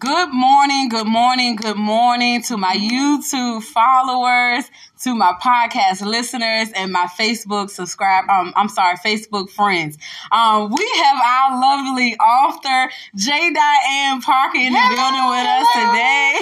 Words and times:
Good 0.00 0.32
morning, 0.32 0.88
good 0.88 1.06
morning, 1.06 1.56
good 1.56 1.76
morning 1.76 2.42
to 2.44 2.56
my 2.56 2.74
YouTube 2.74 3.62
followers, 3.62 4.64
to 5.00 5.14
my 5.14 5.32
podcast 5.42 6.02
listeners, 6.04 6.68
and 6.74 6.92
my 6.92 7.06
Facebook 7.18 7.70
subscribe. 7.70 8.28
Um, 8.28 8.52
I'm 8.54 8.68
sorry, 8.68 8.96
Facebook 8.96 9.48
friends. 9.50 9.96
Um, 10.30 10.70
we 10.70 10.90
have 11.04 11.16
our 11.24 11.60
lovely 11.60 12.16
author 12.16 12.92
J. 13.16 13.50
Diane 13.50 14.20
Parker 14.20 14.58
in 14.58 14.72
the 14.74 14.78
hello, 14.78 14.96
building 14.96 15.26
with 15.30 15.46
hello. 15.46 15.60
us 15.60 15.68
today. 15.72 16.40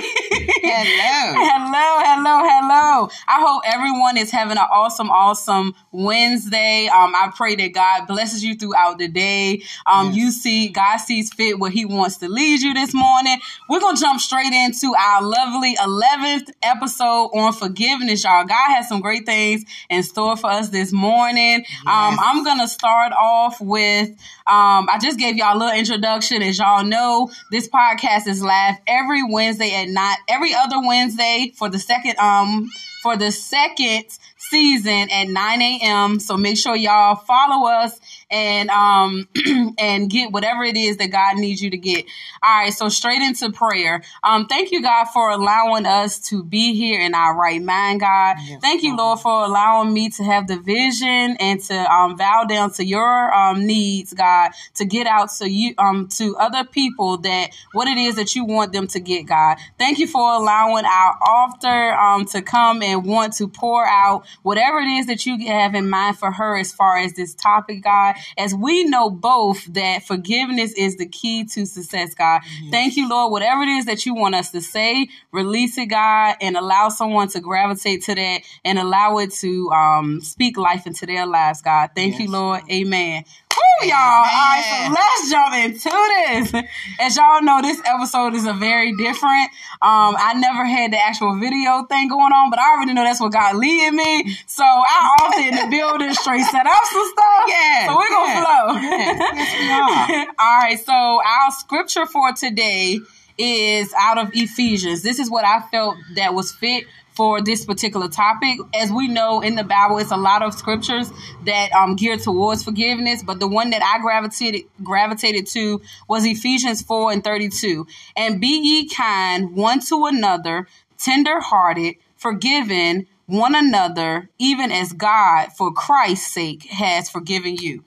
hello, 0.68 1.44
hello, 1.48 1.88
hello, 2.02 2.48
hello. 2.48 3.08
I 3.28 3.40
hope 3.40 3.62
everyone 3.64 4.16
is 4.16 4.32
having 4.32 4.58
an 4.58 4.66
awesome, 4.72 5.10
awesome 5.10 5.74
Wednesday. 5.92 6.88
Um, 6.88 7.14
I 7.14 7.30
pray 7.36 7.54
that 7.54 7.72
God 7.72 8.06
blesses 8.08 8.42
you 8.42 8.56
throughout 8.56 8.98
the 8.98 9.06
day. 9.06 9.62
Um, 9.86 10.08
yes. 10.08 10.16
you 10.16 10.30
see, 10.32 10.68
God 10.70 10.96
sees 10.96 11.32
fit 11.32 11.60
where 11.60 11.70
He 11.70 11.84
wants 11.84 12.16
to 12.18 12.28
lead 12.28 12.60
you 12.60 12.74
this 12.74 12.92
morning. 12.92 13.38
We're 13.68 13.80
gonna 13.80 13.96
jump 13.96 14.20
straight 14.20 14.52
into 14.52 14.94
our 14.98 15.22
lovely 15.22 15.76
11th 15.76 16.50
episode 16.62 17.30
on 17.34 17.52
forgiveness, 17.52 18.24
y'all. 18.24 18.47
God 18.48 18.68
has 18.74 18.88
some 18.88 19.00
great 19.00 19.26
things 19.26 19.64
in 19.88 20.02
store 20.02 20.36
for 20.36 20.50
us 20.50 20.70
this 20.70 20.92
morning. 20.92 21.64
Yes. 21.66 21.86
Um, 21.86 22.18
I'm 22.20 22.44
going 22.44 22.58
to 22.58 22.68
start 22.68 23.12
off 23.12 23.60
with, 23.60 24.08
um, 24.46 24.88
I 24.90 24.98
just 25.00 25.18
gave 25.18 25.36
y'all 25.36 25.56
a 25.56 25.58
little 25.58 25.78
introduction. 25.78 26.42
As 26.42 26.58
y'all 26.58 26.84
know, 26.84 27.30
this 27.50 27.68
podcast 27.68 28.26
is 28.26 28.42
live 28.42 28.76
every 28.86 29.22
Wednesday 29.22 29.74
at 29.74 29.88
night, 29.88 30.16
every 30.28 30.54
other 30.54 30.80
Wednesday 30.80 31.52
for 31.56 31.68
the 31.68 31.78
second, 31.78 32.18
um, 32.18 32.70
for 33.02 33.16
the 33.16 33.30
second 33.30 34.04
season 34.38 35.10
at 35.10 35.28
9 35.28 35.62
a.m. 35.62 36.20
So 36.20 36.36
make 36.36 36.56
sure 36.56 36.76
y'all 36.76 37.16
follow 37.16 37.68
us 37.68 37.98
and 38.30 38.70
um 38.70 39.28
and 39.78 40.10
get 40.10 40.32
whatever 40.32 40.64
it 40.64 40.76
is 40.76 40.98
that 40.98 41.08
God 41.08 41.36
needs 41.36 41.62
you 41.62 41.70
to 41.70 41.76
get. 41.76 42.04
All 42.42 42.62
right, 42.62 42.72
so 42.72 42.88
straight 42.88 43.22
into 43.22 43.50
prayer. 43.50 44.02
Um, 44.22 44.46
thank 44.46 44.70
you, 44.70 44.82
God, 44.82 45.06
for 45.06 45.30
allowing 45.30 45.86
us 45.86 46.20
to 46.28 46.44
be 46.44 46.74
here 46.74 47.00
in 47.00 47.14
our 47.14 47.36
right 47.36 47.62
mind, 47.62 48.00
God. 48.00 48.36
Yes, 48.40 48.60
thank 48.60 48.82
you, 48.82 48.96
Lord, 48.96 49.20
for 49.20 49.44
allowing 49.44 49.92
me 49.92 50.10
to 50.10 50.24
have 50.24 50.46
the 50.46 50.58
vision 50.58 51.36
and 51.40 51.60
to 51.64 51.92
um 51.92 52.16
vow 52.16 52.44
down 52.44 52.70
to 52.72 52.84
your 52.84 53.34
um 53.34 53.66
needs, 53.66 54.12
God, 54.12 54.52
to 54.74 54.84
get 54.84 55.06
out 55.06 55.30
to 55.38 55.50
you 55.50 55.74
um 55.78 56.08
to 56.18 56.36
other 56.36 56.64
people 56.64 57.18
that 57.18 57.50
what 57.72 57.88
it 57.88 57.98
is 57.98 58.16
that 58.16 58.34
you 58.34 58.44
want 58.44 58.72
them 58.72 58.86
to 58.88 59.00
get, 59.00 59.26
God. 59.26 59.56
Thank 59.78 59.98
you 59.98 60.06
for 60.06 60.20
allowing 60.20 60.84
our 60.84 61.18
author 61.22 61.94
um 61.94 62.24
to 62.26 62.42
come 62.42 62.82
and 62.82 63.04
want 63.04 63.34
to 63.34 63.48
pour 63.48 63.86
out 63.86 64.26
whatever 64.42 64.78
it 64.78 64.88
is 64.88 65.06
that 65.06 65.26
you 65.26 65.46
have 65.46 65.74
in 65.74 65.88
mind 65.88 66.18
for 66.18 66.30
her 66.30 66.56
as 66.56 66.72
far 66.72 66.98
as 66.98 67.14
this 67.14 67.34
topic, 67.34 67.82
God 67.82 68.16
as 68.36 68.54
we 68.54 68.84
know 68.84 69.10
both 69.10 69.64
that 69.74 70.04
forgiveness 70.04 70.72
is 70.72 70.96
the 70.96 71.06
key 71.06 71.44
to 71.44 71.66
success, 71.66 72.14
God. 72.14 72.42
Yes. 72.60 72.70
Thank 72.70 72.96
you, 72.96 73.08
Lord. 73.08 73.32
Whatever 73.32 73.62
it 73.62 73.68
is 73.68 73.86
that 73.86 74.06
you 74.06 74.14
want 74.14 74.34
us 74.34 74.50
to 74.52 74.60
say, 74.60 75.08
release 75.32 75.76
it, 75.78 75.86
God, 75.86 76.36
and 76.40 76.56
allow 76.56 76.88
someone 76.88 77.28
to 77.28 77.40
gravitate 77.40 78.04
to 78.04 78.14
that 78.14 78.40
and 78.64 78.78
allow 78.78 79.18
it 79.18 79.32
to 79.32 79.70
um, 79.70 80.20
speak 80.20 80.56
life 80.56 80.86
into 80.86 81.06
their 81.06 81.26
lives, 81.26 81.62
God. 81.62 81.90
Thank 81.94 82.12
yes. 82.12 82.22
you, 82.22 82.30
Lord. 82.30 82.62
Amen. 82.70 83.24
Woo, 83.56 83.62
y'all. 83.82 83.94
All 83.94 84.24
right, 84.24 84.64
so 84.64 84.92
let's 84.92 85.30
jump 85.30 85.54
into 85.54 86.52
this. 86.52 86.64
As 87.00 87.16
y'all 87.16 87.42
know, 87.42 87.62
this 87.62 87.80
episode 87.84 88.34
is 88.34 88.46
a 88.46 88.52
very 88.52 88.96
different. 88.96 89.50
Um, 89.80 90.16
I 90.18 90.34
never 90.36 90.64
had 90.64 90.92
the 90.92 90.98
actual 90.98 91.38
video 91.38 91.84
thing 91.84 92.08
going 92.08 92.32
on, 92.32 92.50
but 92.50 92.58
I 92.58 92.74
already 92.74 92.94
know 92.94 93.04
that's 93.04 93.20
what 93.20 93.32
God 93.32 93.56
leading 93.56 93.96
me. 93.96 94.36
So 94.46 94.64
I 94.64 95.16
often 95.20 95.44
in 95.44 95.54
the 95.54 95.68
building 95.76 96.12
straight 96.14 96.44
set 96.44 96.66
up 96.66 96.82
some 96.84 97.12
stuff. 97.12 97.44
Yeah. 97.48 97.86
So 97.86 97.96
we're 97.96 98.08
gonna 98.08 98.32
yeah. 98.32 98.44
flow. 98.44 98.80
Yes, 98.80 100.28
All 100.38 100.58
right, 100.58 100.80
so 100.80 100.92
our 100.92 101.50
scripture 101.52 102.06
for 102.06 102.32
today 102.32 103.00
is 103.38 103.94
out 103.96 104.18
of 104.18 104.30
Ephesians. 104.34 105.02
This 105.02 105.18
is 105.18 105.30
what 105.30 105.44
I 105.44 105.60
felt 105.70 105.96
that 106.16 106.34
was 106.34 106.52
fit 106.52 106.84
for 107.18 107.42
this 107.42 107.64
particular 107.64 108.06
topic. 108.08 108.60
As 108.72 108.92
we 108.92 109.08
know 109.08 109.40
in 109.40 109.56
the 109.56 109.64
Bible, 109.64 109.98
it's 109.98 110.12
a 110.12 110.16
lot 110.16 110.40
of 110.40 110.54
scriptures 110.54 111.10
that 111.46 111.72
um 111.72 111.96
geared 111.96 112.22
towards 112.22 112.62
forgiveness, 112.62 113.24
but 113.24 113.40
the 113.40 113.48
one 113.48 113.70
that 113.70 113.82
I 113.82 114.00
gravitated 114.00 114.62
gravitated 114.84 115.48
to 115.48 115.82
was 116.08 116.24
Ephesians 116.24 116.80
4 116.80 117.10
and 117.10 117.24
32. 117.24 117.88
And 118.16 118.40
be 118.40 118.46
ye 118.46 118.88
kind 118.88 119.56
one 119.56 119.80
to 119.80 120.06
another, 120.06 120.68
tender 120.96 121.40
hearted, 121.40 121.96
forgiving 122.16 123.08
one 123.26 123.56
another, 123.56 124.30
even 124.38 124.70
as 124.70 124.92
God, 124.92 125.48
for 125.58 125.72
Christ's 125.72 126.32
sake, 126.32 126.62
has 126.70 127.10
forgiven 127.10 127.56
you. 127.56 127.82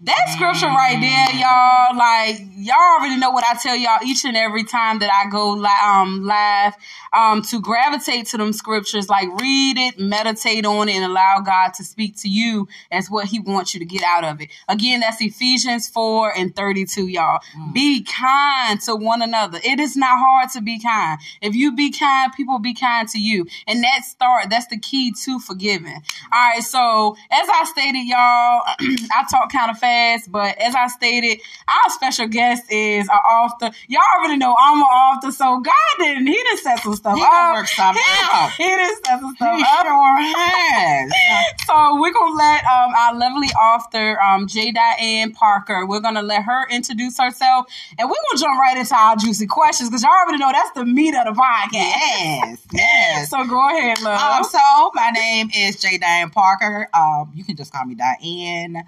That 0.00 0.28
scripture 0.28 0.66
right 0.66 1.00
there, 1.00 1.40
y'all, 1.40 1.96
like 1.96 2.38
y'all 2.54 2.98
already 2.98 3.16
know 3.16 3.30
what 3.30 3.44
I 3.44 3.54
tell 3.54 3.74
y'all 3.74 4.04
each 4.04 4.26
and 4.26 4.36
every 4.36 4.62
time 4.62 4.98
that 4.98 5.10
I 5.10 5.30
go 5.30 5.52
li- 5.52 5.70
um 5.82 6.22
live, 6.22 6.74
um 7.14 7.40
to 7.44 7.62
gravitate 7.62 8.26
to 8.26 8.36
them 8.36 8.52
scriptures, 8.52 9.08
like 9.08 9.26
read 9.40 9.78
it, 9.78 9.98
meditate 9.98 10.66
on 10.66 10.90
it, 10.90 10.96
and 10.96 11.04
allow 11.06 11.40
God 11.40 11.72
to 11.76 11.84
speak 11.84 12.14
to 12.18 12.28
you 12.28 12.68
as 12.90 13.08
what 13.08 13.28
He 13.28 13.40
wants 13.40 13.72
you 13.72 13.80
to 13.80 13.86
get 13.86 14.02
out 14.02 14.22
of 14.22 14.42
it. 14.42 14.50
Again, 14.68 15.00
that's 15.00 15.22
Ephesians 15.22 15.88
four 15.88 16.30
and 16.30 16.54
thirty 16.54 16.84
two, 16.84 17.06
y'all. 17.06 17.40
Mm. 17.56 17.72
Be 17.72 18.04
kind 18.04 18.78
to 18.82 18.96
one 18.96 19.22
another. 19.22 19.60
It 19.64 19.80
is 19.80 19.96
not 19.96 20.18
hard 20.18 20.50
to 20.50 20.60
be 20.60 20.78
kind. 20.78 21.18
If 21.40 21.54
you 21.54 21.74
be 21.74 21.90
kind, 21.90 22.34
people 22.34 22.58
be 22.58 22.74
kind 22.74 23.08
to 23.08 23.18
you, 23.18 23.46
and 23.66 23.82
that 23.82 24.04
start 24.04 24.50
that's 24.50 24.66
the 24.66 24.78
key 24.78 25.14
to 25.24 25.38
forgiving. 25.38 26.02
All 26.30 26.50
right, 26.50 26.62
so 26.62 27.16
as 27.30 27.48
I 27.48 27.64
stated, 27.64 28.06
y'all, 28.06 28.60
I 29.10 29.24
talk 29.30 29.50
kind 29.50 29.70
of 29.70 29.78
fast, 29.86 30.32
but 30.32 30.58
as 30.58 30.74
I 30.74 30.88
stated, 30.88 31.40
our 31.68 31.90
special 31.90 32.26
guest 32.26 32.70
is 32.70 33.08
an 33.08 33.14
author. 33.14 33.70
Y'all 33.88 34.02
already 34.18 34.36
know 34.36 34.54
I'm 34.58 34.78
an 34.78 34.82
author, 34.82 35.30
so 35.30 35.60
God 35.60 35.72
didn't, 35.98 36.26
he 36.26 36.34
didn't 36.34 36.58
set 36.58 36.80
some 36.80 36.94
stuff 36.94 37.16
he 37.16 37.24
up. 37.24 37.54
Work 37.54 37.68
something 37.68 38.02
he, 38.02 38.22
out. 38.22 38.50
he 38.56 38.64
didn't 38.64 39.04
set 39.04 39.20
some 39.20 39.34
stuff 39.36 39.56
he 39.56 39.62
up. 39.62 39.86
Sure 39.86 40.16
has. 40.18 41.12
so 41.66 42.00
we're 42.00 42.12
gonna 42.12 42.34
let 42.34 42.64
um, 42.64 42.92
our 42.94 43.14
lovely 43.16 43.48
author, 43.48 44.20
um, 44.20 44.46
J. 44.48 44.72
Diane 44.72 45.32
Parker, 45.32 45.86
we're 45.86 46.00
gonna 46.00 46.22
let 46.22 46.42
her 46.42 46.68
introduce 46.68 47.18
herself, 47.18 47.66
and 47.98 48.08
we're 48.08 48.16
gonna 48.30 48.40
jump 48.40 48.58
right 48.58 48.76
into 48.76 48.94
our 48.94 49.16
juicy 49.16 49.46
questions 49.46 49.88
because 49.88 50.02
y'all 50.02 50.10
already 50.10 50.38
know 50.38 50.50
that's 50.52 50.72
the 50.72 50.84
meat 50.84 51.14
of 51.14 51.26
the 51.26 51.40
podcast. 51.40 51.72
Yes, 51.72 52.66
yes. 52.72 53.30
so 53.30 53.46
go 53.46 53.68
ahead, 53.68 54.02
love. 54.02 54.20
Um, 54.20 54.44
so 54.44 54.90
my 54.94 55.10
name 55.10 55.50
is 55.56 55.80
J. 55.80 55.98
Diane 55.98 56.30
Parker. 56.30 56.88
Um, 56.92 57.30
you 57.34 57.44
can 57.44 57.56
just 57.56 57.72
call 57.72 57.84
me 57.84 57.94
Diane 57.94 58.84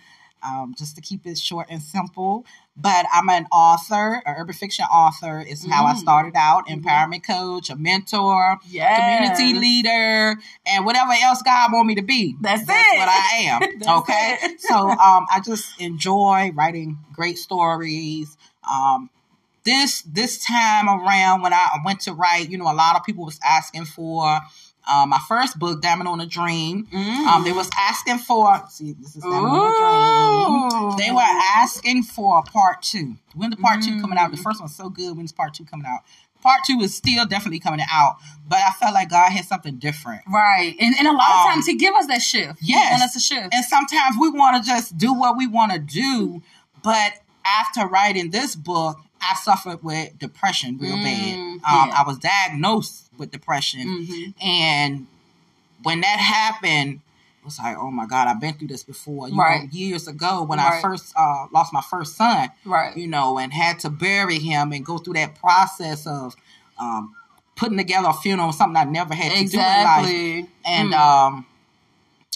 um, 0.49 0.75
just 0.77 0.95
to 0.97 1.01
keep 1.01 1.27
it 1.27 1.39
short 1.39 1.67
and 1.71 1.83
simple. 1.83 2.45
But 2.77 3.07
I'm 3.13 3.29
an 3.29 3.47
author, 3.53 4.23
an 4.25 4.37
urban 4.39 4.55
fiction 4.55 4.85
author 4.85 5.41
is 5.41 5.67
how 5.67 5.85
mm. 5.85 5.95
I 5.95 5.97
started 5.97 6.35
out. 6.37 6.69
Mm-hmm. 6.69 6.87
Empowerment 6.87 7.27
coach, 7.27 7.71
a 7.71 7.77
mentor, 7.77 8.59
yes. 8.69 9.35
community 9.37 9.59
leader, 9.59 10.37
and 10.67 10.87
whatever 10.87 11.13
else 11.13 11.43
God 11.43 11.73
want 11.73 11.87
me 11.87 11.97
to 11.97 12.03
be. 12.03 12.37
That's, 12.41 12.65
That's 12.65 12.95
it. 12.95 12.99
what 12.99 13.09
I 13.09 13.37
am. 13.47 13.99
okay. 14.01 14.39
so 14.59 14.77
um, 14.91 15.27
I 15.33 15.41
just 15.45 15.81
enjoy 15.81 16.53
writing 16.55 16.99
great 17.13 17.39
stories. 17.39 18.37
Um, 18.71 19.11
this 19.65 20.03
this 20.03 20.43
time 20.43 20.89
around 20.89 21.43
when 21.43 21.53
I 21.53 21.67
went 21.85 22.01
to 22.03 22.13
write, 22.13 22.49
you 22.49 22.59
know, 22.59 22.71
a 22.71 22.75
lot 22.75 22.97
of 22.97 23.05
people 23.05 23.25
was 23.25 23.39
asking 23.45 23.85
for 23.85 24.41
um, 24.89 25.11
my 25.11 25.19
first 25.29 25.59
book, 25.59 25.83
Diamond 25.83 26.09
on 26.09 26.21
a 26.21 26.27
Dream. 26.27 26.87
Mm. 26.87 27.27
Um, 27.27 27.45
they 27.45 27.53
was 27.53 27.69
asking 27.79 28.19
for 28.19 28.63
see, 28.71 28.93
this 28.93 29.17
is 29.17 29.23
Diamond 29.23 29.47
on 29.47 30.71
a 30.71 30.97
Dream. 30.97 30.97
They 30.99 31.13
were 31.13 31.21
asking 31.21 32.05
for 32.05 32.43
part 32.43 32.83
two. 32.83 33.17
When 33.35 33.51
the 33.51 33.57
part 33.57 33.81
mm. 33.81 33.85
two 33.87 34.01
coming 34.01 34.19
out? 34.19 34.31
The 34.31 34.37
first 34.37 34.61
one's 34.61 34.75
so 34.75 34.89
good. 34.89 35.17
When's 35.17 35.33
part 35.33 35.55
two 35.55 35.65
coming 35.65 35.87
out? 35.87 36.01
Part 36.41 36.61
two 36.65 36.79
is 36.81 36.95
still 36.95 37.27
definitely 37.27 37.59
coming 37.59 37.85
out, 37.91 38.17
but 38.47 38.61
I 38.61 38.71
felt 38.71 38.95
like 38.95 39.11
God 39.11 39.33
had 39.33 39.45
something 39.45 39.77
different. 39.79 40.23
Right. 40.29 40.77
And, 40.79 40.95
and 40.97 41.09
a 41.09 41.13
lot 41.13 41.31
of 41.31 41.47
um, 41.47 41.53
times 41.55 41.67
He 41.67 41.77
give 41.77 41.95
us 41.95 42.07
that 42.07 42.23
shift. 42.23 42.61
Yes. 42.63 43.03
us 43.03 43.13
to 43.15 43.21
shift. 43.21 43.53
And 43.53 43.65
sometimes 43.65 44.17
we 44.21 44.31
want 44.31 44.63
to 44.63 44.69
just 44.69 44.97
do 44.97 45.13
what 45.13 45.37
we 45.37 45.49
want 45.49 45.73
to 45.73 45.79
do, 45.81 46.43
but 46.83 47.15
after 47.45 47.87
writing 47.87 48.31
this 48.31 48.55
book, 48.55 48.99
I 49.21 49.35
suffered 49.43 49.83
with 49.83 50.17
depression 50.19 50.79
real 50.79 50.97
mm, 50.97 51.03
bad. 51.03 51.35
Um, 51.35 51.61
yeah. 51.89 51.95
I 51.97 52.05
was 52.07 52.19
diagnosed 52.19 53.08
with 53.19 53.31
depression. 53.31 53.81
Mm-hmm. 53.81 54.47
And 54.47 55.07
when 55.83 56.01
that 56.01 56.19
happened, 56.19 57.01
it 57.41 57.45
was 57.45 57.59
like, 57.59 57.77
oh 57.79 57.91
my 57.91 58.07
God, 58.07 58.29
I've 58.29 58.41
been 58.41 58.55
through 58.55 58.69
this 58.69 58.83
before. 58.83 59.29
You 59.29 59.37
right. 59.37 59.63
know, 59.63 59.69
years 59.71 60.09
ago 60.09 60.43
when 60.43 60.59
right. 60.59 60.75
I 60.75 60.83
first 60.83 61.13
uh, 61.17 61.47
lost 61.53 61.73
my 61.73 61.83
first 61.83 62.17
son, 62.17 62.51
right. 62.65 62.97
you 62.97 63.07
know, 63.07 63.39
and 63.39 63.53
had 63.53 63.79
to 63.81 63.91
bury 63.91 64.39
him 64.39 64.73
and 64.73 64.85
go 64.85 64.99
through 64.99 65.15
that 65.15 65.35
process 65.37 66.07
of 66.07 66.35
um, 66.81 67.15
putting 67.57 67.77
together 67.77 68.09
a 68.09 68.15
funeral, 68.15 68.53
something 68.53 68.77
I 68.77 68.85
never 68.85 69.15
had 69.15 69.33
to 69.33 69.45
do 69.45 69.59
in 69.59 69.65
life. 69.65 70.49
And 70.65 70.93
mm. 70.93 70.99
um, 70.99 71.47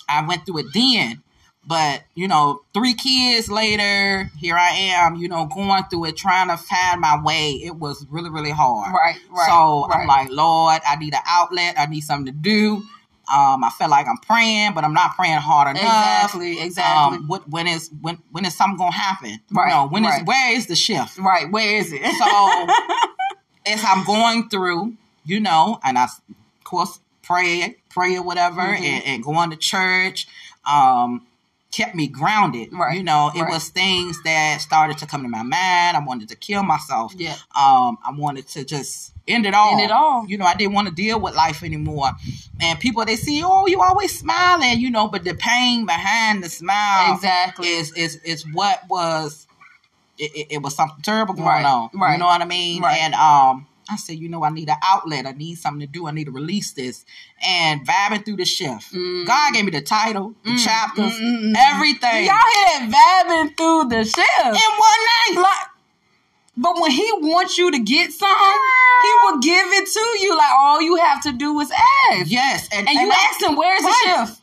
I 0.08 0.26
went 0.26 0.44
through 0.44 0.58
it 0.58 0.66
then. 0.74 1.22
But, 1.64 2.02
you 2.14 2.26
know, 2.26 2.62
three 2.74 2.94
kids 2.94 3.48
later, 3.48 4.30
here 4.36 4.56
I 4.56 4.70
am, 4.70 5.14
you 5.16 5.28
know, 5.28 5.46
going 5.46 5.84
through 5.84 6.06
it, 6.06 6.16
trying 6.16 6.48
to 6.48 6.56
find 6.56 7.00
my 7.00 7.22
way. 7.22 7.52
It 7.52 7.76
was 7.76 8.04
really, 8.10 8.30
really 8.30 8.50
hard. 8.50 8.92
Right, 8.92 9.16
right. 9.30 9.46
So 9.46 9.86
right. 9.86 10.00
I'm 10.00 10.06
like, 10.08 10.30
Lord, 10.30 10.80
I 10.86 10.96
need 10.96 11.14
an 11.14 11.20
outlet. 11.24 11.74
I 11.78 11.86
need 11.86 12.00
something 12.00 12.26
to 12.26 12.32
do. 12.32 12.82
Um, 13.32 13.62
I 13.62 13.70
feel 13.78 13.88
like 13.88 14.08
I'm 14.08 14.18
praying, 14.18 14.74
but 14.74 14.82
I'm 14.82 14.92
not 14.92 15.14
praying 15.14 15.38
hard 15.38 15.76
enough. 15.76 15.84
Exactly, 15.84 16.60
exactly. 16.60 17.18
Um, 17.18 17.28
what, 17.28 17.48
when 17.48 17.68
is 17.68 17.88
when 18.00 18.18
when 18.32 18.44
is 18.44 18.54
something 18.54 18.76
gonna 18.76 18.90
happen? 18.90 19.38
Right. 19.50 19.68
You 19.68 19.74
know, 19.74 19.88
when 19.88 20.02
right. 20.02 20.20
is 20.20 20.26
where 20.26 20.54
is 20.54 20.66
the 20.66 20.74
shift? 20.74 21.16
Right. 21.18 21.50
Where 21.50 21.76
is 21.76 21.92
it? 21.92 22.02
So 22.02 22.66
as 23.72 23.82
I'm 23.86 24.04
going 24.04 24.48
through, 24.48 24.96
you 25.24 25.38
know, 25.38 25.78
and 25.84 25.96
I, 25.96 26.04
of 26.04 26.20
course, 26.64 26.98
pray, 27.22 27.76
pray 27.90 28.16
or 28.16 28.22
whatever, 28.22 28.60
mm-hmm. 28.60 28.84
and, 28.84 29.04
and 29.04 29.24
going 29.24 29.50
to 29.50 29.56
church. 29.56 30.26
Um, 30.70 31.26
kept 31.72 31.94
me 31.94 32.06
grounded. 32.06 32.72
Right. 32.72 32.96
You 32.96 33.02
know, 33.02 33.32
it 33.34 33.40
right. 33.40 33.50
was 33.50 33.70
things 33.70 34.22
that 34.22 34.60
started 34.60 34.98
to 34.98 35.06
come 35.06 35.22
to 35.22 35.28
my 35.28 35.42
mind. 35.42 35.96
I 35.96 36.02
wanted 36.06 36.28
to 36.28 36.36
kill 36.36 36.62
myself. 36.62 37.14
Yeah. 37.16 37.32
Um, 37.56 37.98
I 38.04 38.12
wanted 38.14 38.46
to 38.48 38.64
just 38.64 39.12
end 39.26 39.46
it 39.46 39.54
all. 39.54 39.72
End 39.72 39.80
it 39.80 39.90
all. 39.90 40.26
You 40.26 40.38
know, 40.38 40.44
I 40.44 40.54
didn't 40.54 40.74
want 40.74 40.88
to 40.88 40.94
deal 40.94 41.18
with 41.18 41.34
life 41.34 41.62
anymore. 41.62 42.12
And 42.60 42.78
people 42.78 43.04
they 43.04 43.16
see, 43.16 43.42
oh, 43.44 43.66
you 43.66 43.80
always 43.80 44.16
smiling, 44.16 44.80
you 44.80 44.90
know, 44.90 45.08
but 45.08 45.24
the 45.24 45.34
pain 45.34 45.86
behind 45.86 46.44
the 46.44 46.48
smile 46.48 47.14
exactly 47.14 47.68
is 47.68 47.92
is 47.94 48.16
is 48.16 48.44
what 48.52 48.82
was 48.88 49.46
it, 50.18 50.30
it, 50.34 50.46
it 50.54 50.62
was 50.62 50.76
something 50.76 51.02
terrible 51.02 51.34
going 51.34 51.46
right. 51.46 51.64
on. 51.64 51.90
Right. 51.94 52.12
You 52.12 52.18
know 52.18 52.26
what 52.26 52.42
I 52.42 52.46
mean? 52.46 52.82
Right. 52.82 53.00
And 53.00 53.14
um 53.14 53.66
I 53.90 53.96
said, 53.96 54.16
you 54.16 54.28
know, 54.28 54.44
I 54.44 54.50
need 54.50 54.68
an 54.68 54.76
outlet. 54.84 55.26
I 55.26 55.32
need 55.32 55.56
something 55.56 55.80
to 55.80 55.86
do. 55.86 56.06
I 56.06 56.12
need 56.12 56.24
to 56.24 56.30
release 56.30 56.72
this. 56.72 57.04
And 57.42 57.86
vibing 57.86 58.24
through 58.24 58.36
the 58.36 58.44
shift. 58.44 58.92
Mm. 58.92 59.26
God 59.26 59.54
gave 59.54 59.64
me 59.64 59.70
the 59.70 59.82
title, 59.82 60.34
the 60.44 60.50
mm. 60.50 60.64
chapters, 60.64 61.18
mm. 61.18 61.54
everything. 61.56 62.26
Y'all 62.26 62.34
hear 62.34 62.88
that 62.88 63.24
vibing 63.26 63.56
through 63.56 63.88
the 63.88 64.04
shift. 64.04 64.46
In 64.46 64.52
one 64.52 65.34
night. 65.34 65.34
Like, 65.36 65.68
but 66.56 66.80
when 66.80 66.90
he 66.90 67.10
wants 67.18 67.56
you 67.56 67.70
to 67.70 67.78
get 67.78 68.12
something, 68.12 68.60
he 69.02 69.12
will 69.24 69.38
give 69.40 69.66
it 69.68 69.88
to 69.88 70.24
you. 70.24 70.36
Like 70.36 70.52
all 70.60 70.82
you 70.82 70.96
have 70.96 71.22
to 71.22 71.32
do 71.32 71.58
is 71.60 71.70
ask. 72.10 72.30
Yes. 72.30 72.68
And, 72.72 72.88
and, 72.88 72.98
and 72.98 73.06
you 73.06 73.12
ask 73.12 73.42
him, 73.42 73.56
where's 73.56 73.82
right. 73.82 74.02
the 74.04 74.26
shift? 74.26 74.40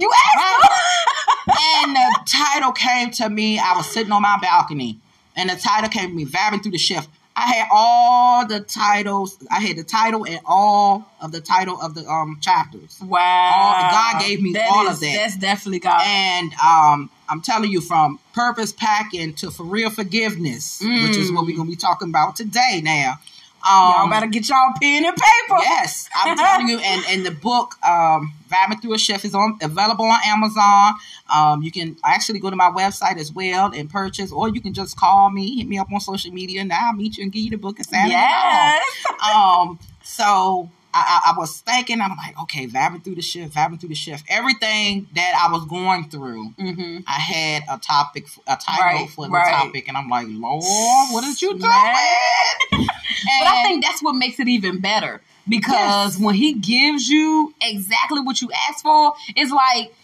You 0.00 0.10
asked 0.10 0.36
right. 0.36 1.84
and 1.84 1.96
the 1.96 2.20
title 2.26 2.72
came 2.72 3.10
to 3.12 3.28
me. 3.28 3.58
I 3.58 3.76
was 3.76 3.86
sitting 3.86 4.12
on 4.12 4.22
my 4.22 4.38
balcony. 4.40 4.98
And 5.36 5.50
the 5.50 5.56
title 5.56 5.90
came 5.90 6.10
to 6.10 6.14
me, 6.14 6.24
vibing 6.24 6.62
through 6.62 6.72
the 6.72 6.78
shift. 6.78 7.08
I 7.34 7.46
had 7.52 7.68
all 7.72 8.46
the 8.46 8.60
titles. 8.60 9.38
I 9.50 9.60
had 9.60 9.76
the 9.76 9.84
title 9.84 10.26
and 10.26 10.40
all 10.44 11.10
of 11.20 11.32
the 11.32 11.40
title 11.40 11.80
of 11.80 11.94
the 11.94 12.06
um 12.06 12.38
chapters. 12.40 12.98
Wow! 13.00 13.52
All, 13.54 13.90
God 13.90 14.20
gave 14.20 14.42
me 14.42 14.52
that 14.52 14.70
all 14.70 14.86
is, 14.86 14.94
of 14.94 15.00
that. 15.00 15.14
That's 15.14 15.36
definitely 15.36 15.80
God. 15.80 16.02
And 16.04 16.52
um, 16.54 17.10
I'm 17.28 17.40
telling 17.40 17.70
you, 17.70 17.80
from 17.80 18.18
purpose 18.34 18.72
packing 18.72 19.34
to 19.34 19.50
for 19.50 19.64
real 19.64 19.90
forgiveness, 19.90 20.82
mm. 20.82 21.08
which 21.08 21.16
is 21.16 21.32
what 21.32 21.46
we're 21.46 21.56
gonna 21.56 21.70
be 21.70 21.76
talking 21.76 22.08
about 22.08 22.36
today. 22.36 22.80
Now, 22.82 23.18
y'all 23.64 24.10
better 24.10 24.26
get 24.26 24.48
y'all 24.48 24.72
pen 24.80 25.04
and 25.04 25.16
paper. 25.16 25.60
Yes, 25.60 26.08
I'm 26.14 26.36
telling 26.36 26.68
you. 26.68 26.78
And 26.78 27.04
and 27.08 27.26
the 27.26 27.30
book, 27.30 27.74
um, 27.84 28.32
Vibing 28.48 28.80
Through 28.80 28.94
a 28.94 28.98
Shift, 28.98 29.24
is 29.24 29.34
on 29.34 29.58
available 29.62 30.04
on 30.04 30.18
Amazon. 30.26 30.94
Um, 31.32 31.62
you 31.62 31.70
can 31.70 31.96
actually 32.04 32.40
go 32.40 32.50
to 32.50 32.56
my 32.56 32.70
website 32.70 33.18
as 33.18 33.32
well 33.32 33.72
and 33.72 33.88
purchase, 33.88 34.32
or 34.32 34.48
you 34.48 34.60
can 34.60 34.74
just 34.74 34.96
call 34.96 35.30
me, 35.30 35.56
hit 35.56 35.68
me 35.68 35.78
up 35.78 35.92
on 35.92 36.00
social 36.00 36.32
media, 36.32 36.60
and 36.60 36.72
I'll 36.72 36.92
meet 36.92 37.16
you 37.16 37.24
and 37.24 37.32
give 37.32 37.42
you 37.42 37.50
the 37.50 37.56
book 37.56 37.78
and 37.78 37.86
send 37.86 38.10
yes. 38.10 38.84
it. 39.08 39.34
Um, 39.34 39.78
so 40.02 40.70
I, 40.94 41.32
I, 41.32 41.38
was 41.38 41.60
thinking, 41.60 42.00
I'm 42.00 42.16
like, 42.16 42.38
okay, 42.42 42.66
vibing 42.66 43.02
through 43.02 43.14
the 43.14 43.22
shift, 43.22 43.54
vibing 43.54 43.80
through 43.80 43.88
the 43.90 43.94
shift. 43.94 44.24
Everything 44.28 45.08
that 45.14 45.40
I 45.42 45.50
was 45.50 45.64
going 45.66 46.08
through, 46.08 46.50
mm-hmm. 46.58 46.98
I 47.06 47.12
had 47.12 47.62
a 47.70 47.78
topic, 47.78 48.26
a 48.46 48.56
title 48.56 48.84
right, 48.84 49.10
for 49.10 49.26
the 49.26 49.32
right. 49.32 49.50
topic, 49.50 49.88
and 49.88 49.96
I'm 49.96 50.08
like, 50.08 50.26
Lord, 50.28 50.62
what 51.10 51.24
is 51.24 51.40
you 51.40 51.50
doing? 51.50 51.60
but 52.72 53.46
I 53.46 53.62
think 53.66 53.84
that's 53.84 54.02
what 54.02 54.14
makes 54.14 54.38
it 54.38 54.48
even 54.48 54.80
better 54.80 55.20
because 55.48 56.16
yes. 56.16 56.18
when 56.18 56.34
He 56.34 56.54
gives 56.54 57.08
you 57.08 57.54
exactly 57.60 58.20
what 58.20 58.40
you 58.40 58.50
asked 58.68 58.82
for, 58.82 59.14
it's 59.34 59.50
like 59.50 59.94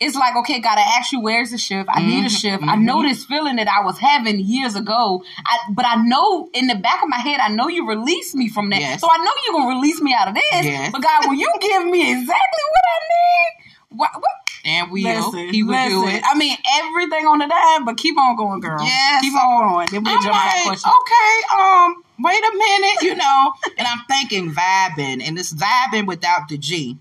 it's 0.00 0.16
like, 0.16 0.36
okay, 0.36 0.60
God, 0.60 0.78
I 0.78 1.02
you, 1.12 1.20
where's 1.20 1.50
the 1.50 1.58
shift? 1.58 1.88
I 1.88 2.00
mm-hmm, 2.00 2.08
need 2.08 2.18
a 2.18 2.20
mm-hmm. 2.20 2.28
shift. 2.28 2.60
Mm-hmm. 2.62 2.70
I 2.70 2.76
know 2.76 3.02
this 3.02 3.24
feeling 3.24 3.56
that 3.56 3.68
I 3.68 3.84
was 3.84 3.98
having 3.98 4.40
years 4.40 4.76
ago. 4.76 5.22
I, 5.44 5.72
but 5.72 5.84
I 5.86 5.96
know 5.96 6.50
in 6.52 6.66
the 6.66 6.74
back 6.74 7.02
of 7.02 7.08
my 7.08 7.18
head, 7.18 7.40
I 7.40 7.48
know 7.48 7.68
you 7.68 7.88
released 7.88 8.34
me 8.34 8.48
from 8.48 8.70
that. 8.70 8.80
Yes. 8.80 9.00
So 9.00 9.08
I 9.10 9.18
know 9.18 9.32
you're 9.46 9.54
going 9.54 9.70
to 9.70 9.76
release 9.76 10.00
me 10.00 10.14
out 10.14 10.28
of 10.28 10.34
this. 10.34 10.44
Yes. 10.52 10.92
But 10.92 11.02
God, 11.02 11.26
will 11.26 11.34
you 11.34 11.52
give 11.60 11.86
me 11.86 12.10
exactly 12.12 12.64
what 12.70 12.84
I 12.86 12.98
need? 13.08 13.98
What, 13.98 14.10
what? 14.14 14.30
And 14.64 14.90
we 14.90 15.04
listen, 15.04 15.48
he 15.48 15.62
will 15.62 15.72
listen. 15.72 15.90
do 15.90 16.08
it. 16.08 16.22
I 16.24 16.36
mean, 16.36 16.56
everything 16.74 17.26
on 17.26 17.38
the 17.38 17.46
dime, 17.46 17.84
but 17.84 17.96
keep 17.96 18.18
on 18.18 18.36
going, 18.36 18.60
girl. 18.60 18.82
Yes. 18.82 19.22
Keep 19.22 19.34
on 19.34 19.72
going. 19.72 19.88
Then 19.90 20.04
we'll 20.04 20.20
jump 20.20 20.34
like, 20.34 20.64
question. 20.64 20.90
Okay, 20.90 21.56
um, 21.58 22.02
wait 22.18 22.42
a 22.42 22.52
minute, 22.54 23.02
you 23.02 23.14
know. 23.14 23.52
and 23.78 23.86
I'm 23.86 24.00
thinking 24.08 24.52
vibing, 24.52 25.22
and 25.22 25.38
it's 25.38 25.54
vibing 25.54 26.06
without 26.06 26.48
the 26.48 26.58
G. 26.58 26.98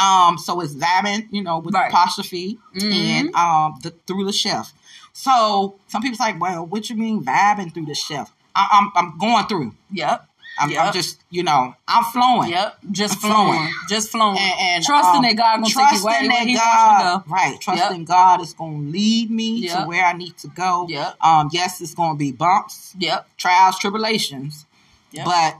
Um, 0.00 0.38
so 0.38 0.60
it's 0.60 0.74
vibing, 0.74 1.26
you 1.30 1.42
know, 1.42 1.58
with 1.58 1.74
right. 1.74 1.90
apostrophe 1.90 2.58
mm-hmm. 2.76 2.92
and 2.92 3.34
um 3.34 3.78
the 3.82 3.90
through 4.06 4.24
the 4.24 4.32
shift. 4.32 4.72
So 5.12 5.74
some 5.88 6.02
people's 6.02 6.20
like, 6.20 6.40
well, 6.40 6.64
what 6.64 6.88
you 6.88 6.96
mean 6.96 7.24
vibing 7.24 7.74
through 7.74 7.86
the 7.86 7.94
shift? 7.94 8.30
I, 8.54 8.68
am 8.72 8.92
I'm, 8.94 9.10
I'm 9.10 9.18
going 9.18 9.46
through. 9.46 9.74
Yep. 9.90 10.28
I'm, 10.60 10.70
yep. 10.70 10.86
I'm, 10.86 10.92
just, 10.92 11.20
you 11.30 11.42
know, 11.42 11.74
I'm 11.86 12.04
flowing. 12.04 12.50
Yep, 12.50 12.78
just 12.90 13.18
flowing. 13.20 13.58
flowing. 13.58 13.72
just 13.88 14.10
flowing, 14.10 14.38
and, 14.38 14.60
and 14.60 14.84
trusting 14.84 15.18
um, 15.18 15.22
that 15.22 15.36
God 15.36 15.62
gonna 15.62 15.66
take 15.66 15.98
you 15.98 16.04
where, 16.04 16.28
where 16.28 16.44
He 16.44 16.54
God, 16.54 16.64
wants 16.64 17.24
to 17.24 17.28
go. 17.28 17.34
Right, 17.34 17.60
trusting 17.60 18.00
yep. 18.00 18.08
God 18.08 18.40
is 18.40 18.54
gonna 18.54 18.78
lead 18.78 19.30
me 19.30 19.60
yep. 19.60 19.78
to 19.78 19.84
where 19.86 20.04
I 20.04 20.14
need 20.14 20.36
to 20.38 20.48
go. 20.48 20.86
Yep. 20.88 21.24
Um, 21.24 21.50
yes, 21.52 21.80
it's 21.80 21.94
gonna 21.94 22.18
be 22.18 22.32
bumps. 22.32 22.94
Yep. 22.98 23.28
Trials, 23.36 23.78
tribulations. 23.78 24.66
Yep. 25.12 25.24
But 25.26 25.56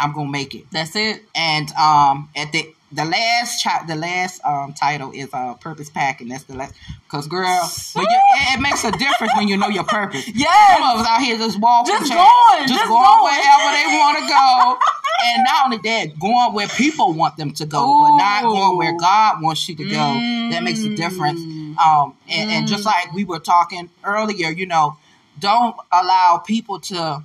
I'm 0.00 0.12
gonna 0.14 0.30
make 0.30 0.54
it. 0.54 0.64
That's 0.72 0.96
it. 0.96 1.22
And 1.34 1.70
um, 1.72 2.30
at 2.34 2.52
the 2.52 2.74
the 2.92 3.04
last 3.04 3.60
chap, 3.60 3.86
the 3.86 3.96
last 3.96 4.40
um 4.44 4.72
title 4.72 5.10
is 5.12 5.28
uh 5.32 5.54
purpose 5.54 5.90
packing. 5.90 6.28
That's 6.28 6.44
the 6.44 6.54
last 6.54 6.74
because 7.04 7.26
girl, 7.26 7.70
it, 7.96 8.08
it, 8.54 8.60
makes 8.60 8.84
a 8.84 8.92
difference 8.92 9.32
when 9.36 9.48
you 9.48 9.56
know 9.56 9.68
your 9.68 9.84
purpose. 9.84 10.24
Yeah, 10.34 10.76
some 10.76 10.82
of 10.82 11.00
us 11.00 11.06
out 11.06 11.22
here 11.22 11.36
just 11.36 11.58
walking, 11.58 11.94
just 11.94 12.12
going, 12.12 12.68
just, 12.68 12.74
just 12.74 12.88
going, 12.88 13.02
going 13.02 13.22
wherever 13.24 13.72
they 13.72 13.86
want 13.98 14.18
to 14.18 14.28
go, 14.28 14.78
and 15.24 15.44
not 15.44 15.64
only 15.64 15.78
that, 15.78 16.18
going 16.18 16.52
where 16.52 16.68
people 16.68 17.12
want 17.12 17.36
them 17.36 17.52
to 17.52 17.66
go, 17.66 17.78
Ooh. 17.82 18.02
but 18.02 18.16
not 18.18 18.42
going 18.42 18.76
where 18.76 18.96
God 18.98 19.42
wants 19.42 19.68
you 19.68 19.76
to 19.76 19.84
go. 19.84 19.96
Mm. 19.96 20.50
That 20.50 20.62
makes 20.62 20.82
a 20.82 20.94
difference. 20.94 21.40
Mm. 21.40 21.76
Um, 21.78 22.14
and, 22.28 22.50
mm. 22.50 22.52
and 22.52 22.68
just 22.68 22.84
like 22.84 23.12
we 23.12 23.24
were 23.24 23.38
talking 23.38 23.90
earlier, 24.04 24.50
you 24.50 24.66
know, 24.66 24.96
don't 25.38 25.76
allow 25.92 26.42
people 26.44 26.80
to 26.80 27.22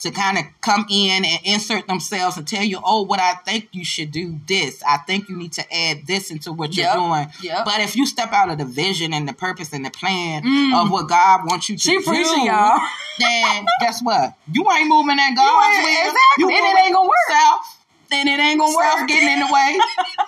to 0.00 0.10
kind 0.10 0.38
of 0.38 0.44
come 0.60 0.86
in 0.90 1.24
and 1.24 1.40
insert 1.44 1.86
themselves 1.86 2.36
and 2.36 2.46
tell 2.46 2.64
you, 2.64 2.80
oh, 2.84 3.02
what 3.02 3.20
I 3.20 3.34
think 3.34 3.68
you 3.72 3.84
should 3.84 4.10
do 4.10 4.40
this. 4.46 4.82
I 4.86 4.98
think 4.98 5.28
you 5.28 5.36
need 5.36 5.52
to 5.52 5.74
add 5.74 6.06
this 6.06 6.30
into 6.30 6.52
what 6.52 6.76
you're 6.76 6.92
doing. 6.92 7.28
Yep. 7.42 7.64
But 7.64 7.80
if 7.80 7.96
you 7.96 8.06
step 8.06 8.32
out 8.32 8.50
of 8.50 8.58
the 8.58 8.64
vision 8.64 9.12
and 9.12 9.28
the 9.28 9.32
purpose 9.32 9.72
and 9.72 9.84
the 9.84 9.90
plan 9.90 10.42
mm. 10.42 10.82
of 10.82 10.90
what 10.90 11.08
God 11.08 11.46
wants 11.46 11.68
you 11.68 11.76
to 11.76 11.82
she 11.82 11.98
do, 11.98 12.12
y'all. 12.12 12.80
then 13.18 13.66
guess 13.80 14.02
what? 14.02 14.34
You 14.50 14.70
ain't 14.72 14.88
moving 14.88 15.18
in 15.18 15.34
God's. 15.34 15.78
Exactly. 15.78 16.16
You 16.38 16.48
and 16.48 16.66
it 16.66 16.84
ain't 16.84 16.94
gonna 16.94 17.08
work. 17.08 17.60
Then 18.10 18.28
it 18.28 18.38
ain't 18.40 18.58
gonna 18.58 18.76
work. 18.76 19.08
Getting 19.08 19.28
in 19.28 19.40
the 19.40 19.52
way. 19.52 19.78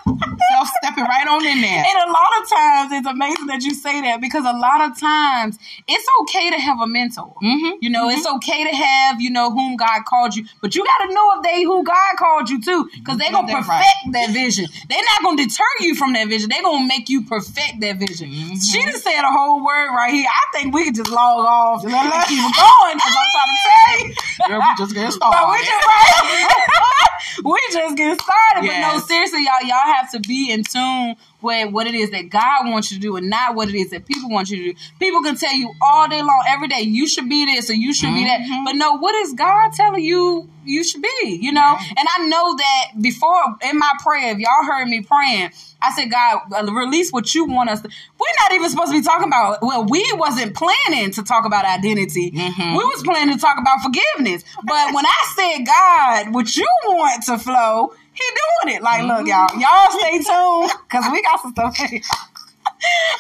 Self 0.53 0.69
stepping 0.83 1.05
right 1.05 1.27
on 1.27 1.45
in 1.45 1.61
there. 1.61 1.85
And 1.85 2.09
a 2.09 2.13
lot 2.13 2.31
of 2.41 2.49
times, 2.49 2.93
it's 2.93 3.07
amazing 3.07 3.47
that 3.47 3.63
you 3.63 3.75
say 3.75 4.01
that 4.03 4.21
because 4.21 4.45
a 4.45 4.57
lot 4.57 4.81
of 4.81 4.99
times 4.99 5.59
it's 5.89 6.07
okay 6.23 6.51
to 6.51 6.59
have 6.59 6.81
a 6.81 6.87
mentor. 6.87 7.35
Mm-hmm. 7.43 7.79
You 7.81 7.91
know, 7.91 8.09
mm-hmm. 8.09 8.19
it's 8.19 8.27
okay 8.27 8.65
to 8.65 8.75
have 8.75 9.21
you 9.21 9.31
know 9.31 9.51
whom 9.51 9.77
God 9.77 10.05
called 10.05 10.35
you, 10.35 10.47
but 10.61 10.75
you 10.75 10.85
got 10.85 11.07
to 11.07 11.15
know 11.15 11.33
if 11.37 11.43
they 11.43 11.63
who 11.65 11.85
God 11.85 12.17
called 12.17 12.51
you 12.51 12.61
to 12.63 12.89
because 12.95 13.19
they're 13.19 13.33
gonna 13.33 13.53
perfect 13.53 13.69
right. 13.69 14.13
that 14.13 14.31
vision. 14.31 14.67
They're 14.89 15.03
not 15.03 15.23
gonna 15.25 15.43
deter 15.45 15.65
you 15.81 15.95
from 15.95 16.13
that 16.15 16.29
vision. 16.29 16.49
They're 16.49 16.63
gonna 16.63 16.87
make 16.87 17.09
you 17.09 17.25
perfect 17.25 17.81
that 17.81 17.99
vision. 17.99 18.31
Mm-hmm. 18.31 18.57
She 18.57 18.85
just 18.85 19.05
said 19.05 19.23
a 19.23 19.33
whole 19.33 19.65
word 19.65 19.91
right 19.95 20.13
here. 20.13 20.29
I 20.29 20.59
think 20.59 20.75
we 20.75 20.85
could 20.85 20.95
just 20.95 21.11
log 21.11 21.47
off 21.47 21.85
and 21.85 21.93
keep 21.93 22.39
going 22.39 22.97
because 22.97 23.15
I'm 23.19 23.31
trying 23.33 23.51
to 23.51 23.61
say. 23.67 24.49
Girl, 24.49 24.61
we 24.61 24.71
just 24.79 24.95
getting 24.95 25.11
started. 25.11 25.39
But 25.39 25.51
we 25.51 25.59
just 25.59 25.87
right. 25.87 26.63
we 27.45 27.61
just 27.73 27.97
get 27.97 28.21
started. 28.21 28.69
But 28.69 28.81
no, 28.81 28.99
seriously, 29.01 29.45
y'all, 29.45 29.67
y'all 29.67 29.95
have 29.95 30.11
to 30.13 30.21
be 30.21 30.51
in 30.51 30.65
tune 30.65 31.17
with 31.43 31.73
what 31.73 31.87
it 31.87 31.95
is 31.95 32.11
that 32.11 32.29
God 32.29 32.71
wants 32.71 32.91
you 32.91 32.99
to 32.99 33.01
do 33.01 33.17
and 33.17 33.29
not 33.29 33.55
what 33.55 33.69
it 33.69 33.75
is 33.75 33.91
that 33.91 34.07
people 34.07 34.31
want 34.31 34.51
you 34.51 34.57
to 34.57 34.73
do. 34.73 34.79
People 34.99 35.23
can 35.23 35.37
tell 35.37 35.55
you 35.55 35.73
all 35.81 36.09
day 36.09 36.21
long, 36.21 36.45
every 36.49 36.69
day, 36.69 36.81
you 36.81 37.07
should 37.07 37.29
be 37.29 37.47
this 37.47 37.71
or 37.71 37.75
you 37.75 37.93
should 37.93 38.09
mm-hmm. 38.09 38.17
be 38.17 38.25
that. 38.25 38.41
Mm-hmm. 38.41 38.65
But 38.65 38.73
no, 38.73 38.95
what 38.95 39.15
is 39.17 39.33
God 39.35 39.73
telling 39.73 40.03
you 40.03 40.49
you 40.65 40.85
should 40.85 41.03
be? 41.03 41.39
You 41.41 41.53
know? 41.53 41.77
And 41.79 42.09
I 42.19 42.27
know 42.29 42.57
that 42.57 42.85
before 43.01 43.57
in 43.69 43.79
my 43.79 43.93
prayer, 44.01 44.33
if 44.33 44.39
y'all 44.39 44.65
heard 44.65 44.87
me 44.87 45.03
praying, 45.03 45.51
I 45.81 45.91
said, 45.93 46.11
God, 46.11 46.41
uh, 46.55 46.73
release 46.73 47.11
what 47.11 47.35
you 47.35 47.45
want 47.45 47.69
us 47.69 47.81
to. 47.83 47.89
We're 47.89 48.27
not 48.43 48.53
even 48.53 48.71
supposed 48.71 48.93
to 48.93 48.99
be 48.99 49.05
talking 49.05 49.27
about, 49.27 49.59
well, 49.63 49.85
we 49.85 50.05
wasn't 50.15 50.55
planning 50.55 51.11
to 51.13 51.23
talk 51.25 51.45
about 51.45 51.65
identity. 51.65 52.31
Mm-hmm. 52.31 52.77
We 52.77 52.85
was 52.85 53.03
planning 53.03 53.35
to 53.35 53.41
talk 53.41 53.59
about 53.59 53.81
forgiveness. 53.83 54.45
But 54.63 54.95
when 54.95 55.05
I 55.05 55.33
said, 55.35 55.67
God, 55.67 56.35
what 56.35 56.57
you 56.57 56.69
want 56.87 57.25
to 57.25 57.39
flow, 57.39 57.95
doing 58.35 58.77
it. 58.77 58.83
Like, 58.83 59.03
mm-hmm. 59.03 59.09
look, 59.09 59.27
y'all, 59.27 59.49
y'all 59.59 59.91
stay 59.99 60.19
tuned 60.19 60.73
because 60.89 61.11
we 61.13 61.23
got 61.23 61.41
some 61.41 61.53
stuff. 61.53 61.77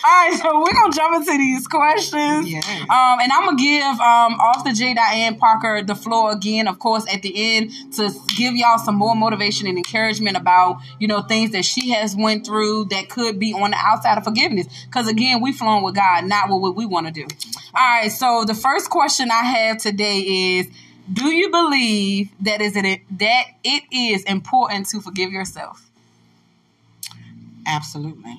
All 0.05 0.11
right, 0.11 0.39
so 0.43 0.61
we're 0.61 0.73
gonna 0.73 0.93
jump 0.93 1.17
into 1.17 1.39
these 1.39 1.69
questions. 1.69 2.53
Um, 2.91 3.21
and 3.21 3.33
I'm 3.33 3.45
gonna 3.45 3.57
give 3.57 3.85
um 3.85 4.35
off 4.41 4.65
the 4.65 4.73
J. 4.73 4.95
Diane 4.95 5.37
Parker 5.37 5.83
the 5.83 5.95
floor 5.95 6.33
again, 6.33 6.67
of 6.67 6.81
course, 6.81 7.07
at 7.13 7.23
the 7.23 7.33
end 7.37 7.71
to 7.95 8.11
give 8.37 8.55
y'all 8.55 8.79
some 8.79 8.97
more 8.97 9.15
motivation 9.15 9.69
and 9.69 9.77
encouragement 9.77 10.37
about 10.37 10.81
you 10.99 11.07
know 11.07 11.23
things 11.23 11.53
that 11.53 11.65
she 11.65 11.91
has 11.91 12.17
went 12.17 12.45
through 12.45 12.87
that 12.87 13.09
could 13.09 13.39
be 13.39 13.53
on 13.53 13.71
the 13.71 13.77
outside 13.79 14.19
of 14.19 14.25
forgiveness. 14.25 14.67
Because 14.87 15.07
again, 15.07 15.41
we 15.41 15.53
flowing 15.53 15.85
with 15.85 15.95
God, 15.95 16.25
not 16.25 16.49
what 16.49 16.75
we 16.75 16.85
want 16.85 17.07
to 17.07 17.13
do. 17.13 17.27
All 17.75 18.01
right, 18.01 18.11
so 18.11 18.45
the 18.45 18.55
first 18.55 18.91
question 18.91 19.31
I 19.31 19.45
have 19.45 19.79
today 19.79 20.19
is 20.59 20.67
Do 21.11 21.27
you 21.27 21.51
believe 21.51 22.31
that 22.41 22.61
is 22.61 22.77
it 22.77 23.01
that 23.19 23.45
it 23.65 23.83
is 23.93 24.23
important 24.25 24.89
to 24.91 25.01
forgive 25.01 25.33
yourself? 25.33 25.91
Absolutely. 27.67 28.37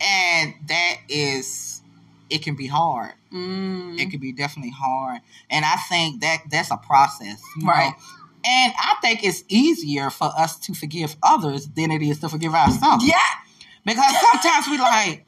And 0.00 0.54
that 0.68 0.96
is 1.08 1.80
it 2.28 2.42
can 2.42 2.56
be 2.56 2.66
hard. 2.66 3.12
Mm. 3.32 3.98
It 3.98 4.10
can 4.10 4.20
be 4.20 4.32
definitely 4.32 4.72
hard. 4.76 5.20
And 5.50 5.64
I 5.64 5.76
think 5.88 6.20
that 6.20 6.42
that's 6.50 6.70
a 6.70 6.76
process. 6.76 7.40
Right. 7.62 7.90
know. 7.90 7.94
And 8.48 8.72
I 8.78 8.94
think 9.00 9.24
it's 9.24 9.42
easier 9.48 10.10
for 10.10 10.30
us 10.36 10.56
to 10.60 10.74
forgive 10.74 11.16
others 11.22 11.66
than 11.66 11.90
it 11.90 12.02
is 12.02 12.20
to 12.20 12.28
forgive 12.28 12.54
ourselves. 12.54 13.06
Yeah. 13.06 13.16
Because 13.84 14.14
sometimes 14.20 14.66
we 14.70 14.78
like 14.78 15.24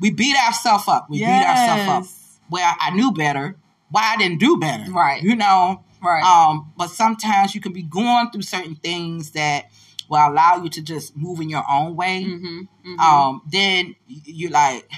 we 0.00 0.10
beat 0.10 0.36
ourselves 0.36 0.84
up. 0.88 1.10
We 1.10 1.18
beat 1.18 1.24
ourselves 1.24 1.88
up. 1.88 2.02
Yes. 2.04 2.38
Well, 2.50 2.74
I 2.80 2.90
knew 2.90 3.12
better. 3.12 3.56
Why 3.90 4.12
I 4.14 4.16
didn't 4.16 4.38
do 4.40 4.56
better. 4.58 4.90
Right. 4.90 5.22
You 5.22 5.36
know? 5.36 5.84
Right. 6.02 6.22
Um, 6.24 6.72
but 6.76 6.88
sometimes 6.90 7.54
you 7.54 7.60
can 7.60 7.72
be 7.72 7.82
going 7.82 8.30
through 8.30 8.42
certain 8.42 8.74
things 8.76 9.32
that 9.32 9.66
will 10.08 10.18
allow 10.28 10.62
you 10.62 10.70
to 10.70 10.82
just 10.82 11.16
move 11.16 11.40
in 11.40 11.48
your 11.50 11.64
own 11.70 11.94
way. 11.96 12.24
mm-hmm. 12.24 12.60
Mm-hmm. 12.90 13.00
Um, 13.00 13.42
then 13.50 13.94
you're 14.06 14.50
like, 14.50 14.88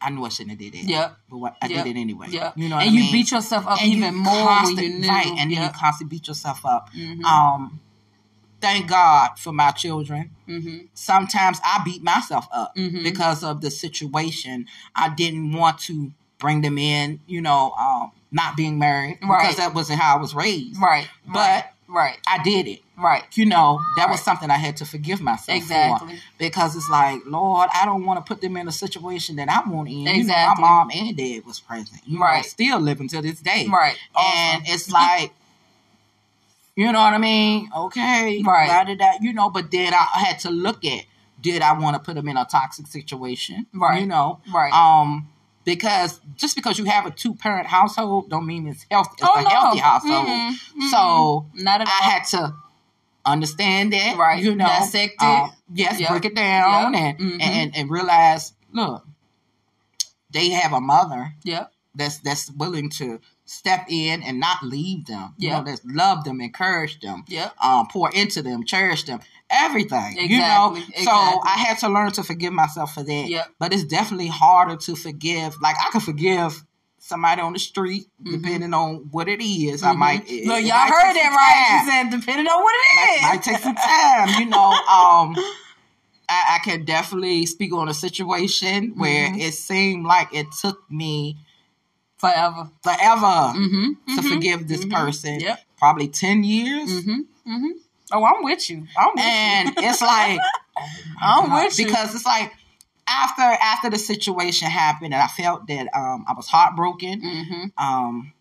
I 0.00 0.10
knew 0.10 0.24
I 0.24 0.28
shouldn't 0.28 0.50
have 0.50 0.58
did 0.58 0.74
it. 0.74 0.84
Yep. 0.88 1.16
But 1.30 1.36
what, 1.38 1.56
I 1.62 1.66
Yep. 1.66 1.84
did 1.84 1.96
it 1.96 2.00
anyway. 2.00 2.26
Yep. 2.30 2.54
You 2.56 2.68
know 2.68 2.76
what 2.76 2.86
and 2.86 2.94
you 2.94 3.00
mean? 3.02 3.12
beat 3.12 3.30
yourself 3.30 3.66
up 3.66 3.80
And 3.82 3.90
you 3.90 3.98
even 3.98 4.14
more 4.14 4.62
when 4.64 4.76
you 4.76 4.88
knew. 5.00 5.08
Right, 5.08 5.26
and 5.26 5.50
then 5.52 5.62
you 5.62 5.68
constantly 5.70 6.16
beat 6.16 6.28
yourself 6.28 6.64
up. 6.66 6.92
Mhm. 6.94 7.22
Um, 7.24 7.80
thank 8.60 8.88
God 8.88 9.38
for 9.38 9.52
my 9.52 9.70
children. 9.70 10.30
Mhm. 10.48 10.88
Sometimes 10.94 11.60
I 11.64 11.82
beat 11.84 12.02
myself 12.02 12.46
up 12.52 12.74
Mhm. 12.76 13.02
because 13.02 13.42
of 13.44 13.60
the 13.60 13.70
situation. 13.70 14.66
I 14.94 15.08
didn't 15.10 15.52
want 15.52 15.78
to 15.80 16.12
bring 16.38 16.60
them 16.62 16.78
in, 16.78 17.20
you 17.26 17.40
know, 17.40 17.72
um, 17.78 18.12
not 18.30 18.56
being 18.56 18.78
married 18.78 19.18
Right. 19.22 19.40
because 19.42 19.56
that 19.56 19.74
wasn't 19.74 20.00
how 20.00 20.16
I 20.16 20.20
was 20.20 20.34
raised. 20.34 20.80
Right. 20.80 21.08
But 21.26 21.72
right. 21.88 22.18
I 22.28 22.42
did 22.42 22.66
it. 22.66 22.80
Right. 22.98 23.24
You 23.34 23.44
know, 23.46 23.80
that 23.96 24.08
was 24.08 24.20
something 24.22 24.50
I 24.50 24.56
had 24.56 24.78
to 24.78 24.86
forgive 24.86 25.20
myself 25.20 25.64
for 25.64 26.00
because 26.38 26.74
it's 26.76 26.88
like, 26.90 27.20
Lord, 27.26 27.68
I 27.74 27.84
don't 27.84 28.04
want 28.06 28.24
to 28.24 28.28
put 28.28 28.40
them 28.40 28.56
in 28.56 28.66
a 28.68 28.72
situation 28.72 29.36
that 29.36 29.48
I 29.50 29.68
want 29.68 29.88
in. 29.88 29.98
You 29.98 30.04
know, 30.06 30.12
Exactly. 30.12 30.62
my 30.62 30.68
mom 30.68 30.90
and 30.94 31.16
dad 31.16 31.44
was 31.44 31.60
present. 31.60 32.00
You 32.06 32.18
Right. 32.18 32.38
know, 32.38 32.42
still 32.42 32.80
living 32.80 33.08
to 33.08 33.20
this 33.20 33.40
day. 33.40 33.66
Right. 33.70 33.96
And 34.18 34.62
Awesome. 34.62 34.74
it's 34.74 34.90
like, 34.90 35.32
you 36.74 36.90
know 36.92 37.00
what 37.00 37.14
I 37.14 37.18
mean? 37.18 37.70
Okay. 37.74 38.42
Right. 38.46 38.86
Did 38.86 39.00
I, 39.00 39.12
you 39.20 39.32
know, 39.32 39.50
but 39.50 39.70
then 39.70 39.94
I 39.94 40.06
had 40.14 40.38
to 40.40 40.50
look 40.50 40.84
at, 40.84 41.04
did 41.40 41.62
I 41.62 41.78
want 41.78 41.94
to 41.96 42.00
put 42.00 42.14
them 42.14 42.28
in 42.28 42.36
a 42.36 42.44
toxic 42.44 42.86
situation? 42.86 43.66
Right. 43.74 44.00
You 44.00 44.06
know? 44.06 44.40
Right. 44.52 44.72
Um, 44.72 45.28
because 45.66 46.20
just 46.36 46.56
because 46.56 46.78
you 46.78 46.86
have 46.86 47.04
a 47.04 47.10
two 47.10 47.34
parent 47.34 47.66
household 47.66 48.30
don't 48.30 48.46
mean 48.46 48.66
it's 48.66 48.86
healthy. 48.90 49.16
It's 49.18 49.28
Oh, 49.30 49.38
a 49.38 49.42
no. 49.42 49.48
healthy 49.50 49.78
household. 49.80 50.26
Mhm. 50.28 50.52
Mhm. 50.80 50.90
So 50.90 51.46
not 51.54 51.82
at 51.82 51.88
all. 51.88 51.92
I 52.00 52.04
had 52.10 52.24
to 52.28 52.54
understand 53.26 53.92
that, 53.92 54.16
Right. 54.16 54.42
You 54.42 54.54
know, 54.54 54.64
Dissect 54.66 55.14
it. 55.20 55.22
uh, 55.22 55.48
yes, 55.74 55.98
Yep. 56.00 56.08
break 56.10 56.24
it 56.24 56.34
down 56.34 56.94
Yep. 56.94 57.02
and, 57.02 57.18
Mhm. 57.18 57.42
and 57.42 57.76
and 57.76 57.90
realize, 57.90 58.52
look, 58.72 59.04
they 60.30 60.50
have 60.50 60.72
a 60.72 60.80
mother 60.80 61.34
Yep. 61.42 61.72
that's 61.94 62.18
that's 62.18 62.50
willing 62.50 62.88
to 62.90 63.20
step 63.44 63.86
in 63.88 64.22
and 64.22 64.38
not 64.40 64.62
leave 64.62 65.06
them. 65.06 65.34
You 65.38 65.50
know, 65.50 65.62
that's 65.64 65.80
love 65.84 66.24
them, 66.24 66.40
encourage 66.40 67.00
them, 67.00 67.24
Yep. 67.28 67.54
um, 67.62 67.86
pour 67.88 68.10
into 68.10 68.42
them, 68.42 68.64
cherish 68.64 69.04
them, 69.04 69.20
everything. 69.50 70.16
You 70.16 70.24
Exactly, 70.36 70.80
know, 70.80 70.86
so. 71.04 71.10
I 71.44 71.54
had 71.66 71.78
to 71.78 71.88
learn 71.88 72.10
to 72.12 72.22
forgive 72.22 72.52
myself 72.52 72.94
for 72.94 73.02
that. 73.02 73.26
Yep. 73.28 73.46
But 73.58 73.72
it's 73.72 73.84
definitely 73.84 74.28
harder 74.28 74.76
to 74.76 74.96
forgive. 74.96 75.56
Like 75.60 75.76
I 75.84 75.90
could 75.90 76.02
forgive. 76.02 76.62
Somebody 76.98 77.40
on 77.40 77.52
the 77.52 77.58
street, 77.60 78.06
depending 78.20 78.74
on 78.74 79.08
what 79.12 79.28
it 79.28 79.40
is, 79.40 79.84
I 79.84 79.92
might. 79.92 80.28
it- 80.28 80.40
Mm-hmm. 80.40 80.48
Look, 80.48 80.58
it 80.58 80.64
y'all 80.64 80.76
might 80.78 80.90
heard 80.90 81.14
that 81.14 81.36
right. 81.36 81.68
time 81.68 81.84
She 81.84 81.90
said, 82.10 82.20
depending 82.20 82.46
on 82.52 82.62
what 82.64 82.74
it 82.74 83.00
is, 83.16 83.22
might, 83.22 83.28
might 83.34 83.42
take 83.44 83.58
some 83.58 83.76
time, 83.76 84.40
you 84.40 84.46
know. 84.46 84.70
Um, 84.88 85.36
I, 86.28 86.56
I 86.56 86.58
can 86.64 86.84
definitely 86.84 87.46
speak 87.46 87.72
on 87.72 87.88
a 87.88 87.94
situation 87.94 88.94
where 88.96 89.28
Mm-hmm. 89.28 89.40
it 89.40 89.54
seemed 89.54 90.04
like 90.04 90.34
it 90.34 90.48
took 90.60 90.90
me 90.90 91.36
Forever. 92.18 92.70
forever 92.82 93.52
Mm-hmm. 93.54 94.16
to 94.16 94.22
forgive 94.28 94.66
this 94.66 94.84
person. 94.86 95.38
Yep. 95.38 95.60
Probably 95.78 96.08
ten 96.08 96.42
years, 96.42 96.90
Mm-hmm. 96.90 97.52
Mm-hmm. 97.52 97.70
Oh, 98.12 98.24
I'm 98.24 98.42
with 98.44 98.68
you. 98.70 98.86
I'm 98.96 99.10
with 99.14 99.24
and 99.24 99.68
you. 99.68 99.74
it's 99.78 100.00
like 100.02 100.40
oh 100.78 100.84
I'm 101.22 101.48
God. 101.48 101.64
with 101.64 101.78
you. 101.78 101.86
because 101.86 102.14
it's 102.14 102.26
like 102.26 102.52
after 103.08 103.42
after 103.42 103.90
the 103.90 103.98
situation 103.98 104.68
happened, 104.68 105.12
and 105.14 105.22
I 105.22 105.26
felt 105.28 105.66
that 105.68 105.88
um, 105.94 106.24
I 106.28 106.32
was 106.34 106.46
heartbroken. 106.46 107.20
Mm-hmm. 107.22 107.64
Um, 107.84 108.32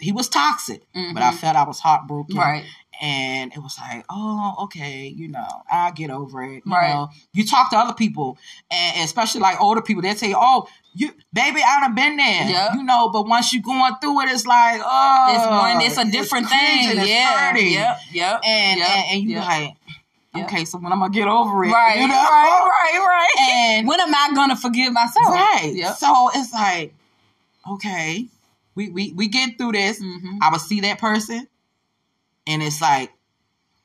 he 0.00 0.12
was 0.12 0.28
toxic, 0.28 0.82
but 0.94 1.22
I 1.22 1.32
Mhm. 1.32 1.34
felt 1.34 1.56
I 1.56 1.64
was 1.64 1.80
heartbroken. 1.80 2.36
Right. 2.36 2.64
and 3.00 3.52
it 3.52 3.58
was 3.60 3.78
like, 3.78 4.04
oh, 4.10 4.54
okay, 4.64 5.06
you 5.06 5.28
know, 5.28 5.46
I'll 5.70 5.92
get 5.92 6.10
over 6.10 6.42
it. 6.42 6.62
You 6.66 6.72
Right. 6.72 6.88
know, 6.94 7.08
you 7.32 7.44
talk 7.46 7.70
to 7.70 7.76
other 7.78 7.94
people, 7.94 8.38
and 8.72 9.04
especially 9.04 9.40
like 9.40 9.60
older 9.60 9.82
people, 9.82 10.02
they 10.02 10.14
say, 10.14 10.34
oh, 10.36 10.66
you, 11.00 11.10
baby, 11.32 11.60
I 11.66 11.80
done 11.80 11.94
been 11.94 12.16
there. 12.16 12.50
Yeah. 12.50 12.74
You 12.74 12.82
know, 12.82 13.08
but 13.10 13.26
once 13.26 13.52
you 13.52 13.62
going 13.62 13.94
through 14.00 14.22
it, 14.22 14.30
it's 14.30 14.46
like, 14.46 14.80
oh, 14.84 15.26
It's 15.34 15.46
one. 15.46 15.80
It's 15.80 15.96
a 15.98 16.10
different 16.10 16.46
cringing, 16.48 16.88
thing. 16.90 16.98
it's 16.98 17.08
Yeah. 17.08 17.56
Yep. 17.56 17.98
Yep. 18.12 18.40
And, 18.44 18.78
yep. 18.80 18.88
and 18.88 19.04
and 19.12 19.22
you 19.22 19.36
yep. 19.36 19.44
like, 19.44 19.74
okay, 20.44 20.64
so 20.64 20.78
when 20.78 20.92
I'm 20.92 20.98
gonna 21.00 21.12
get 21.12 21.28
over 21.28 21.64
it, 21.64 21.70
right. 21.72 21.98
you 22.00 22.08
know, 22.08 22.14
Right. 22.14 22.68
Right. 22.68 23.06
Right. 23.06 23.48
and 23.50 23.86
when 23.88 24.00
am 24.00 24.14
I 24.14 24.32
gonna 24.34 24.56
forgive 24.56 24.92
myself? 24.92 25.28
right, 25.28 25.72
Yep. 25.74 25.96
so 25.96 26.30
it's 26.34 26.52
like, 26.52 26.94
okay, 27.70 28.26
we 28.74 28.90
we 28.90 29.12
we 29.12 29.28
get 29.28 29.56
through 29.58 29.72
this. 29.72 30.00
Mm-hmm. 30.02 30.38
I 30.42 30.50
will 30.50 30.58
see 30.58 30.80
that 30.80 30.98
person, 30.98 31.46
and 32.46 32.62
it's 32.62 32.80
like, 32.80 33.12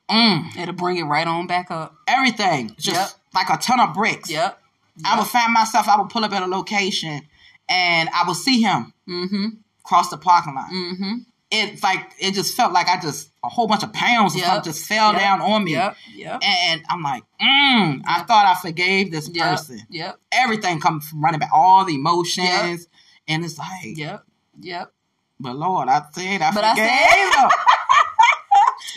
mm, 0.10 0.56
It'll 0.58 0.74
bring 0.74 0.98
it 0.98 1.04
right 1.04 1.28
on 1.28 1.48
back 1.48 1.70
up. 1.72 1.96
everything 2.08 2.76
just 2.80 2.96
Yep. 2.96 3.10
like 3.34 3.50
a 3.50 3.58
ton 3.62 3.80
of 3.80 3.94
bricks. 3.94 4.30
Yep. 4.30 4.60
I 5.06 5.18
would 5.18 5.28
find 5.28 5.54
myself, 5.54 5.88
I 5.88 6.00
would 6.00 6.10
pull 6.10 6.24
up 6.24 6.32
at 6.34 6.44
a 6.44 6.48
location 6.48 7.22
and 7.70 8.10
I 8.10 8.24
would 8.28 8.38
see 8.38 8.62
him 8.62 8.94
Mm-hmm. 9.08 9.48
cross 9.84 10.10
the 10.10 10.18
parking 10.18 10.56
lot. 10.56 10.70
Mm-hmm. 10.72 11.14
It's 11.56 11.84
like, 11.84 12.12
it 12.20 12.34
just 12.34 12.56
felt 12.56 12.74
like 12.74 12.88
I 12.88 13.00
just, 13.00 13.30
a 13.44 13.50
whole 13.50 13.68
bunch 13.68 13.84
of 13.84 13.94
pounds 13.94 14.34
or 14.36 14.40
Yep. 14.40 14.48
something 14.48 14.72
just 14.74 14.88
fell 14.88 15.12
Yep. 15.12 15.22
down 15.22 15.42
on 15.42 15.64
me. 15.64 15.72
Yep. 15.74 15.96
Yep. 16.16 16.42
And 16.44 16.82
I'm 16.90 17.04
like, 17.04 17.24
mm, 17.42 18.02
I 18.08 18.24
thought 18.28 18.46
I 18.48 18.56
forgave 18.60 19.12
this 19.12 19.30
person. 19.30 19.82
Yep. 19.90 20.18
Everything 20.32 20.80
comes 20.80 21.08
from 21.08 21.24
running 21.24 21.40
back, 21.40 21.52
all 21.54 21.86
the 21.86 21.96
emotions. 21.96 22.88
And 23.28 23.44
it's 23.46 23.58
like, 23.58 23.98
Yep. 23.98 24.24
Yep. 24.62 24.94
but 25.40 25.56
Lord, 25.56 25.90
I 25.90 26.02
said 26.12 26.42
I 26.42 26.52
But 26.54 26.64
I 26.64 26.70
forgave 26.76 27.34
said- 27.34 27.42
him. 27.44 27.50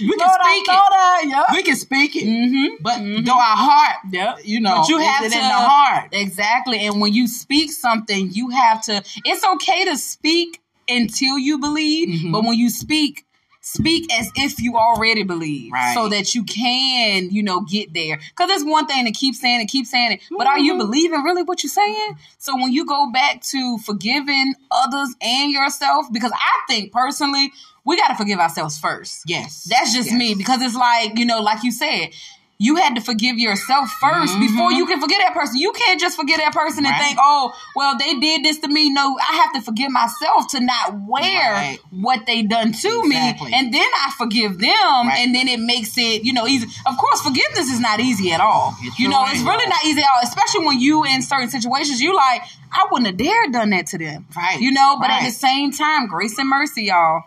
we 0.00 0.09
can 0.17 0.19
Lord, 0.19 0.41
speak 0.43 0.65
it. 0.69 1.29
Yep. 1.29 1.45
We 1.53 1.62
can 1.62 1.76
speak 1.76 2.17
it. 2.17 2.25
Mm-hmm. 2.25 2.75
But 2.83 2.99
Mhm. 3.00 3.25
though 3.25 3.38
our 3.38 3.57
heart, 3.57 3.97
Yep. 4.11 4.41
you 4.45 4.61
know, 4.61 4.79
But 4.81 4.88
you 4.88 4.99
have 4.99 5.25
it 5.25 5.33
to 5.33 5.38
in 5.38 5.45
the 5.49 5.55
heart. 5.55 6.09
Exactly. 6.12 6.87
And 6.87 7.00
when 7.00 7.12
you 7.12 7.26
speak 7.26 7.73
something, 7.73 8.31
you 8.33 8.50
have 8.50 8.83
to 8.83 9.03
it's 9.25 9.45
okay 9.45 9.85
to 9.87 9.97
speak 9.97 10.61
until 10.88 11.38
you 11.38 11.59
believe, 11.59 12.09
Mhm. 12.09 12.33
but 12.33 12.45
when 12.45 12.59
you 12.59 12.71
speak 12.71 13.25
Speak 13.69 14.12
as 14.12 14.31
if 14.37 14.61
you 14.62 14.76
already 14.76 15.25
believe, 15.25 15.73
Right. 15.73 15.93
so 15.93 16.09
that 16.11 16.37
you 16.37 16.45
can, 16.45 17.31
you 17.33 17.43
know, 17.43 17.62
get 17.62 17.93
there. 17.93 18.17
Because 18.29 18.49
it's 18.50 18.65
one 18.65 18.87
thing 18.87 19.07
to 19.07 19.11
keep 19.11 19.35
saying 19.35 19.61
it, 19.61 19.67
keep 19.67 19.87
saying 19.87 20.12
it, 20.12 20.21
but 20.38 20.47
are 20.47 20.61
you 20.61 20.75
Mhm. 20.75 20.79
believing 20.79 21.21
really 21.25 21.43
what 21.43 21.65
you're 21.65 21.71
saying? 21.73 22.17
So 22.38 22.55
when 22.55 22.73
you 22.73 22.85
go 22.85 23.11
back 23.11 23.43
to 23.47 23.79
forgiving 23.79 24.55
others 24.71 25.17
and 25.21 25.50
yourself, 25.50 26.07
because 26.12 26.31
I 26.33 26.73
think 26.73 26.93
personally, 26.93 27.53
we 27.87 27.97
got 27.97 28.09
to 28.09 28.14
forgive 28.16 28.38
ourselves 28.40 28.78
first. 28.78 29.23
Yes. 29.26 29.66
That's 29.71 29.95
just 29.95 30.11
Yes. 30.11 30.19
me 30.19 30.35
because 30.35 30.61
it's 30.61 30.75
like, 30.75 31.19
you 31.19 31.25
know, 31.25 31.40
like 31.40 31.62
you 31.62 31.71
said, 31.73 32.11
you 32.59 32.76
had 32.76 32.95
to 32.95 33.02
forgive 33.02 33.37
yourself 33.38 33.90
1st 34.00 34.40
before 34.40 34.71
Mhm. 34.71 34.76
you 34.78 34.87
can 34.87 34.99
forget 34.99 35.19
that 35.23 35.35
person. 35.35 35.57
You 35.61 35.73
can't 35.73 36.00
just 36.00 36.16
forget 36.16 36.38
that 36.38 36.55
person 36.55 36.87
and 36.87 36.97
think, 36.97 37.19
oh, 37.21 37.52
well, 37.75 37.99
they 37.99 38.14
did 38.14 38.43
this 38.45 38.57
to 38.61 38.69
me. 38.69 38.88
No, 38.88 39.19
I 39.21 39.37
have 39.43 39.52
to 39.52 39.61
forgive 39.61 39.90
myself 39.90 40.49
to 40.52 40.61
not 40.61 40.95
wear 41.07 41.52
Right. 41.52 41.78
what 41.90 42.25
they 42.25 42.40
done 42.40 42.73
to 42.73 43.00
Exactly. 43.05 43.50
me. 43.50 43.55
And 43.59 43.75
then 43.75 43.87
I 44.07 44.11
forgive 44.16 44.59
them. 44.59 44.71
Right. 45.07 45.19
And 45.19 45.35
then 45.35 45.49
it 45.49 45.61
makes 45.61 45.99
it, 45.99 46.25
you 46.25 46.33
know, 46.33 46.47
easy. 46.47 46.66
Of 46.87 46.97
course, 46.97 47.21
forgiveness 47.21 47.69
is 47.71 47.78
not 47.78 48.00
easy 48.00 48.33
at 48.33 48.40
all. 48.40 48.75
It 48.81 48.99
you 48.99 49.09
know, 49.09 49.26
it's 49.28 49.40
really 49.43 49.66
not 49.66 49.85
easy 49.85 50.00
at 50.00 50.07
all, 50.14 50.21
especially 50.23 50.64
when 50.64 50.81
you 50.81 51.05
in 51.05 51.21
certain 51.21 51.50
situations, 51.50 52.00
you 52.00 52.16
like, 52.16 52.40
I 52.73 52.87
wouldn't 52.90 53.07
have 53.09 53.19
dared 53.19 53.52
done 53.52 53.69
that 53.71 53.87
to 53.88 53.99
them. 53.99 54.25
Right. 54.35 54.59
You 54.59 54.73
know, 54.73 54.97
but 54.99 55.11
at 55.11 55.25
the 55.25 55.31
same 55.31 55.73
time, 55.73 56.07
grace 56.07 56.38
and 56.38 56.49
mercy, 56.49 56.85
y'all. 56.85 57.25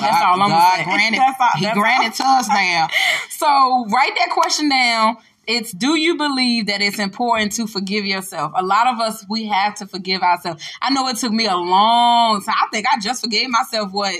That's 0.00 0.22
all 0.24 0.40
I'm 0.42 0.48
God 0.48 0.48
gonna 0.48 0.76
say. 0.76 0.84
Granted, 0.84 1.20
all- 1.20 1.50
he 1.58 1.72
granted 1.72 2.14
to 2.14 2.24
us 2.26 2.48
now. 2.48 2.88
so 3.30 3.86
write 3.90 4.12
that 4.16 4.30
question 4.30 4.68
down. 4.68 5.16
It's 5.46 5.72
do 5.72 5.96
you 5.96 6.16
believe 6.16 6.66
that 6.66 6.80
it's 6.80 6.98
important 7.00 7.52
to 7.52 7.66
forgive 7.66 8.04
yourself? 8.06 8.52
A 8.54 8.62
lot 8.62 8.86
of 8.86 9.00
us 9.00 9.24
we 9.28 9.46
have 9.46 9.74
to 9.76 9.86
forgive 9.86 10.22
ourselves. 10.22 10.62
I 10.80 10.90
know 10.90 11.08
it 11.08 11.16
took 11.16 11.32
me 11.32 11.46
a 11.46 11.56
long 11.56 12.42
time. 12.42 12.54
I 12.60 12.68
think 12.72 12.86
I 12.86 13.00
just 13.00 13.22
forgave 13.22 13.50
myself 13.50 13.92
what 13.92 14.14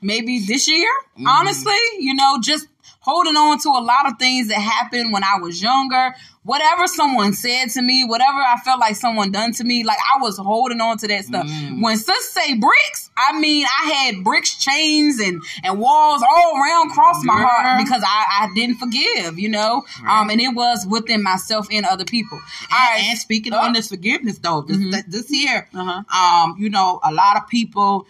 maybe 0.00 0.38
this 0.46 0.68
year, 0.68 0.88
Mm-hmm. 1.16 1.26
honestly, 1.26 1.76
you 1.98 2.14
know, 2.14 2.38
just 2.40 2.68
holding 3.00 3.36
on 3.36 3.58
to 3.60 3.68
a 3.68 3.80
lot 3.82 4.06
of 4.06 4.18
things 4.18 4.48
that 4.48 4.58
happened 4.60 5.12
when 5.12 5.24
I 5.24 5.38
was 5.40 5.62
younger. 5.62 6.14
Whatever 6.44 6.86
someone 6.86 7.34
said 7.34 7.66
to 7.70 7.82
me, 7.82 8.04
whatever 8.04 8.38
I 8.38 8.56
felt 8.64 8.80
like 8.80 8.96
someone 8.96 9.30
done 9.32 9.52
to 9.54 9.64
me, 9.64 9.84
like 9.84 9.98
I 10.14 10.20
was 10.22 10.38
holding 10.38 10.80
on 10.80 10.96
to 10.98 11.08
that 11.08 11.24
stuff. 11.26 11.46
Mm. 11.46 11.82
When 11.82 11.96
sis 11.98 12.30
say 12.30 12.54
bricks, 12.54 13.10
I 13.18 13.38
mean 13.38 13.66
I 13.66 13.90
had 13.90 14.24
bricks, 14.24 14.56
chains, 14.56 15.20
and 15.20 15.42
and 15.62 15.78
walls 15.78 16.22
all 16.22 16.54
around 16.56 16.90
across 16.90 17.22
my 17.24 17.38
Yeah. 17.38 17.46
heart 17.46 17.84
because 17.84 18.02
I, 18.06 18.44
I 18.44 18.48
didn't 18.54 18.76
forgive, 18.76 19.38
you 19.38 19.50
know. 19.50 19.84
Um, 20.08 20.30
and 20.30 20.40
it 20.40 20.54
was 20.54 20.86
within 20.88 21.22
myself 21.22 21.66
and 21.70 21.84
other 21.84 22.04
people. 22.06 22.38
All 22.38 22.78
And, 22.78 22.94
right. 23.02 23.04
and 23.10 23.18
speaking 23.18 23.52
Oh. 23.52 23.58
on 23.58 23.74
this 23.74 23.88
forgiveness, 23.88 24.38
though, 24.38 24.62
this, 24.62 24.76
Mhm. 24.78 25.04
this 25.10 25.30
year, 25.30 25.68
Uh-huh. 25.74 26.44
um, 26.44 26.56
you 26.58 26.70
know, 26.70 26.98
a 27.04 27.12
lot 27.12 27.36
of 27.36 27.46
people, 27.48 28.06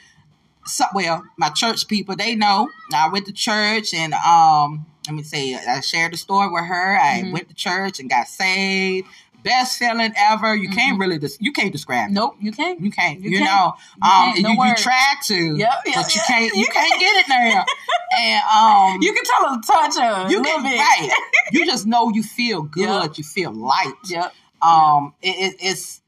so, 0.68 0.84
well, 0.94 1.24
my 1.36 1.48
church 1.50 1.88
people, 1.88 2.14
they 2.16 2.34
know. 2.36 2.68
I 2.94 3.08
went 3.08 3.26
to 3.26 3.32
church 3.32 3.92
and, 3.94 4.14
um, 4.14 4.86
let 5.06 5.14
me 5.14 5.22
say, 5.22 5.54
I 5.54 5.80
shared 5.80 6.12
the 6.12 6.16
story 6.16 6.48
with 6.50 6.64
her. 6.64 6.98
I 6.98 7.22
Mhm. 7.22 7.32
went 7.32 7.48
to 7.48 7.54
church 7.54 7.98
and 7.98 8.08
got 8.10 8.28
saved. 8.28 9.06
Best 9.44 9.78
feeling 9.78 10.12
ever. 10.16 10.54
You 10.56 10.68
can't 10.68 10.98
really, 10.98 11.16
des- 11.18 11.38
you 11.38 11.52
can't 11.52 11.70
describe 11.72 12.10
it. 12.10 12.12
Nope, 12.12 12.36
you 12.40 12.50
can't. 12.52 12.80
You 12.80 12.90
can't, 12.90 13.20
you, 13.20 13.30
You 13.30 13.38
can't. 13.38 13.48
know, 13.50 13.74
You 14.02 14.10
um, 14.10 14.42
no 14.42 14.64
you, 14.64 14.68
you 14.68 14.74
try 14.74 15.14
to, 15.26 15.56
Yep, 15.56 15.72
yep, 15.86 15.94
but 15.94 16.14
you 16.14 16.20
yep. 16.20 16.26
can't, 16.26 16.54
you 16.56 16.66
can't 16.72 17.00
get 17.00 17.16
it 17.16 17.28
now. 17.28 17.64
and, 18.18 18.42
um, 18.52 19.00
You 19.02 19.12
can 19.14 19.24
tell 19.24 19.54
a 19.54 19.60
touch 19.62 19.96
her. 19.98 20.28
you 20.30 20.42
can, 20.42 20.62
bit. 20.64 20.78
right. 20.78 21.10
You 21.52 21.64
just 21.64 21.86
know 21.86 22.10
you 22.10 22.22
feel 22.24 22.62
good. 22.62 23.16
You 23.16 23.24
feel 23.24 23.52
light. 23.52 23.94
Yep. 24.08 24.34
Um, 24.60 25.14
it, 25.22 25.52
it, 25.52 25.56
it's, 25.60 26.02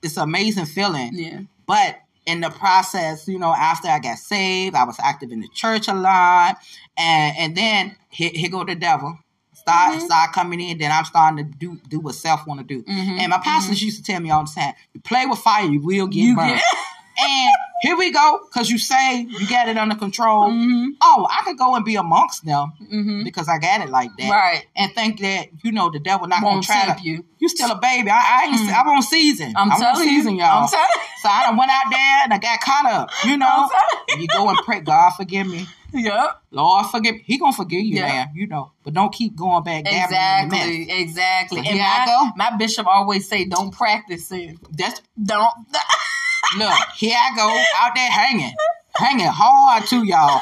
it's 0.00 0.16
an 0.16 0.22
amazing 0.22 0.66
feeling. 0.66 1.10
Yeah. 1.14 1.40
But 1.66 2.00
in 2.28 2.40
the 2.40 2.50
process, 2.50 3.26
you 3.26 3.38
know, 3.38 3.54
after 3.54 3.88
I 3.88 3.98
got 3.98 4.18
saved, 4.18 4.76
I 4.76 4.84
was 4.84 4.96
active 5.00 5.32
in 5.32 5.40
the 5.40 5.48
church 5.48 5.88
a 5.88 5.94
lot, 5.94 6.58
and 6.96 7.36
and 7.38 7.56
then 7.56 7.96
here, 8.10 8.30
here 8.32 8.50
go 8.50 8.64
the 8.64 8.74
devil. 8.74 9.18
Start 9.54 9.96
Mhm. 9.98 10.00
start 10.04 10.32
coming 10.32 10.60
in. 10.60 10.78
Then 10.78 10.92
I'm 10.92 11.04
starting 11.06 11.38
to 11.38 11.44
do 11.58 11.80
do 11.88 12.00
what 12.00 12.14
self 12.14 12.46
want 12.46 12.60
to 12.60 12.66
do. 12.66 12.82
Mhm, 12.84 13.18
And 13.20 13.30
my 13.30 13.38
pastors 13.38 13.82
used 13.82 13.96
to 13.96 14.02
tell 14.12 14.20
me 14.20 14.30
all 14.30 14.44
the 14.44 14.50
time, 14.54 14.74
"You 14.94 15.00
play 15.00 15.26
with 15.26 15.38
fire, 15.40 15.64
you 15.64 15.80
will 15.80 16.06
get 16.06 16.20
You 16.20 16.36
burned." 16.36 16.50
get- 16.56 16.62
and 17.18 17.52
here 17.82 17.96
we 17.96 18.10
go, 18.12 18.40
because 18.48 18.68
you 18.70 18.78
say 18.78 19.20
you 19.28 19.48
got 19.48 19.68
it 19.68 19.76
under 19.78 19.94
control. 19.94 20.50
Mhm. 20.50 20.88
Oh, 21.02 21.26
I 21.30 21.42
could 21.44 21.58
go 21.58 21.74
and 21.74 21.84
be 21.84 21.96
amongst 21.96 22.44
them 22.44 22.72
Mhm. 22.92 23.24
because 23.24 23.48
I 23.48 23.58
got 23.58 23.80
it 23.80 23.90
like 23.90 24.10
that, 24.18 24.30
Right. 24.30 24.66
and 24.76 24.92
think 24.94 25.20
that 25.20 25.48
you 25.62 25.72
know 25.72 25.90
the 25.90 25.98
devil 26.00 26.26
not 26.26 26.42
gonna 26.42 26.62
try 26.62 26.94
to. 26.94 27.02
you. 27.02 27.24
You 27.38 27.48
still 27.48 27.70
a 27.70 27.78
baby. 27.78 28.10
I, 28.10 28.16
I 28.42 28.44
ain't. 28.46 28.56
Mm. 28.70 28.80
I'm 28.80 28.88
on 28.88 29.02
season. 29.02 29.52
I'm, 29.56 29.70
on 29.70 29.78
telling 29.80 30.08
season, 30.08 30.34
you. 30.34 30.40
y'all. 30.40 30.64
I'm 30.64 30.68
telling 30.68 30.86
So 31.22 31.28
I 31.28 31.46
done 31.46 31.56
went 31.56 31.70
out 31.70 31.90
there 31.90 32.20
and 32.24 32.34
I 32.34 32.38
got 32.38 32.60
caught 32.60 32.86
up, 32.86 33.10
you 33.24 33.36
know. 33.36 33.46
I'm 33.48 33.70
And 34.12 34.20
you 34.22 34.28
go 34.28 34.48
and 34.48 34.58
pray, 34.64 34.80
God 34.80 35.10
forgive 35.16 35.46
me. 35.46 35.66
you. 35.92 36.00
Yep. 36.00 36.42
Lord 36.50 36.86
forgive 36.86 37.14
me. 37.16 37.22
He 37.24 37.38
gonna 37.38 37.52
forgive 37.52 37.80
you, 37.82 37.96
Yeah. 37.96 38.06
man, 38.08 38.30
you 38.34 38.46
know. 38.46 38.72
But 38.84 38.94
don't 38.94 39.12
keep 39.12 39.36
going 39.36 39.62
back. 39.62 39.84
Exactly. 39.86 40.90
Exactly. 40.90 41.62
So 41.64 41.70
and 41.70 41.78
go. 42.06 42.24
my, 42.36 42.50
my 42.50 42.56
bishop 42.56 42.86
always 42.86 43.28
say, 43.28 43.44
"Don't 43.44 43.70
practice 43.70 44.28
sin. 44.28 44.58
That's 44.70 45.00
Don't." 45.22 45.52
look, 46.56 46.74
here 46.96 47.16
I 47.16 47.36
go 47.36 47.48
out 47.80 47.94
there 47.94 48.10
hanging. 48.10 48.52
Hanging 48.96 49.26
hard 49.28 49.86
too, 49.86 50.04
y'all. 50.04 50.40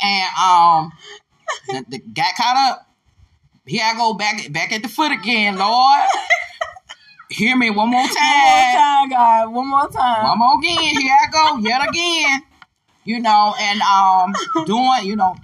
And 0.00 0.28
um 0.42 0.92
the, 1.68 1.84
the 1.88 1.98
got 2.12 2.34
caught 2.36 2.56
up. 2.56 2.86
Here 3.66 3.82
I 3.84 3.94
go 3.96 4.14
back 4.14 4.52
back 4.52 4.72
at 4.72 4.82
the 4.82 4.88
foot 4.88 5.12
again, 5.12 5.56
Lord. 5.58 6.02
Hear 7.30 7.56
me 7.56 7.70
one 7.70 7.90
more 7.90 8.00
One 8.02 8.08
more 8.08 8.16
time. 8.16 8.76
time, 8.76 9.08
God. 9.10 9.52
One 9.52 9.68
more 9.68 9.88
time. 9.88 10.24
One 10.24 10.38
more 10.38 10.58
again. 10.58 11.00
Here 11.00 11.12
I 11.12 11.30
go, 11.30 11.56
yet 11.58 11.88
again. 11.88 12.42
You 13.04 13.20
know, 13.20 13.54
and 13.58 13.80
um 13.82 14.32
doing, 14.66 15.04
you 15.04 15.16
know, 15.16 15.36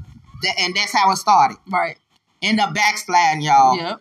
that, 0.42 0.54
and 0.60 0.74
that's 0.74 0.92
how 0.92 1.10
it 1.10 1.16
started. 1.16 1.56
Right. 1.68 1.96
End 2.42 2.60
up 2.60 2.74
backsliding, 2.74 3.42
y'all. 3.42 3.76
Yep. 3.76 4.00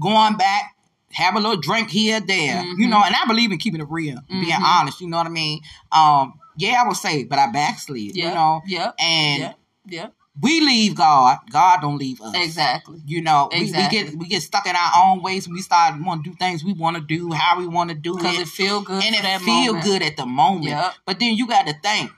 Going 0.00 0.36
back, 0.36 0.74
have 1.12 1.34
a 1.36 1.40
little 1.40 1.56
drink 1.60 1.90
here, 1.90 2.20
there. 2.20 2.62
You 2.62 2.86
Mhm. 2.86 2.90
know, 2.90 3.02
and 3.04 3.14
I 3.14 3.24
believe 3.26 3.50
in 3.52 3.58
keeping 3.58 3.80
it 3.80 3.86
real, 3.90 4.18
being 4.28 4.44
Mhm. 4.52 4.62
honest. 4.62 5.00
You 5.00 5.08
know 5.08 5.16
what 5.16 5.26
I 5.26 5.30
mean? 5.30 5.60
Um, 5.90 6.34
yeah, 6.56 6.82
I 6.84 6.88
was 6.88 7.00
saved, 7.00 7.28
but 7.28 7.38
I 7.38 7.48
backslid. 7.48 8.14
Yep. 8.14 8.28
You 8.28 8.34
know, 8.34 8.62
Yeah. 8.66 8.92
and 8.98 9.40
yeah. 9.42 9.52
Yep. 9.86 10.14
we 10.40 10.60
leave 10.60 10.94
God. 10.94 11.38
God 11.50 11.80
don't 11.80 11.98
leave 11.98 12.20
us. 12.20 12.34
Exactly. 12.34 13.00
You 13.06 13.22
know, 13.22 13.48
we, 13.52 13.62
we 13.72 13.88
get 13.88 14.16
we 14.16 14.26
get 14.26 14.42
stuck 14.42 14.66
in 14.66 14.76
our 14.76 14.92
own 15.04 15.20
ways 15.22 15.46
and 15.46 15.54
we 15.54 15.62
start 15.62 16.00
want 16.00 16.22
to 16.24 16.30
do 16.30 16.36
things 16.36 16.62
we 16.62 16.72
want 16.72 16.96
to 16.96 17.02
do, 17.02 17.32
how 17.32 17.58
we 17.58 17.66
want 17.66 17.90
to 17.90 17.96
do 17.96 18.14
it. 18.16 18.22
Because 18.22 18.38
it, 18.38 18.48
feel 18.48 18.80
good. 18.80 19.02
and 19.02 19.14
it 19.16 19.22
that 19.22 19.40
feel 19.40 19.72
moment. 19.74 19.84
good 19.84 20.02
at 20.02 20.16
the 20.16 20.26
moment. 20.26 20.64
Yep. 20.66 20.94
But 21.06 21.18
then 21.18 21.34
you 21.34 21.46
got 21.46 21.66
to 21.66 21.74
think. 21.82 22.12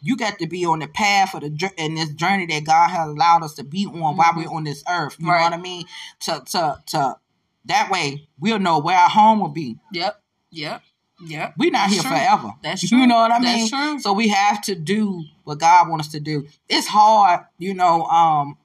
You 0.00 0.16
got 0.16 0.38
to 0.38 0.46
be 0.46 0.64
on 0.64 0.78
the 0.78 0.86
path 0.86 1.34
of 1.34 1.40
the 1.40 1.72
in 1.76 1.96
this 1.96 2.10
journey 2.10 2.46
that 2.46 2.62
God 2.64 2.88
has 2.90 3.08
allowed 3.08 3.42
us 3.42 3.54
to 3.54 3.64
be 3.64 3.84
on 3.86 4.16
while 4.16 4.32
we're 4.36 4.48
on 4.48 4.62
this 4.64 4.84
earth. 4.88 5.16
You 5.18 5.28
Right. 5.28 5.38
know 5.38 5.44
what 5.44 5.52
I 5.54 5.56
mean? 5.56 5.86
To 6.20 6.40
to 6.52 6.78
to 6.86 7.16
that 7.68 7.90
way 7.90 8.28
we'll 8.38 8.58
know 8.58 8.78
where 8.80 8.96
our 8.98 9.08
home 9.08 9.40
will 9.40 9.48
be. 9.48 9.78
Yep. 9.92 10.20
Yep. 10.50 10.82
Yep. 11.26 11.54
We're 11.58 11.70
not 11.70 11.90
That's 11.90 11.94
here 11.94 12.02
true. 12.02 12.10
forever. 12.10 12.52
That's 12.62 12.88
true. 12.88 12.98
You 12.98 13.06
know 13.06 13.16
what 13.16 13.30
I 13.30 13.40
That's 13.40 13.44
mean? 13.60 13.68
true. 13.68 14.00
So 14.00 14.12
we 14.12 14.28
have 14.28 14.60
to 14.62 14.74
do 14.74 15.24
what 15.44 15.58
God 15.58 15.88
wants 15.88 16.06
us 16.08 16.12
to 16.12 16.20
do. 16.20 16.46
It's 16.68 16.86
hard, 16.86 17.40
you 17.58 17.74
know, 17.74 18.04
um, 18.04 18.56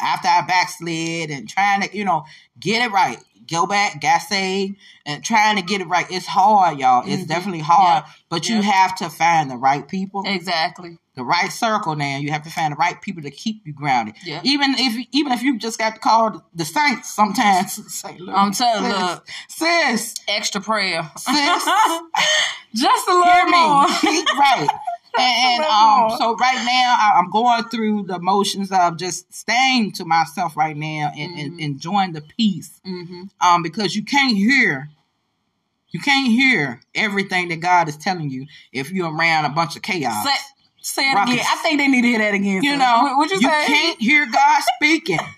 after 0.00 0.28
I 0.28 0.42
backslid 0.42 1.30
and 1.30 1.48
trying 1.48 1.82
to, 1.82 1.96
you 1.96 2.04
know, 2.04 2.24
get 2.58 2.84
it 2.84 2.92
right. 2.92 3.18
Go 3.52 3.66
back, 3.66 4.00
got 4.00 4.22
saved, 4.22 4.76
and 5.06 5.22
trying 5.22 5.56
to 5.56 5.62
get 5.62 5.80
it 5.82 5.86
right. 5.86 6.06
It's 6.10 6.26
hard, 6.26 6.78
y'all. 6.78 7.04
It's 7.06 7.24
Mhm. 7.24 7.28
definitely 7.28 7.60
hard. 7.60 8.02
But 8.30 8.48
you 8.48 8.62
have 8.62 8.96
to 8.96 9.10
find 9.10 9.50
the 9.50 9.58
right 9.58 9.86
people, 9.86 10.22
Exactly. 10.26 10.96
the 11.16 11.22
right 11.22 11.52
circle. 11.52 11.94
Now 11.94 12.16
you 12.16 12.32
have 12.32 12.42
to 12.44 12.50
find 12.50 12.72
the 12.72 12.76
right 12.76 12.98
people 13.00 13.22
to 13.24 13.30
keep 13.30 13.60
you 13.66 13.74
grounded. 13.74 14.14
Yeah. 14.24 14.40
Even 14.42 14.74
if 14.78 15.06
even 15.12 15.32
if 15.32 15.42
you 15.42 15.58
just 15.58 15.78
got 15.78 15.94
to 15.96 16.00
call 16.00 16.42
the 16.54 16.64
saints 16.64 17.12
sometimes. 17.14 17.78
Say, 17.94 18.16
look, 18.18 18.34
I'm 18.34 18.52
telling 18.52 18.90
sis, 18.90 19.00
look. 19.02 19.28
sis, 19.48 20.14
Extra 20.28 20.60
prayer. 20.62 21.10
sis. 21.18 21.68
Just 22.74 23.06
a 23.08 23.14
little 23.14 23.50
more. 23.50 23.84
right. 23.86 24.68
And, 25.18 25.62
and 25.62 25.64
um, 25.64 26.16
so 26.18 26.34
right 26.36 26.56
now 26.64 26.96
I, 26.98 27.18
I'm 27.18 27.30
going 27.30 27.64
through 27.64 28.04
the 28.04 28.18
motions 28.18 28.70
of 28.72 28.96
just 28.96 29.32
staying 29.32 29.92
to 29.92 30.04
myself 30.04 30.56
right 30.56 30.76
now 30.76 31.12
and, 31.16 31.38
and 31.38 31.52
Mhm. 31.54 31.60
enjoying 31.60 32.12
the 32.12 32.20
peace. 32.22 32.80
hmm 32.84 33.24
Um, 33.40 33.62
because 33.62 33.94
you 33.96 34.04
can't 34.04 34.36
hear, 34.36 34.90
you 35.90 36.00
can't 36.00 36.28
hear 36.28 36.80
everything 36.94 37.48
that 37.48 37.60
God 37.60 37.88
is 37.88 37.96
telling 37.96 38.30
you 38.30 38.46
if 38.72 38.90
you're 38.90 39.14
around 39.14 39.44
a 39.44 39.50
bunch 39.50 39.76
of 39.76 39.82
chaos. 39.82 40.24
Say, 40.24 40.34
say 40.80 41.10
it 41.10 41.14
Rockets. 41.14 41.34
again. 41.34 41.46
I 41.50 41.56
think 41.56 41.78
they 41.78 41.88
need 41.88 42.02
to 42.02 42.08
hear 42.08 42.18
that 42.18 42.34
again. 42.34 42.62
you 42.62 42.70
sis. 42.70 42.78
know, 42.78 43.00
what, 43.02 43.16
what 43.18 43.30
you, 43.30 43.36
you 43.40 43.48
say? 43.48 43.66
can't 43.66 44.00
hear 44.00 44.26
God 44.26 44.62
speaking. 44.76 45.18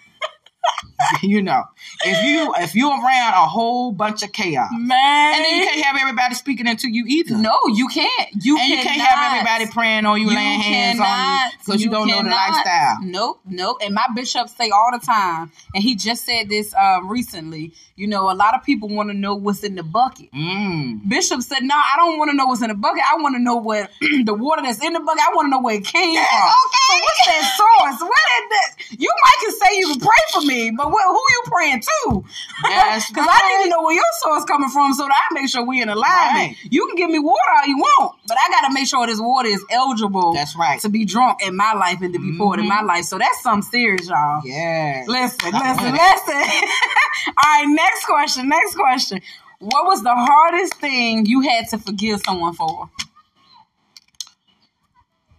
you 1.22 1.42
know, 1.42 1.64
if 2.04 2.24
you 2.24 2.52
if 2.58 2.74
you're 2.74 2.90
around 2.90 3.34
a 3.34 3.46
whole 3.46 3.92
bunch 3.92 4.22
of 4.22 4.32
chaos, 4.32 4.68
Man. 4.72 5.34
and 5.34 5.44
then 5.44 5.56
you 5.60 5.64
can't 5.66 5.84
have 5.84 5.96
everybody 6.00 6.34
speaking 6.34 6.66
into 6.66 6.88
you 6.88 7.04
either. 7.06 7.36
no, 7.36 7.58
you 7.74 7.88
can't. 7.88 8.30
You 8.42 8.58
and 8.58 8.68
you 8.68 8.76
cannot. 8.76 8.84
can't 8.86 9.00
have 9.02 9.32
everybody 9.32 9.72
praying 9.72 10.06
on 10.06 10.20
you, 10.20 10.28
You 10.30 10.36
laying 10.36 10.60
hands 10.60 11.00
on 11.00 11.06
you 11.50 11.58
because 11.58 11.84
you, 11.84 11.90
don't 11.90 12.08
know 12.08 12.22
the 12.22 12.28
lifestyle. 12.28 12.96
Nope, 13.02 13.40
nope. 13.46 13.78
And 13.82 13.94
my 13.94 14.06
bishop 14.14 14.48
say 14.48 14.70
all 14.70 14.90
the 14.92 15.04
time, 15.04 15.50
and 15.74 15.82
he 15.82 15.94
just 15.94 16.24
said 16.24 16.48
this 16.48 16.74
um, 16.74 17.08
recently. 17.08 17.72
You 17.96 18.08
know, 18.08 18.28
a 18.30 18.34
lot 18.34 18.54
of 18.56 18.64
people 18.64 18.88
want 18.88 19.10
to 19.10 19.14
know 19.14 19.36
what's 19.36 19.62
in 19.62 19.76
the 19.76 19.84
bucket. 19.84 20.32
Mm. 20.32 21.08
Bishop 21.08 21.42
said, 21.42 21.62
"No, 21.62 21.76
I 21.76 21.94
don't 21.96 22.18
want 22.18 22.30
to 22.32 22.36
know 22.36 22.46
what's 22.46 22.60
in 22.62 22.68
the 22.68 22.74
bucket. 22.74 23.02
I 23.06 23.16
want 23.22 23.36
to 23.36 23.42
know 23.42 23.56
what 23.56 23.88
the 24.24 24.34
water 24.34 24.62
that's 24.62 24.82
in 24.82 24.92
the 24.94 25.00
bucket. 25.00 25.22
I 25.22 25.32
want 25.34 25.46
to 25.46 25.50
know 25.50 25.60
where 25.60 25.76
it 25.76 25.84
came 25.84 26.12
Yeah, 26.14 26.26
from. 26.26 26.50
okay. 26.66 26.82
So 26.90 26.94
what's 27.04 27.26
that 27.26 27.54
source? 27.56 28.00
Where 28.02 28.10
did 28.10 28.50
that? 28.50 29.00
You 29.00 29.10
might 29.22 29.34
can 29.40 29.52
say 29.52 29.78
you 29.78 29.86
can 29.92 30.00
pray 30.00 30.22
for 30.32 30.40
me, 30.42 30.70
but 30.76 30.90
what, 30.94 31.08
who 31.08 31.20
you 31.30 31.42
praying 31.46 31.80
to? 31.80 32.24
Because 32.62 33.04
I 33.16 33.58
need 33.58 33.64
to 33.64 33.70
know 33.70 33.82
where 33.82 33.94
your 33.94 34.04
source 34.22 34.44
coming 34.44 34.70
from, 34.70 34.94
so 34.94 35.02
that 35.02 35.12
I 35.12 35.34
make 35.34 35.50
sure 35.50 35.66
we 35.66 35.82
in 35.82 35.88
alignment. 35.88 36.04
Right. 36.04 36.56
You 36.70 36.86
can 36.86 36.96
give 36.96 37.10
me 37.10 37.18
water 37.18 37.50
all 37.58 37.66
you 37.66 37.76
want, 37.76 38.16
but 38.28 38.36
I 38.38 38.48
got 38.50 38.68
to 38.68 38.72
make 38.72 38.86
sure 38.86 39.06
this 39.06 39.20
water 39.20 39.48
is 39.48 39.64
eligible. 39.70 40.32
That's 40.32 40.54
right. 40.54 40.80
To 40.80 40.88
be 40.88 41.04
drunk 41.04 41.40
in 41.44 41.56
my 41.56 41.72
life 41.72 42.00
and 42.00 42.12
to 42.14 42.20
be 42.20 42.38
poured 42.38 42.60
in 42.60 42.68
my 42.68 42.82
life. 42.82 43.06
So 43.06 43.18
that's 43.18 43.42
something 43.42 43.68
serious, 43.68 44.08
y'all. 44.08 44.42
Yeah. 44.44 45.04
Listen, 45.08 45.52
listen, 45.52 45.92
listen. 45.92 46.34
All 47.26 47.44
right, 47.44 47.64
next 47.66 48.04
question. 48.04 48.48
Next 48.48 48.74
question. 48.76 49.20
What 49.58 49.86
was 49.86 50.02
the 50.02 50.14
hardest 50.14 50.74
thing 50.74 51.26
you 51.26 51.40
had 51.40 51.68
to 51.70 51.78
forgive 51.78 52.20
someone 52.24 52.54
for? 52.54 52.88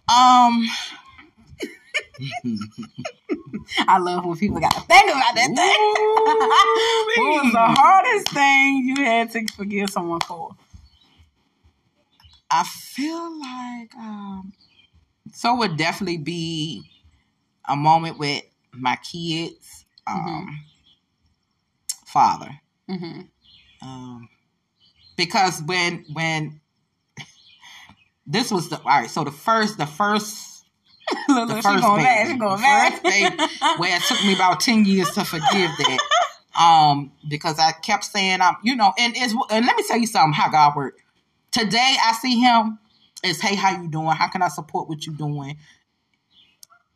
Um. 0.08 0.66
I 3.88 3.98
love 3.98 4.24
when 4.24 4.36
people 4.36 4.60
got 4.60 4.74
to 4.74 4.80
think 4.80 5.10
about 5.10 5.34
that 5.34 5.46
thing. 5.46 5.56
what 7.24 7.44
was 7.44 7.52
the 7.52 7.58
hardest 7.58 8.32
thing 8.32 8.84
you 8.86 9.04
had 9.04 9.30
to 9.32 9.46
forgive 9.54 9.90
someone 9.90 10.20
for? 10.20 10.54
I 12.50 12.64
feel 12.64 13.40
like 13.40 13.94
um. 13.96 14.52
So 15.32 15.54
it 15.54 15.58
would 15.58 15.76
definitely 15.76 16.18
be 16.18 16.84
a 17.68 17.76
moment 17.76 18.18
with 18.18 18.42
my 18.72 18.96
kids. 18.96 19.84
Um. 20.06 20.60
Father. 22.04 22.50
Mm-hmm. 22.88 23.20
Um. 23.82 24.28
Because 25.16 25.62
when 25.62 26.04
when 26.12 26.60
this 28.26 28.50
was 28.50 28.68
the 28.68 28.78
all 28.78 28.84
right. 28.84 29.10
So 29.10 29.24
the 29.24 29.32
first 29.32 29.78
the 29.78 29.86
first 29.86 30.45
look, 31.28 31.48
look, 31.48 31.56
she 31.58 31.80
going 31.80 32.02
back. 32.02 32.26
She 32.28 32.36
going 32.36 32.60
back. 32.60 33.02
Baby, 33.02 33.36
where 33.78 33.96
it 33.96 34.02
took 34.02 34.22
me 34.24 34.34
about 34.34 34.60
ten 34.60 34.84
years 34.84 35.10
to 35.12 35.24
forgive 35.24 35.70
that. 35.78 35.98
Um, 36.58 37.12
because 37.28 37.58
I 37.58 37.72
kept 37.72 38.02
saying, 38.02 38.40
I'm, 38.40 38.56
you 38.62 38.76
know, 38.76 38.90
and 38.98 39.12
it's 39.14 39.34
and 39.50 39.66
let 39.66 39.76
me 39.76 39.82
tell 39.86 39.98
you 39.98 40.06
something 40.06 40.32
how 40.32 40.48
God 40.48 40.74
worked. 40.74 41.02
Today 41.50 41.96
I 42.02 42.12
see 42.12 42.40
him 42.40 42.78
as, 43.22 43.42
hey, 43.42 43.54
how 43.54 43.78
you 43.78 43.90
doing? 43.90 44.08
How 44.08 44.28
can 44.28 44.40
I 44.40 44.48
support 44.48 44.88
what 44.88 45.06
you 45.06 45.12
doing? 45.12 45.58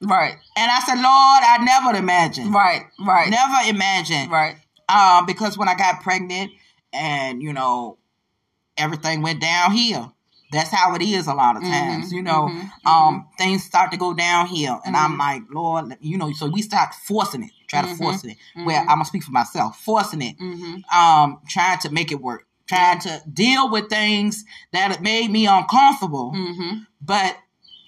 Right. 0.01 0.37
And 0.57 0.71
I 0.71 0.81
said, 0.81 0.95
Lord, 0.95 1.05
I 1.05 1.59
never 1.63 1.99
imagined. 1.99 2.55
Right, 2.55 2.85
right. 3.01 3.29
Never 3.29 3.69
imagined. 3.69 4.31
Right. 4.31 4.57
Um, 4.89 5.27
because 5.27 5.59
when 5.59 5.69
I 5.69 5.75
got 5.75 6.03
pregnant 6.03 6.53
and, 6.93 7.43
you 7.43 7.53
know, 7.53 7.99
everything 8.77 9.23
went 9.23 9.41
downhill. 9.41 10.15
That's 10.53 10.71
how 10.71 10.95
it 10.95 11.03
is 11.03 11.27
a 11.27 11.35
lot 11.35 11.57
of 11.57 11.63
times, 11.63 12.07
mm-hmm, 12.07 12.17
you 12.17 12.23
know. 12.23 12.49
Mm-hmm, 12.49 12.89
um, 12.89 13.15
mm-hmm. 13.15 13.37
things 13.39 13.65
start 13.65 13.93
to 13.93 13.97
go 13.97 14.15
downhill, 14.15 14.81
and 14.85 14.97
I'm 14.97 15.13
mm-hmm. 15.13 15.21
like, 15.21 15.43
Lord, 15.53 15.97
you 16.01 16.19
know. 16.19 16.33
So 16.33 16.49
we 16.49 16.63
start 16.63 16.95
forcing 16.95 17.45
it, 17.45 17.51
try 17.69 17.83
to 17.83 17.89
mm-hmm, 17.89 17.97
force 17.97 18.25
it. 18.25 18.37
Well, 18.57 18.81
I'm 18.81 18.87
gonna 18.87 19.05
speak 19.05 19.23
for 19.23 19.31
myself, 19.31 19.79
forcing 19.79 20.23
it, 20.23 20.37
um, 20.93 21.41
trying 21.49 21.79
to 21.81 21.91
make 21.91 22.11
it 22.11 22.21
work, 22.21 22.47
trying 22.69 22.99
to 23.01 23.23
deal 23.33 23.71
with 23.71 23.89
things 23.89 24.45
that 24.73 25.01
made 25.03 25.31
me 25.31 25.47
uncomfortable, 25.47 26.35
but 27.01 27.37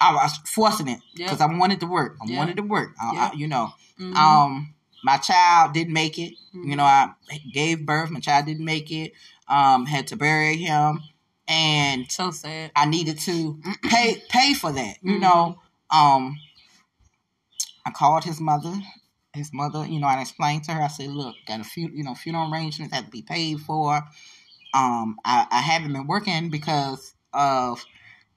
I 0.03 0.15
was 0.15 0.37
forcing 0.47 0.89
it 0.89 0.99
because 1.15 1.39
yep. 1.39 1.49
I 1.49 1.57
wanted 1.57 1.81
to 1.81 1.87
work. 1.87 2.17
I 2.21 2.29
yep. 2.29 2.39
wanted 2.39 2.57
to 2.57 2.63
work. 2.63 2.91
I, 3.01 3.13
yep. 3.13 3.33
I, 3.33 3.37
you 3.37 3.47
know, 3.47 3.71
mm-hmm. 4.01 4.17
um, 4.17 4.75
my 5.05 5.17
child 5.17 5.75
didn't 5.75 5.93
make 5.93 6.19
it. 6.19 6.35
Mm-hmm. 6.55 6.71
You 6.71 6.77
know, 6.77 6.85
I 6.85 7.11
gave 7.53 7.87
birth. 7.87 8.11
My 8.11 8.19
child 8.19 8.47
didn't 8.47 8.65
make 8.65 8.91
it. 8.91 9.13
Um, 9.49 9.87
had 9.87 10.09
to 10.09 10.17
bury 10.17 10.57
him, 10.57 11.01
and 11.49 12.11
so 12.11 12.31
sad. 12.31 12.71
I 12.77 12.87
needed 12.87 13.19
to 13.21 13.61
pay 13.85 14.23
pay 14.29 14.55
for 14.55 14.73
that. 14.73 14.97
You 15.03 15.13
mm-hmm. 15.13 15.23
know, 15.23 15.59
um, 15.91 16.39
I 17.87 17.91
called 17.91 18.25
his 18.25 18.41
mother. 18.41 18.75
His 19.35 19.51
mother, 19.53 19.87
you 19.87 19.99
know, 19.99 20.07
I 20.07 20.21
explained 20.21 20.65
to 20.65 20.73
her. 20.73 20.83
I 20.83 20.89
said, 20.89 21.09
"Look, 21.09 21.35
got 21.47 21.61
a 21.61 21.65
few, 21.65 21.89
you 21.93 22.05
know, 22.05 22.15
funeral 22.15 22.53
arrangements 22.53 22.95
have 22.95 23.07
to 23.07 23.11
be 23.11 23.23
paid 23.23 23.61
for. 23.61 23.97
Um, 24.75 25.17
I, 25.25 25.47
I 25.51 25.61
haven't 25.61 25.93
been 25.93 26.07
working 26.07 26.51
because 26.51 27.15
of." 27.33 27.85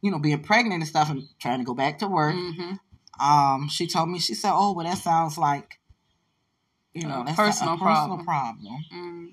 you 0.05 0.11
know, 0.11 0.19
being 0.19 0.43
pregnant 0.43 0.81
and 0.81 0.87
stuff 0.87 1.09
and 1.09 1.23
trying 1.39 1.57
to 1.57 1.65
go 1.65 1.73
back 1.73 1.97
to 1.97 2.07
work. 2.07 2.35
Mm-hmm. 2.35 2.73
Um, 3.19 3.67
she 3.69 3.87
told 3.87 4.07
me, 4.07 4.19
she 4.19 4.35
said, 4.35 4.51
"Oh, 4.53 4.73
well, 4.73 4.85
that 4.85 4.99
sounds 4.99 5.35
like, 5.35 5.79
you 6.93 7.07
know, 7.07 7.23
that's 7.25 7.35
personal 7.35 7.73
a, 7.73 7.77
a 7.77 7.79
personal 7.79 8.17
problem. 8.19 8.25
problem. 8.25 8.85
Mm. 8.93 9.27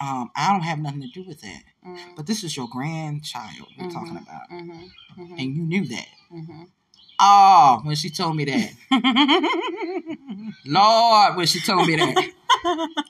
Um, 0.00 0.30
I 0.36 0.52
don't 0.52 0.62
have 0.62 0.78
nothing 0.78 1.00
to 1.00 1.08
do 1.08 1.24
with 1.26 1.40
that. 1.40 1.62
Mm. 1.86 2.16
But 2.16 2.26
this 2.26 2.44
is 2.44 2.56
your 2.56 2.68
grandchild 2.68 3.68
we're 3.78 3.86
mm-hmm. 3.86 3.94
talking 3.94 4.16
about, 4.16 4.50
mm-hmm. 4.50 5.22
Mm-hmm. 5.22 5.38
and 5.38 5.56
you 5.56 5.62
knew 5.62 5.86
that." 5.86 6.08
Oh, 7.20 7.80
when 7.84 7.94
she 7.94 8.10
told 8.10 8.36
me 8.36 8.44
that, 8.44 8.72
Lord, 10.66 11.36
when 11.36 11.46
she 11.46 11.60
told 11.60 11.86
me 11.86 11.96
that. 11.96 12.30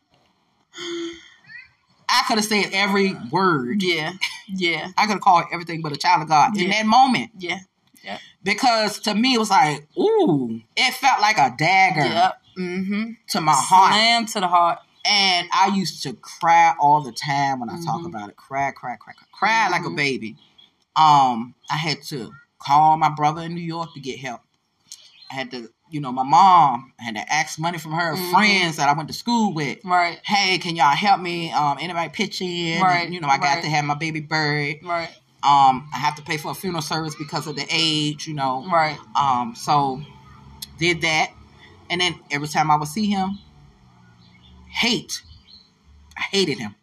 I 2.07 2.23
could 2.29 2.39
have 2.39 2.45
said 2.45 2.71
every 2.73 3.15
word. 3.31 3.83
Yeah. 3.83 4.13
Yeah. 4.49 4.89
I 4.97 5.07
could 5.07 5.15
have 5.15 5.21
called 5.21 5.47
everything 5.53 5.83
but 5.83 5.93
a 5.93 5.97
child 5.97 6.23
of 6.23 6.29
God 6.29 6.53
yeah. 6.55 6.65
in 6.65 6.71
that 6.71 6.87
moment. 6.87 7.31
Yeah. 7.39 7.59
Yeah. 8.05 8.19
Because 8.43 9.01
to 9.01 9.15
me 9.15 9.35
it 9.35 9.39
was 9.39 9.51
like, 9.51 9.87
ooh, 9.99 10.61
it 10.77 10.95
felt 10.95 11.21
like 11.21 11.39
a 11.39 11.55
dagger 11.57 12.05
yep. 12.05 12.43
mm-hmm. 12.59 13.13
to 13.29 13.41
my 13.41 13.55
heart. 13.55 13.93
Slam 13.93 14.27
to 14.27 14.41
the 14.41 14.49
heart. 14.49 14.79
And 15.05 15.49
I 15.53 15.73
used 15.75 16.03
to 16.05 16.15
cry 16.15 16.75
all 16.81 17.03
the 17.03 17.13
time 17.13 17.61
when 17.61 17.69
I 17.69 17.75
mm-hmm. 17.75 17.85
talk 17.85 18.07
about 18.07 18.31
it. 18.31 18.37
Cry, 18.37 18.71
cry, 18.71 18.97
cry, 18.97 19.13
cry, 19.13 19.27
cry 19.33 19.51
mm-hmm. 19.51 19.73
like 19.73 19.83
a 19.83 19.85
mm-hmm. 19.85 19.97
baby. 19.97 20.37
Um, 20.97 21.55
I 21.71 21.77
had 21.77 22.03
to 22.05 22.33
call 22.59 22.97
my 22.97 23.11
brother 23.11 23.43
in 23.43 23.55
New 23.55 23.61
York 23.61 23.93
to 23.95 24.01
get 24.01 24.19
help. 24.19 24.41
I 25.31 25.35
had 25.35 25.51
to 25.51 25.69
you 25.95 26.01
know, 26.01 26.11
my 26.11 26.25
mom 26.25 26.93
I 26.99 27.05
had 27.05 27.15
to 27.15 27.33
ask 27.33 27.59
money 27.59 27.79
from 27.79 27.93
her 27.93 28.15
mm-hmm. 28.15 28.33
friends 28.33 28.77
that 28.79 28.89
I 28.89 28.95
went 28.95 29.09
to 29.09 29.15
school 29.15 29.55
with. 29.55 29.79
Right. 29.85 30.19
Hey, 30.25 30.59
can 30.59 30.75
y'all 30.75 30.95
help 30.95 31.21
me? 31.21 31.53
Um, 31.53 31.79
anybody 31.81 32.09
pitch 32.09 32.41
in? 32.41 32.83
Right. 32.83 33.05
And, 33.05 33.15
you 33.15 33.21
know, 33.21 33.29
I 33.29 33.39
got 33.39 33.57
right. 33.57 33.63
to 33.63 33.71
have 33.71 33.85
my 33.85 33.95
baby 33.95 34.21
buried. 34.21 34.81
Right. 34.83 35.09
Um, 35.45 35.89
I 35.95 35.99
have 35.99 36.17
to 36.17 36.23
pay 36.23 36.37
for 36.37 36.51
a 36.51 36.55
funeral 36.55 36.83
service 36.83 37.15
because 37.15 37.47
of 37.47 37.55
the 37.55 37.65
age, 37.71 38.27
you 38.27 38.35
know. 38.35 38.67
Right. 38.69 38.99
Um, 39.15 39.55
so 39.55 40.03
did 40.79 41.03
that. 41.03 41.33
And 41.91 42.01
then 42.01 42.19
every 42.31 42.49
time 42.49 42.73
I 42.73 42.77
would 42.77 42.89
see 42.89 43.07
him, 43.07 43.39
hate. 44.75 45.23
I 46.17 46.23
hated 46.23 46.59
him. 46.59 46.75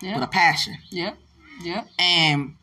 Yeah. 0.00 0.14
With 0.14 0.24
a 0.24 0.28
passion. 0.28 0.76
Yeah. 0.90 1.14
Yeah. 1.62 1.84
And 1.98 2.56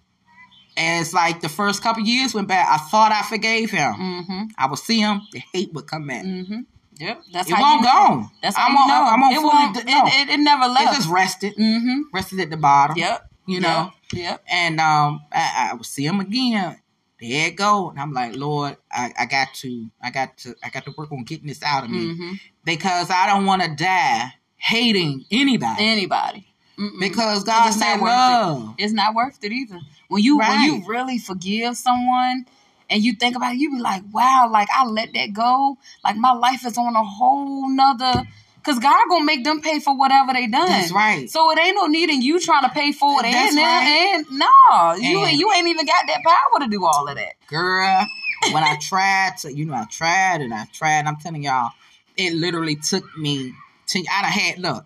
as 0.75 1.13
like 1.13 1.41
the 1.41 1.49
first 1.49 1.83
couple 1.83 2.03
years 2.03 2.33
went 2.33 2.47
by, 2.47 2.55
I 2.55 2.77
thought 2.77 3.11
I 3.11 3.21
forgave 3.23 3.71
him. 3.71 3.93
Mm-hmm. 3.93 4.43
I 4.57 4.67
would 4.67 4.79
see 4.79 4.99
him, 4.99 5.21
the 5.31 5.41
hate 5.53 5.73
would 5.73 5.87
come 5.87 6.07
back. 6.07 6.25
Mm-hmm. 6.25 6.61
Yep, 6.99 7.21
that's 7.31 7.49
it 7.49 7.55
how 7.55 7.61
won't 7.61 7.81
you 7.81 7.87
know. 7.87 8.23
go. 8.23 8.31
That's 8.41 8.57
how 8.57 8.67
I'm 8.67 8.73
you 8.73 8.79
on, 8.79 8.87
know. 8.89 9.05
I'm 9.05 9.23
on 9.23 9.31
it, 9.31 9.35
fully, 9.35 9.93
no. 9.93 10.07
it, 10.07 10.29
it, 10.29 10.33
it, 10.33 10.39
never 10.41 10.67
left. 10.67 10.93
It 10.93 10.97
just 10.97 11.09
rested. 11.09 11.55
Mm-hmm. 11.55 12.01
Rested 12.13 12.39
at 12.41 12.49
the 12.49 12.57
bottom. 12.57 12.97
Yep. 12.97 13.29
You 13.47 13.61
know. 13.61 13.91
Yep. 14.11 14.21
yep. 14.21 14.43
And 14.51 14.81
um, 14.81 15.21
I, 15.31 15.69
I 15.71 15.75
would 15.75 15.85
see 15.85 16.05
him 16.05 16.19
again. 16.19 16.77
There 17.21 17.47
it 17.47 17.55
go. 17.55 17.89
And 17.89 17.99
I'm 17.99 18.13
like, 18.13 18.35
Lord, 18.35 18.77
I, 18.91 19.13
I 19.19 19.25
got 19.25 19.53
to, 19.55 19.89
I 20.01 20.09
got 20.09 20.37
to, 20.39 20.55
I 20.63 20.69
got 20.69 20.85
to 20.85 20.93
work 20.97 21.11
on 21.11 21.23
getting 21.23 21.47
this 21.47 21.61
out 21.61 21.83
of 21.83 21.89
me 21.89 22.13
mm-hmm. 22.13 22.33
because 22.63 23.09
I 23.09 23.27
don't 23.27 23.45
want 23.45 23.61
to 23.61 23.75
die 23.75 24.33
hating 24.55 25.25
anybody. 25.29 25.83
Anybody. 25.83 26.47
Mm-mm. 26.77 26.99
Because 26.99 27.43
God 27.43 27.71
said 27.71 27.99
love. 27.99 28.75
It. 28.77 28.85
It's 28.85 28.93
not 28.93 29.13
worth 29.13 29.43
it 29.43 29.51
either. 29.51 29.79
When 30.07 30.23
you 30.23 30.39
right. 30.39 30.49
when 30.49 30.81
you 30.81 30.87
really 30.87 31.17
forgive 31.17 31.75
someone 31.75 32.45
and 32.89 33.03
you 33.03 33.13
think 33.13 33.35
about 33.35 33.53
it, 33.53 33.59
you 33.59 33.71
be 33.71 33.81
like, 33.81 34.03
wow, 34.13 34.49
like 34.49 34.69
I 34.73 34.85
let 34.85 35.13
that 35.13 35.33
go. 35.33 35.77
Like 36.05 36.15
my 36.15 36.31
life 36.31 36.65
is 36.65 36.77
on 36.77 36.95
a 36.95 37.03
whole 37.03 37.69
nother 37.69 38.23
Cause 38.63 38.79
God 38.79 39.05
gonna 39.09 39.25
make 39.25 39.43
them 39.43 39.61
pay 39.61 39.79
for 39.79 39.97
whatever 39.97 40.33
they 40.33 40.47
done. 40.47 40.67
That's 40.67 40.91
right. 40.91 41.29
So 41.29 41.51
it 41.51 41.59
ain't 41.59 41.75
no 41.75 41.87
need 41.87 42.09
in 42.09 42.21
you 42.21 42.39
trying 42.39 42.63
to 42.63 42.69
pay 42.69 42.91
for 42.91 43.19
it. 43.19 43.23
That's 43.23 43.55
and, 43.55 43.57
right. 43.57 44.15
and 44.15 44.25
no, 44.39 44.95
you 44.95 45.23
and 45.25 45.39
you 45.39 45.51
ain't 45.53 45.67
even 45.67 45.85
got 45.85 46.05
that 46.07 46.21
power 46.23 46.59
to 46.59 46.67
do 46.67 46.85
all 46.85 47.07
of 47.07 47.15
that. 47.15 47.33
Girl, 47.47 48.05
when 48.51 48.63
I 48.63 48.77
tried 48.81 49.37
to, 49.39 49.53
you 49.53 49.65
know, 49.65 49.75
I 49.75 49.85
tried 49.85 50.41
and 50.41 50.53
I 50.53 50.65
tried. 50.73 50.99
And 50.99 51.07
I'm 51.07 51.17
telling 51.17 51.43
y'all, 51.43 51.71
it 52.17 52.33
literally 52.33 52.75
took 52.75 53.05
me 53.17 53.53
to. 53.87 54.03
I 54.11 54.21
done 54.23 54.31
had 54.31 54.59
look, 54.59 54.85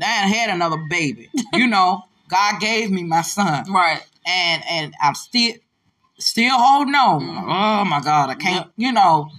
I 0.00 0.04
had 0.06 0.50
another 0.50 0.78
baby. 0.90 1.30
you 1.52 1.66
know, 1.66 2.02
God 2.28 2.60
gave 2.60 2.90
me 2.90 3.04
my 3.04 3.22
son. 3.22 3.72
Right 3.72 4.02
and 4.26 4.62
and 4.68 4.94
I'm 5.00 5.14
still 5.14 5.54
still 6.18 6.56
holding 6.56 6.94
on. 6.94 7.20
Mm-hmm. 7.20 7.50
Oh 7.50 7.84
my 7.84 8.00
God, 8.02 8.30
I 8.30 8.34
can't. 8.34 8.70
You 8.76 8.92
know, 8.92 9.30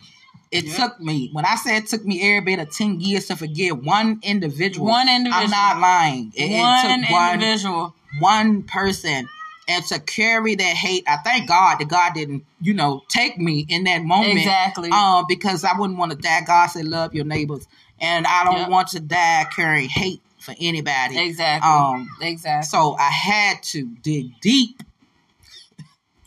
it 0.54 0.66
yep. 0.66 0.76
took 0.76 1.00
me 1.00 1.30
when 1.34 1.46
I 1.46 1.56
said 1.56 1.84
it 1.84 1.88
took 1.88 2.06
me 2.06 2.22
every 2.22 2.42
bit 2.42 2.60
of 2.60 2.72
ten 2.72 3.00
years 3.00 3.26
to 3.28 3.36
forget 3.36 3.76
one 3.76 4.20
individual. 4.22 4.86
One 4.86 5.10
individual. 5.10 5.44
I'm 5.44 5.50
not 5.50 5.80
lying. 5.80 6.32
It, 6.36 6.60
one 6.60 6.86
it 6.86 7.08
took 7.08 7.32
individual. 7.32 7.96
One, 8.20 8.54
one 8.54 8.64
person. 8.64 9.28
And 9.68 9.84
to 9.86 10.00
carry 10.00 10.56
that 10.56 10.76
hate, 10.76 11.06
I 11.08 11.18
thank 11.18 11.48
God 11.48 11.80
that 11.80 11.88
God 11.88 12.14
didn't, 12.14 12.46
you 12.62 12.74
know, 12.74 13.02
take 13.08 13.38
me 13.40 13.66
in 13.68 13.86
that 13.86 14.04
moment. 14.04 14.38
Exactly. 14.38 14.90
Um, 14.92 15.26
because 15.28 15.64
I 15.64 15.72
wouldn't 15.78 15.98
want 15.98 16.12
to 16.12 16.18
die. 16.18 16.42
God 16.46 16.68
said, 16.68 16.86
"Love 16.86 17.16
your 17.16 17.26
neighbors," 17.26 17.68
and 18.00 18.28
I 18.28 18.44
don't 18.44 18.58
yep. 18.58 18.70
want 18.70 18.90
to 18.90 19.00
die 19.00 19.48
carrying 19.56 19.90
hate 19.90 20.22
for 20.40 20.54
anybody. 20.60 21.18
Exactly. 21.18 21.68
Um, 21.68 22.10
exactly. 22.22 22.68
So 22.68 22.96
I 23.00 23.10
had 23.10 23.64
to 23.64 23.88
dig 24.04 24.40
deep. 24.42 24.84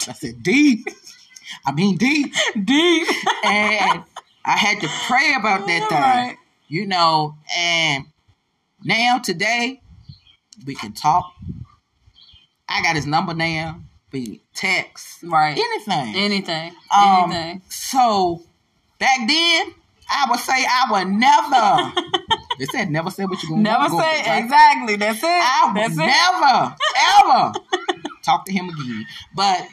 I 0.08 0.12
said 0.12 0.42
deep. 0.42 0.88
I 1.66 1.72
mean 1.72 1.96
deep, 1.96 2.34
deep, 2.64 3.08
and 3.44 4.02
I 4.46 4.56
had 4.56 4.80
to 4.80 4.88
pray 5.09 5.35
about 5.37 5.66
that 5.66 5.88
thing. 5.88 5.98
Right. 5.98 6.37
You 6.68 6.87
know, 6.87 7.37
and 7.56 8.06
now 8.85 9.18
today 9.18 9.80
we 10.64 10.74
can 10.74 10.92
talk. 10.92 11.32
I 12.68 12.82
got 12.82 12.94
his 12.94 13.06
number 13.06 13.35
now. 13.35 13.80
We 14.12 14.40
text, 14.54 15.24
right? 15.24 15.59
Anything, 15.59 16.14
anything, 16.16 16.72
um, 16.96 17.30
anything. 17.30 17.62
So 17.68 18.42
back 18.98 19.18
then, 19.26 19.74
I 20.09 20.26
would 20.30 20.38
say 20.38 20.64
I 20.64 20.87
would 20.90 21.09
never. 21.09 22.09
they 22.59 22.66
said 22.66 22.90
never 22.90 23.11
say 23.11 23.24
what 23.24 23.42
you're 23.42 23.50
gonna 23.50 23.62
never 23.62 23.90
go 23.90 23.98
say 24.00 24.22
right? 24.26 24.44
exactly. 24.44 24.96
That's 24.96 25.22
it. 25.22 25.26
I 25.26 25.66
would 25.66 25.76
That's 25.76 25.96
never 25.96 26.76
ever 27.18 28.09
talk 28.24 28.46
to 28.46 28.52
him 28.52 28.68
again. 28.68 29.06
But 29.35 29.68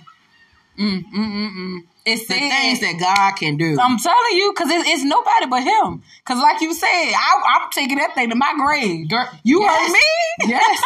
mm, 0.78 1.04
mm, 1.06 1.14
mm, 1.14 1.52
mm. 1.56 1.78
It's 2.06 2.28
the 2.28 2.34
things 2.34 2.82
that 2.82 3.00
God 3.00 3.38
can 3.38 3.56
do. 3.56 3.78
I'm 3.80 3.98
telling 3.98 4.36
you, 4.36 4.52
because 4.54 4.70
it's, 4.70 4.90
it's, 4.90 5.04
nobody 5.06 5.46
but 5.46 5.64
Him. 5.64 6.04
Because, 6.20 6.42
like 6.42 6.60
you 6.60 6.74
said, 6.74 6.88
I, 6.90 7.62
am 7.62 7.70
taking 7.72 7.98
that 7.98 8.14
thing 8.14 8.30
to 8.30 8.36
my 8.36 8.54
grave. 8.58 9.10
Girl, 9.10 9.26
you 9.44 9.62
yes. 9.62 9.80
heard 9.80 9.94
me? 9.94 10.50
Yes. 10.52 10.82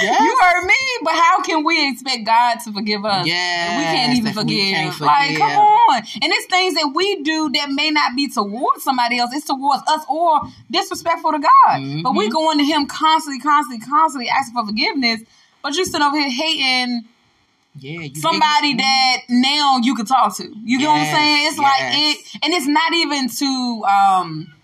yes. 0.00 0.20
You 0.20 0.38
heard 0.40 0.64
me. 0.64 0.74
But 1.02 1.14
how 1.14 1.42
can 1.42 1.64
we 1.64 1.90
expect 1.90 2.24
God 2.24 2.58
to 2.60 2.72
forgive 2.72 3.04
us? 3.04 3.26
Yeah. 3.26 3.78
We 3.78 3.84
can't 3.84 4.16
even 4.16 4.32
forgive. 4.32 4.74
Can't 4.74 4.94
forgive. 4.94 5.06
Like, 5.08 5.38
come 5.38 5.58
on. 5.58 6.02
And 6.22 6.32
it's 6.32 6.46
things 6.46 6.74
that 6.74 6.92
we 6.94 7.20
do 7.24 7.50
that 7.54 7.70
may 7.70 7.90
not 7.90 8.14
be 8.14 8.28
towards 8.28 8.84
somebody 8.84 9.18
else. 9.18 9.30
It's 9.34 9.46
towards 9.46 9.82
us 9.88 10.04
or 10.08 10.42
disrespectful 10.70 11.32
to 11.32 11.40
God. 11.40 11.80
Mm-hmm. 11.80 12.02
But 12.02 12.14
we 12.14 12.30
go 12.30 12.52
into 12.52 12.64
Him 12.64 12.86
constantly, 12.86 13.40
constantly, 13.40 13.84
constantly 13.84 14.28
asking 14.28 14.54
for 14.54 14.66
forgiveness. 14.66 15.22
But 15.64 15.74
you 15.74 15.84
sitting 15.84 16.02
over 16.02 16.16
here 16.16 16.30
hating 16.30 17.08
Yeah, 17.80 18.00
you 18.00 18.14
somebody 18.16 18.74
that 18.74 19.16
now 19.28 19.78
you 19.82 19.94
can 19.94 20.06
talk 20.06 20.36
to. 20.36 20.52
You 20.64 20.78
get 20.78 20.88
what 20.88 20.98
I'm 20.98 21.14
saying? 21.14 21.48
It's 21.48 21.58
like 21.58 21.80
it, 21.80 22.38
and 22.42 22.52
it's 22.54 22.66
not 22.66 22.92
even 22.92 23.28
to 23.28 23.84
um 23.88 24.54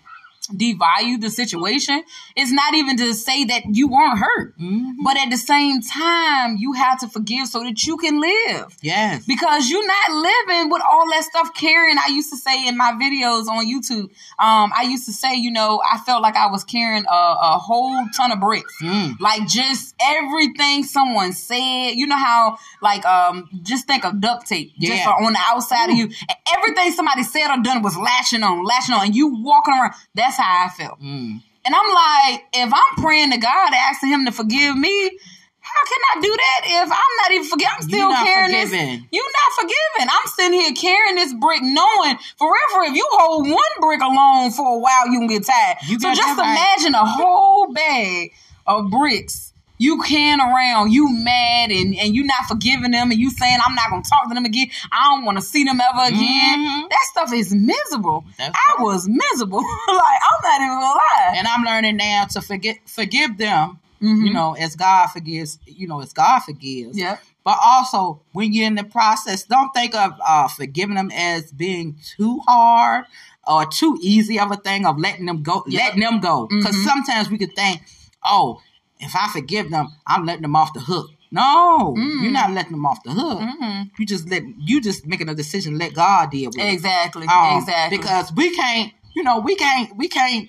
devalue 0.47 1.19
the 1.19 1.29
situation. 1.29 2.03
It's 2.35 2.51
not 2.51 2.73
even 2.73 2.97
to 2.97 3.13
say 3.13 3.43
that 3.45 3.63
you 3.71 3.87
weren't 3.87 4.19
hurt, 4.19 4.57
Mhm. 4.59 4.93
but 5.03 5.17
at 5.17 5.29
the 5.29 5.37
same 5.37 5.81
time, 5.81 6.57
you 6.57 6.73
have 6.73 6.99
to 6.99 7.07
forgive 7.07 7.47
so 7.47 7.63
that 7.63 7.85
you 7.85 7.97
can 7.97 8.19
live. 8.19 8.75
Yes. 8.81 9.25
Because 9.25 9.69
you're 9.69 9.85
not 9.87 10.11
living 10.11 10.69
with 10.69 10.81
all 10.89 11.09
that 11.11 11.23
stuff 11.23 11.53
carrying. 11.53 11.97
I 11.97 12.07
used 12.09 12.29
to 12.31 12.37
say 12.37 12.67
in 12.67 12.77
my 12.77 12.91
videos 12.93 13.47
on 13.47 13.65
YouTube, 13.65 14.09
um, 14.39 14.71
I 14.77 14.83
used 14.89 15.05
to 15.05 15.13
say, 15.13 15.35
you 15.35 15.51
know, 15.51 15.81
I 15.91 15.97
felt 15.99 16.21
like 16.21 16.35
I 16.35 16.47
was 16.47 16.63
carrying 16.63 17.05
a, 17.09 17.35
a 17.41 17.57
whole 17.57 18.05
ton 18.15 18.31
of 18.31 18.39
bricks 18.39 18.73
Mm. 18.81 19.15
like 19.19 19.47
just 19.47 19.95
everything 20.01 20.83
someone 20.83 21.33
said. 21.33 21.91
You 21.95 22.07
know 22.07 22.17
how 22.17 22.57
like 22.81 23.05
um 23.05 23.49
just 23.63 23.87
think 23.87 24.05
of 24.05 24.19
duct 24.19 24.47
tape 24.47 24.73
just 24.79 24.93
Yeah. 25.03 25.09
on 25.11 25.33
the 25.33 25.39
outside 25.49 25.89
of 25.89 25.95
you. 25.97 26.05
And 26.05 26.37
everything 26.57 26.91
somebody 26.91 27.23
said 27.23 27.49
or 27.49 27.61
done 27.61 27.81
was 27.81 27.97
lashing 27.97 28.43
on, 28.43 28.63
lashing 28.63 28.95
on, 28.95 29.05
and 29.05 29.15
you 29.15 29.27
walking 29.43 29.73
around. 29.73 29.93
That's 30.13 30.34
how 30.37 30.65
I 30.65 30.69
felt. 30.69 31.01
Mm. 31.01 31.41
And 31.65 31.75
I'm 31.75 31.93
like, 31.93 32.45
if 32.53 32.73
I'm 32.73 33.03
praying 33.03 33.31
to 33.31 33.37
God, 33.37 33.73
asking 33.73 34.09
Him 34.09 34.25
to 34.25 34.31
forgive 34.31 34.77
me. 34.77 35.19
How 35.65 35.83
can 35.89 35.99
I 36.13 36.21
do 36.21 36.29
that 36.29 36.61
if 36.63 36.91
I'm 36.91 37.13
not 37.23 37.31
even 37.31 37.47
forgiving? 37.47 37.73
I'm 37.75 37.81
still 37.81 38.11
carrying 38.23 38.51
this. 38.51 38.69
forgiving. 38.69 39.07
You 39.11 39.25
not 39.33 39.51
forgiving. 39.59 40.09
I'm 40.13 40.27
sitting 40.27 40.59
here 40.59 40.73
carrying 40.73 41.15
this 41.15 41.33
brick, 41.33 41.61
knowing 41.63 42.17
for 42.37 42.47
real, 42.47 42.67
for 42.71 42.81
real, 42.81 42.91
if 42.91 42.95
you 42.95 43.07
hold 43.13 43.49
one 43.49 43.75
brick 43.81 43.99
alone 43.99 44.51
for 44.51 44.77
a 44.77 44.79
while, 44.79 45.07
you 45.07 45.19
can 45.19 45.27
get 45.27 45.43
tired. 45.43 45.77
You 45.87 45.99
so 45.99 46.13
just 46.13 46.37
that 46.37 46.37
right. 46.37 46.53
imagine 46.53 46.93
a 46.93 47.03
whole 47.03 47.73
bag 47.73 48.31
of 48.67 48.91
bricks. 48.91 49.53
You 49.77 50.01
can 50.03 50.39
around, 50.39 50.91
you 50.93 51.09
mad, 51.11 51.69
and, 51.71 51.95
and 51.97 52.15
you 52.15 52.23
not 52.23 52.45
forgiving 52.47 52.91
them, 52.91 53.11
and 53.11 53.19
you 53.19 53.29
saying 53.29 53.57
I'm 53.65 53.75
not 53.75 53.89
gonna 53.89 54.03
talk 54.03 54.27
to 54.29 54.33
them 54.33 54.45
again. 54.45 54.67
I 54.91 55.11
don't 55.15 55.25
want 55.25 55.37
to 55.37 55.43
see 55.43 55.63
them 55.65 55.81
ever 55.81 56.07
again. 56.07 56.59
Mhm. 56.59 56.89
That 56.89 57.05
stuff 57.11 57.33
is 57.33 57.53
miserable. 57.53 58.23
That's 58.37 58.55
I 58.55 58.75
right. 58.77 58.83
was 58.85 59.07
miserable. 59.09 59.57
like 59.87 60.21
I'm 60.23 60.41
not 60.43 60.61
even 60.61 60.69
gonna 60.79 60.85
lie. 60.85 61.33
And 61.37 61.47
I'm 61.47 61.63
learning 61.65 61.97
now 61.97 62.25
to 62.31 62.41
forget 62.41 62.77
forgive 62.87 63.37
them. 63.37 63.79
Mhm. 64.01 64.27
You 64.27 64.33
know, 64.33 64.53
as 64.53 64.75
God 64.75 65.07
forgives. 65.07 65.59
You 65.65 65.87
know, 65.87 65.99
as 66.01 66.13
God 66.13 66.39
forgives. 66.41 66.97
Yeah. 66.97 67.17
But 67.43 67.57
also, 67.63 68.21
when 68.31 68.53
you're 68.53 68.65
in 68.67 68.75
the 68.75 68.83
process, 68.83 69.43
don't 69.43 69.71
think 69.73 69.93
of 69.93 70.13
uh, 70.25 70.47
forgiving 70.47 70.95
them 70.95 71.11
as 71.11 71.51
being 71.51 71.97
too 72.17 72.39
hard 72.47 73.05
or 73.45 73.65
too 73.65 73.97
easy 74.01 74.39
of 74.39 74.51
a 74.51 74.55
thing 74.57 74.85
of 74.85 74.97
letting 74.97 75.25
them 75.27 75.43
go. 75.43 75.63
Yep. 75.67 75.83
Letting 75.83 75.99
them 75.99 76.19
go, 76.21 76.47
because 76.47 76.75
Mhm. 76.75 76.83
sometimes 76.85 77.29
we 77.29 77.37
could 77.37 77.55
think, 77.55 77.81
"Oh, 78.23 78.61
if 78.99 79.15
I 79.15 79.27
forgive 79.29 79.69
them, 79.69 79.87
I'm 80.07 80.25
letting 80.25 80.41
them 80.43 80.55
off 80.55 80.73
the 80.73 80.79
hook." 80.81 81.09
No, 81.31 81.95
Mm. 81.97 82.21
you're 82.23 82.31
not 82.31 82.51
letting 82.51 82.71
them 82.71 82.85
off 82.85 83.03
the 83.03 83.11
hook. 83.11 83.39
Mhm. 83.39 83.91
You 83.97 84.05
just 84.05 84.29
let 84.29 84.43
you 84.57 84.79
just 84.81 85.05
making 85.05 85.27
a 85.27 85.35
decision. 85.35 85.77
Let 85.77 85.93
God 85.93 86.29
deal 86.31 86.49
with 86.49 86.59
it. 86.59 86.73
Exactly. 86.73 87.27
Um, 87.27 87.57
exactly. 87.57 87.97
Because 87.97 88.31
we 88.33 88.55
can't, 88.55 88.93
you 89.15 89.23
know, 89.23 89.39
we 89.39 89.55
can't, 89.55 89.95
we 89.97 90.07
can't. 90.07 90.47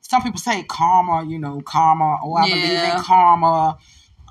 Some 0.00 0.22
people 0.22 0.40
say 0.40 0.62
karma, 0.62 1.24
you 1.28 1.38
know, 1.38 1.60
karma. 1.60 2.18
Oh, 2.22 2.34
I 2.34 2.48
believe 2.48 2.62
Yeah. 2.64 2.96
in 2.96 3.02
karma. 3.02 3.76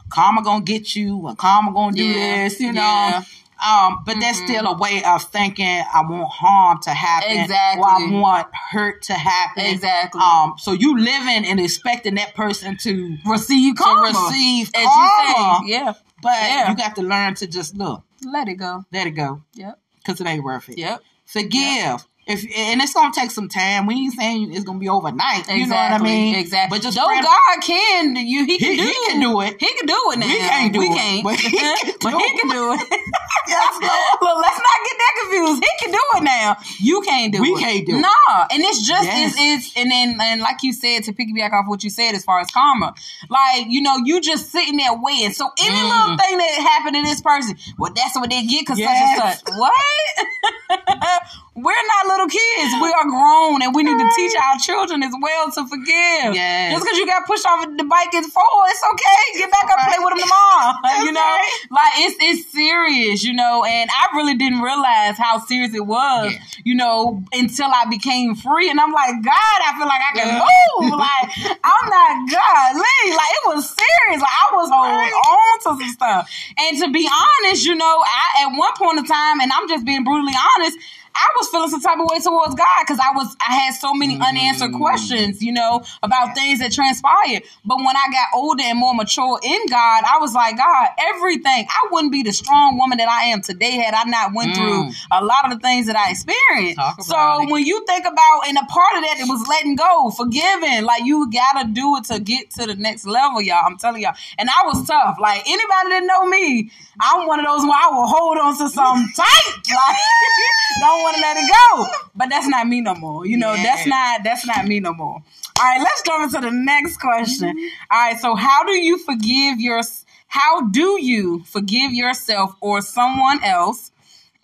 Karma 0.09 0.41
gonna 0.43 0.63
get 0.63 0.93
you, 0.95 1.17
or 1.17 1.35
karma 1.35 1.71
gonna 1.71 1.95
do 1.95 2.03
Yeah, 2.03 2.43
this, 2.49 2.59
you 2.59 2.73
know. 2.73 2.81
yeah. 2.81 3.21
Um, 3.65 3.99
but 4.05 4.19
that's 4.19 4.39
Mhm. 4.41 4.45
still 4.47 4.67
a 4.67 4.77
way 4.77 5.03
of 5.03 5.23
thinking. 5.23 5.83
I 5.93 6.01
want 6.01 6.29
harm 6.31 6.79
to 6.83 6.89
happen, 6.91 7.31
Exactly. 7.37 7.81
or 7.83 7.89
I 7.89 8.19
want 8.19 8.47
hurt 8.71 9.03
to 9.03 9.13
happen. 9.13 9.65
Exactly. 9.65 10.19
Um, 10.21 10.53
so 10.57 10.71
you 10.71 10.97
living 10.97 11.45
and 11.45 11.59
expecting 11.59 12.15
that 12.15 12.33
person 12.35 12.77
to 12.77 13.17
receive 13.25 13.75
karma. 13.75 14.11
to 14.13 14.19
receive 14.19 14.71
as 14.75 14.85
karma, 14.85 15.59
you 15.65 15.73
say. 15.73 15.79
Yeah. 15.83 15.93
but 16.23 16.33
Yeah. 16.33 16.69
you 16.69 16.75
got 16.75 16.95
to 16.95 17.01
learn 17.03 17.35
to 17.35 17.47
just 17.47 17.75
look, 17.75 18.03
Let 18.23 18.47
it 18.47 18.55
go. 18.55 18.83
let 18.91 19.07
it 19.07 19.11
go, 19.11 19.41
Yep. 19.55 19.79
because 19.97 20.21
it 20.21 20.27
ain't 20.27 20.43
worth 20.43 20.69
it. 20.69 20.77
Yep. 20.77 21.01
Forgive. 21.25 22.05
If 22.31 22.43
and 22.57 22.81
it's 22.81 22.93
gonna 22.93 23.13
take 23.13 23.31
some 23.31 23.47
time. 23.49 23.85
We 23.85 23.95
ain't 23.95 24.13
saying 24.13 24.53
it's 24.53 24.63
gonna 24.63 24.79
be 24.79 24.89
overnight. 24.89 25.47
You 25.49 25.67
know 25.67 25.75
what 25.75 25.91
I 25.91 25.97
mean? 25.99 26.35
Exactly. 26.35 26.77
But 26.77 26.83
just 26.83 26.97
though 26.97 27.05
God 27.05 27.61
can, 27.61 28.15
you 28.15 28.45
he 28.45 28.57
can 28.57 28.71
He- 28.71 28.77
do. 28.77 28.83
he 28.83 28.93
can 29.07 29.19
do 29.19 29.41
it. 29.41 29.55
He 29.59 29.67
can 29.73 29.85
do 29.85 29.99
it 30.13 30.19
now. 30.19 30.27
We 30.27 30.37
can't 30.39 30.73
do 30.73 30.79
we 30.79 30.85
it, 30.87 30.95
Can't. 30.95 31.23
but 31.23 31.35
he 31.39 31.49
can 31.57 31.77
But 32.01 32.09
do 32.11 32.17
he 32.17 32.23
it. 32.23 32.39
can 32.41 32.49
do 32.49 32.73
it. 32.73 32.99
Yes, 33.47 33.73
Lord. 33.81 33.91
Look, 34.21 34.37
let's 34.45 34.55
not 34.57 34.85
get 34.85 34.97
that 34.97 35.13
confused. 35.23 35.63
He 35.63 35.69
can 35.85 35.91
do 35.91 35.99
it 36.15 36.23
now. 36.23 36.55
You 36.79 37.01
can't 37.01 37.33
do 37.33 37.41
We 37.41 37.49
it. 37.49 37.53
We 37.55 37.59
can't 37.59 37.85
do 37.85 37.95
it. 37.97 37.99
Nah, 37.99 38.45
and 38.49 38.61
it's 38.63 38.87
just 38.87 39.03
Yes. 39.03 39.33
it's, 39.35 39.65
it's 39.67 39.77
and 39.77 39.91
then 39.91 40.17
and 40.21 40.41
like 40.41 40.63
you 40.63 40.71
said 40.71 41.03
to 41.05 41.11
piggyback 41.13 41.51
off 41.51 41.65
what 41.67 41.83
you 41.83 41.89
said 41.89 42.13
as 42.15 42.23
far 42.23 42.39
as 42.39 42.49
karma, 42.51 42.93
like 43.29 43.65
you 43.67 43.81
know 43.81 43.97
you 44.05 44.21
just 44.21 44.51
sitting 44.51 44.77
there 44.77 44.93
waiting. 44.93 45.33
So 45.33 45.49
any 45.59 45.75
Mm. 45.75 45.89
little 45.89 46.17
thing 46.17 46.37
that 46.37 46.77
happened 46.77 46.95
to 46.95 47.01
this 47.01 47.19
person, 47.21 47.57
well, 47.77 47.91
that's 47.93 48.15
what 48.15 48.29
they 48.29 48.45
get 48.45 48.61
because 48.61 48.79
Yes. 48.79 49.17
such 49.17 49.25
and 49.25 49.49
such. 49.49 49.59
What? 49.59 51.21
We're 51.53 51.75
not 51.75 52.07
little 52.07 52.27
kids. 52.31 52.71
We 52.81 52.87
are 52.95 53.03
grown, 53.11 53.61
and 53.61 53.75
we 53.75 53.83
need 53.83 53.99
to 53.99 54.09
teach 54.15 54.31
our 54.39 54.57
children 54.57 55.03
as 55.03 55.11
well 55.21 55.51
to 55.51 55.67
forgive. 55.67 56.31
Yes. 56.31 56.71
Just 56.71 56.85
because 56.85 56.97
you 56.97 57.05
got 57.05 57.27
pushed 57.27 57.45
off 57.45 57.67
the 57.75 57.83
bike 57.83 58.13
at 58.15 58.23
four, 58.23 58.61
it's 58.71 58.81
okay. 58.93 59.21
Get 59.37 59.51
back 59.51 59.67
up, 59.67 59.83
play 59.83 59.99
with 59.99 60.15
them 60.15 60.23
tomorrow. 60.23 60.73
That's 60.83 61.03
you 61.03 61.11
know, 61.11 61.19
right. 61.19 61.51
like 61.69 61.93
it's 61.97 62.15
it's 62.21 62.51
serious, 62.53 63.23
you 63.25 63.33
know. 63.33 63.65
And 63.65 63.89
I 63.91 64.15
really 64.15 64.35
didn't 64.35 64.61
realize 64.61 65.17
how 65.17 65.39
serious 65.39 65.75
it 65.75 65.85
was, 65.85 66.31
Yeah. 66.31 66.39
you 66.63 66.73
know, 66.73 67.21
until 67.33 67.67
I 67.67 67.83
became 67.89 68.33
free. 68.35 68.69
And 68.69 68.79
I'm 68.79 68.93
like, 68.93 69.19
God, 69.21 69.59
I 69.67 69.75
feel 69.77 69.87
like 69.91 70.01
I 70.07 70.11
can 70.15 70.27
Yeah. 70.31 70.39
move. 70.87 70.91
Like 70.95 71.59
I'm 71.67 71.85
not 71.91 72.31
godly. 72.31 73.11
Like 73.11 73.31
it 73.35 73.43
was 73.51 73.67
serious. 73.75 74.21
Like 74.23 74.31
I 74.39 74.55
was 74.55 74.69
holding 74.71 74.95
Right. 74.95 75.11
on 75.11 75.59
to 75.59 75.83
some 75.83 75.91
stuff. 75.91 76.29
And 76.57 76.79
to 76.79 76.89
be 76.91 77.09
honest, 77.11 77.65
you 77.65 77.75
know, 77.75 78.03
I 78.07 78.47
at 78.47 78.57
one 78.57 78.71
point 78.77 78.99
in 78.99 79.05
time, 79.05 79.41
and 79.41 79.51
I'm 79.51 79.67
just 79.67 79.83
being 79.83 80.05
brutally 80.05 80.33
honest. 80.55 80.77
I 81.15 81.27
was 81.39 81.49
feeling 81.49 81.69
some 81.69 81.81
type 81.81 81.99
of 81.99 82.05
way 82.09 82.19
towards 82.19 82.55
God 82.55 82.79
because 82.81 82.99
I 82.99 83.15
was 83.15 83.35
I 83.45 83.53
had 83.55 83.73
so 83.75 83.93
many 83.93 84.15
unanswered 84.15 84.71
Mm. 84.71 84.77
questions, 84.79 85.41
you 85.41 85.51
know, 85.51 85.83
about 86.03 86.35
things 86.35 86.59
that 86.59 86.71
transpired. 86.71 87.43
But 87.65 87.77
when 87.77 87.95
I 87.95 88.07
got 88.11 88.27
older 88.33 88.63
and 88.63 88.77
more 88.77 88.93
mature 88.93 89.39
in 89.43 89.59
God, 89.69 90.03
I 90.05 90.17
was 90.19 90.33
like, 90.33 90.57
God, 90.57 90.87
everything. 91.13 91.67
I 91.69 91.87
wouldn't 91.91 92.11
be 92.11 92.23
the 92.23 92.31
strong 92.31 92.77
woman 92.77 92.97
that 92.99 93.09
I 93.09 93.25
am 93.25 93.41
today 93.41 93.71
had 93.71 93.93
I 93.93 94.03
not 94.05 94.33
went 94.33 94.51
Mm. 94.53 94.55
through 94.55 94.91
a 95.11 95.23
lot 95.23 95.45
of 95.45 95.51
the 95.51 95.59
things 95.59 95.87
that 95.87 95.95
I 95.95 96.11
experienced. 96.11 96.79
So 97.01 97.43
it. 97.43 97.49
when 97.51 97.65
you 97.65 97.85
think 97.85 98.05
about 98.05 98.47
and 98.47 98.57
a 98.57 98.65
part 98.65 98.95
of 98.97 99.03
that, 99.03 99.19
it 99.19 99.27
was 99.27 99.45
letting 99.47 99.75
go, 99.75 100.09
forgiving. 100.11 100.83
Like 100.83 101.03
you 101.03 101.29
gotta 101.31 101.67
do 101.67 101.97
it 101.97 102.05
to 102.05 102.19
get 102.19 102.49
to 102.51 102.65
the 102.67 102.75
next 102.75 103.05
level, 103.05 103.41
y'all. 103.41 103.63
I'm 103.65 103.77
telling 103.77 104.01
y'all. 104.01 104.15
And 104.37 104.49
I 104.49 104.65
was 104.65 104.87
tough. 104.87 105.17
Like 105.19 105.41
anybody 105.47 105.89
that 105.89 106.03
know 106.05 106.25
me, 106.25 106.71
I'm 106.99 107.27
one 107.27 107.39
of 107.39 107.45
those 107.45 107.63
where 107.63 107.77
I 107.77 107.89
will 107.91 108.07
hold 108.07 108.37
on 108.37 108.57
to 108.57 108.69
something 108.69 109.07
tight. 109.15 109.53
Like 109.69 109.97
don't 110.81 111.00
want 111.01 111.15
to 111.15 111.21
let 111.21 111.37
it 111.37 111.49
go. 111.49 111.87
But 112.15 112.29
that's 112.29 112.47
not 112.47 112.67
me 112.67 112.81
no 112.81 112.95
more. 112.95 113.25
You 113.25 113.37
know, 113.37 113.55
that's 113.55 113.87
not 113.87 114.23
that's 114.23 114.45
not 114.45 114.65
me 114.65 114.79
no 114.79 114.93
more. 114.93 115.15
All 115.59 115.65
right, 115.65 115.79
let's 115.79 116.01
jump 116.01 116.23
into 116.23 116.41
the 116.41 116.51
next 116.51 116.97
question. 116.97 117.49
Mm-hmm. 117.49 117.93
All 117.93 117.99
right, 117.99 118.19
so 118.19 118.35
how 118.35 118.63
do 118.63 118.73
you 118.73 118.97
forgive 118.97 119.59
your 119.59 119.81
how 120.27 120.61
do 120.61 120.97
you 121.01 121.43
forgive 121.43 121.91
yourself 121.91 122.55
or 122.61 122.81
someone 122.81 123.43
else? 123.43 123.91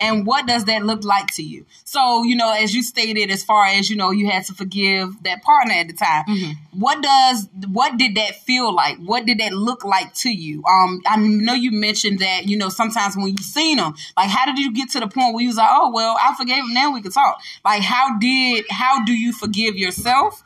And 0.00 0.24
what 0.24 0.46
does 0.46 0.64
that 0.66 0.84
look 0.84 1.02
like 1.02 1.26
to 1.34 1.42
you? 1.42 1.66
So, 1.82 2.22
you 2.22 2.36
know, 2.36 2.52
as 2.52 2.72
you 2.72 2.84
stated, 2.84 3.32
as 3.32 3.42
far 3.42 3.66
as, 3.66 3.90
you 3.90 3.96
know, 3.96 4.12
you 4.12 4.30
had 4.30 4.44
to 4.44 4.54
forgive 4.54 5.20
that 5.24 5.42
partner 5.42 5.74
at 5.74 5.88
the 5.88 5.92
time. 5.92 6.24
What 6.72 7.02
does, 7.02 7.48
what 7.66 7.96
did 7.96 8.14
that 8.14 8.36
feel 8.36 8.72
like? 8.72 8.98
What 8.98 9.26
did 9.26 9.38
that 9.38 9.52
look 9.52 9.84
like 9.84 10.14
to 10.14 10.30
you? 10.30 10.62
Um, 10.64 11.00
I 11.04 11.16
know 11.16 11.54
you 11.54 11.72
mentioned 11.72 12.20
that, 12.20 12.46
you 12.46 12.56
know, 12.56 12.68
sometimes 12.68 13.16
when 13.16 13.26
you've 13.26 13.40
seen 13.40 13.78
them, 13.78 13.94
like, 14.16 14.30
how 14.30 14.46
did 14.46 14.58
you 14.58 14.72
get 14.72 14.90
to 14.90 15.00
the 15.00 15.08
point 15.08 15.34
where 15.34 15.42
you 15.42 15.48
was 15.48 15.56
like, 15.56 15.68
oh, 15.68 15.90
well, 15.92 16.16
I 16.20 16.32
forgave 16.36 16.62
him, 16.62 16.74
now 16.74 16.94
we 16.94 17.02
can 17.02 17.10
talk. 17.10 17.40
Like, 17.64 17.82
how 17.82 18.18
did, 18.18 18.66
how 18.70 19.04
do 19.04 19.12
you 19.12 19.32
forgive 19.32 19.76
yourself 19.76 20.44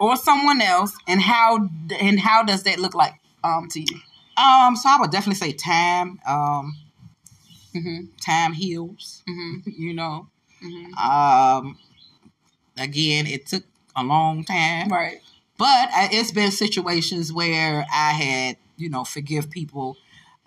or 0.00 0.16
someone 0.16 0.62
else? 0.62 0.96
And 1.06 1.20
how, 1.20 1.68
and 2.00 2.18
how 2.18 2.44
does 2.44 2.62
that 2.62 2.78
look 2.78 2.94
like, 2.94 3.20
um, 3.44 3.68
to 3.72 3.80
you? 3.80 4.00
Um, 4.42 4.74
so 4.74 4.88
I 4.88 4.96
would 5.00 5.10
definitely 5.10 5.34
say 5.34 5.52
time. 5.52 6.18
Um, 6.26 6.74
Mm-hmm. 7.76 8.04
time 8.24 8.52
heals. 8.52 9.22
Mm-hmm. 9.28 9.70
You 9.82 9.94
know. 9.94 10.28
Mm-hmm. 10.64 10.94
Um, 10.94 11.78
again, 12.78 13.26
it 13.26 13.46
took 13.46 13.64
a 13.94 14.02
long 14.02 14.44
time, 14.44 14.88
Right. 14.88 15.20
but 15.58 15.66
I, 15.92 16.08
it's 16.12 16.32
been 16.32 16.50
situations 16.50 17.32
where 17.32 17.84
I 17.92 18.12
had, 18.12 18.56
you 18.76 18.88
know, 18.88 19.04
forgive 19.04 19.50
people. 19.50 19.96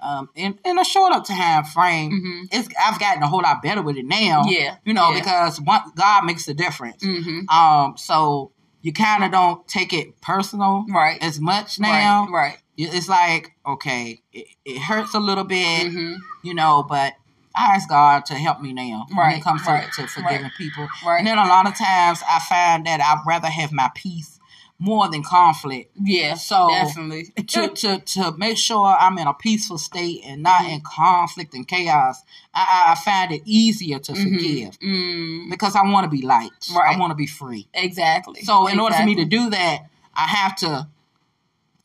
Um, 0.02 0.30
in, 0.36 0.58
in 0.64 0.80
a 0.80 0.86
shorter 0.86 1.20
time 1.22 1.64
frame, 1.66 2.12
Mhm. 2.12 2.48
it's 2.52 2.70
I've 2.82 3.00
gotten 3.00 3.22
a 3.22 3.28
whole 3.28 3.42
lot 3.42 3.62
better 3.62 3.82
with 3.82 3.98
it 3.98 4.06
now. 4.06 4.44
Yeah, 4.46 4.78
you 4.86 4.94
know, 4.94 5.12
yeah. 5.12 5.20
because 5.20 5.60
one, 5.60 5.82
God 5.96 6.24
makes 6.26 6.48
a 6.48 6.54
difference. 6.54 7.04
Mm-hmm. 7.04 7.50
Um, 7.50 7.98
so 7.98 8.52
you 8.82 8.94
kind 8.94 9.24
of 9.26 9.32
don't 9.32 9.68
take 9.68 9.92
it 9.92 10.22
personal 10.22 10.86
Right. 10.90 11.22
as 11.22 11.40
much 11.42 11.80
now. 11.82 12.28
Right. 12.28 12.32
Right. 12.52 12.58
It's 12.88 13.10
like 13.10 13.54
okay, 13.66 14.22
it, 14.32 14.48
it 14.66 14.80
hurts 14.80 15.14
a 15.14 15.20
little 15.20 15.44
bit, 15.44 15.88
Mm-hmm. 15.88 16.16
you 16.44 16.54
know, 16.54 16.84
but 16.88 17.14
I 17.56 17.76
ask 17.76 17.90
God 17.90 18.26
to 18.28 18.36
help 18.36 18.62
me 18.62 18.72
now 18.74 19.06
when 19.10 19.18
Right, 19.18 19.38
it 19.38 19.44
comes 19.44 19.64
to, 19.66 19.70
right, 19.72 19.92
to 19.96 20.08
forgiving 20.08 20.44
right, 20.44 20.52
people. 20.58 20.88
right. 21.06 21.18
And 21.18 21.28
then 21.28 21.38
a 21.38 21.46
lot 21.48 21.68
of 21.68 21.76
times 21.78 22.22
I 22.28 22.40
find 22.40 22.86
that 22.86 23.02
I'd 23.02 23.24
rather 23.28 23.48
have 23.48 23.72
my 23.74 23.90
peace 23.96 24.40
more 24.82 25.10
than 25.10 25.24
conflict. 25.24 25.92
Yeah. 26.02 26.36
So 26.36 26.70
definitely. 26.70 27.26
to, 27.48 27.68
to 27.68 28.00
to 28.00 28.32
make 28.38 28.58
sure 28.58 28.96
I'm 28.98 29.18
in 29.18 29.28
a 29.28 29.34
peaceful 29.34 29.78
state 29.78 30.22
and 30.24 30.42
not 30.44 30.64
in 30.64 30.80
conflict 30.82 31.54
and 31.54 31.68
chaos, 31.68 32.22
I, 32.54 32.62
I- 32.88 32.92
I 32.94 32.96
find 32.96 33.34
it 33.34 33.42
easier 33.46 34.00
to 34.00 34.16
forgive 34.16 34.80
Mm, 34.80 35.50
because 35.50 35.76
I 35.76 35.82
want 35.84 36.06
to 36.06 36.10
be 36.10 36.22
light. 36.26 36.52
Right. 36.74 36.96
I 36.96 37.00
want 37.00 37.12
to 37.12 37.16
be 37.16 37.28
free. 37.28 37.68
exactly. 37.74 38.42
So 38.44 38.68
in 38.68 38.80
order 38.80 38.96
for 38.96 39.04
me 39.06 39.16
to 39.16 39.26
do 39.26 39.50
that, 39.50 39.80
I 40.16 40.28
have 40.28 40.56
to, 40.58 40.88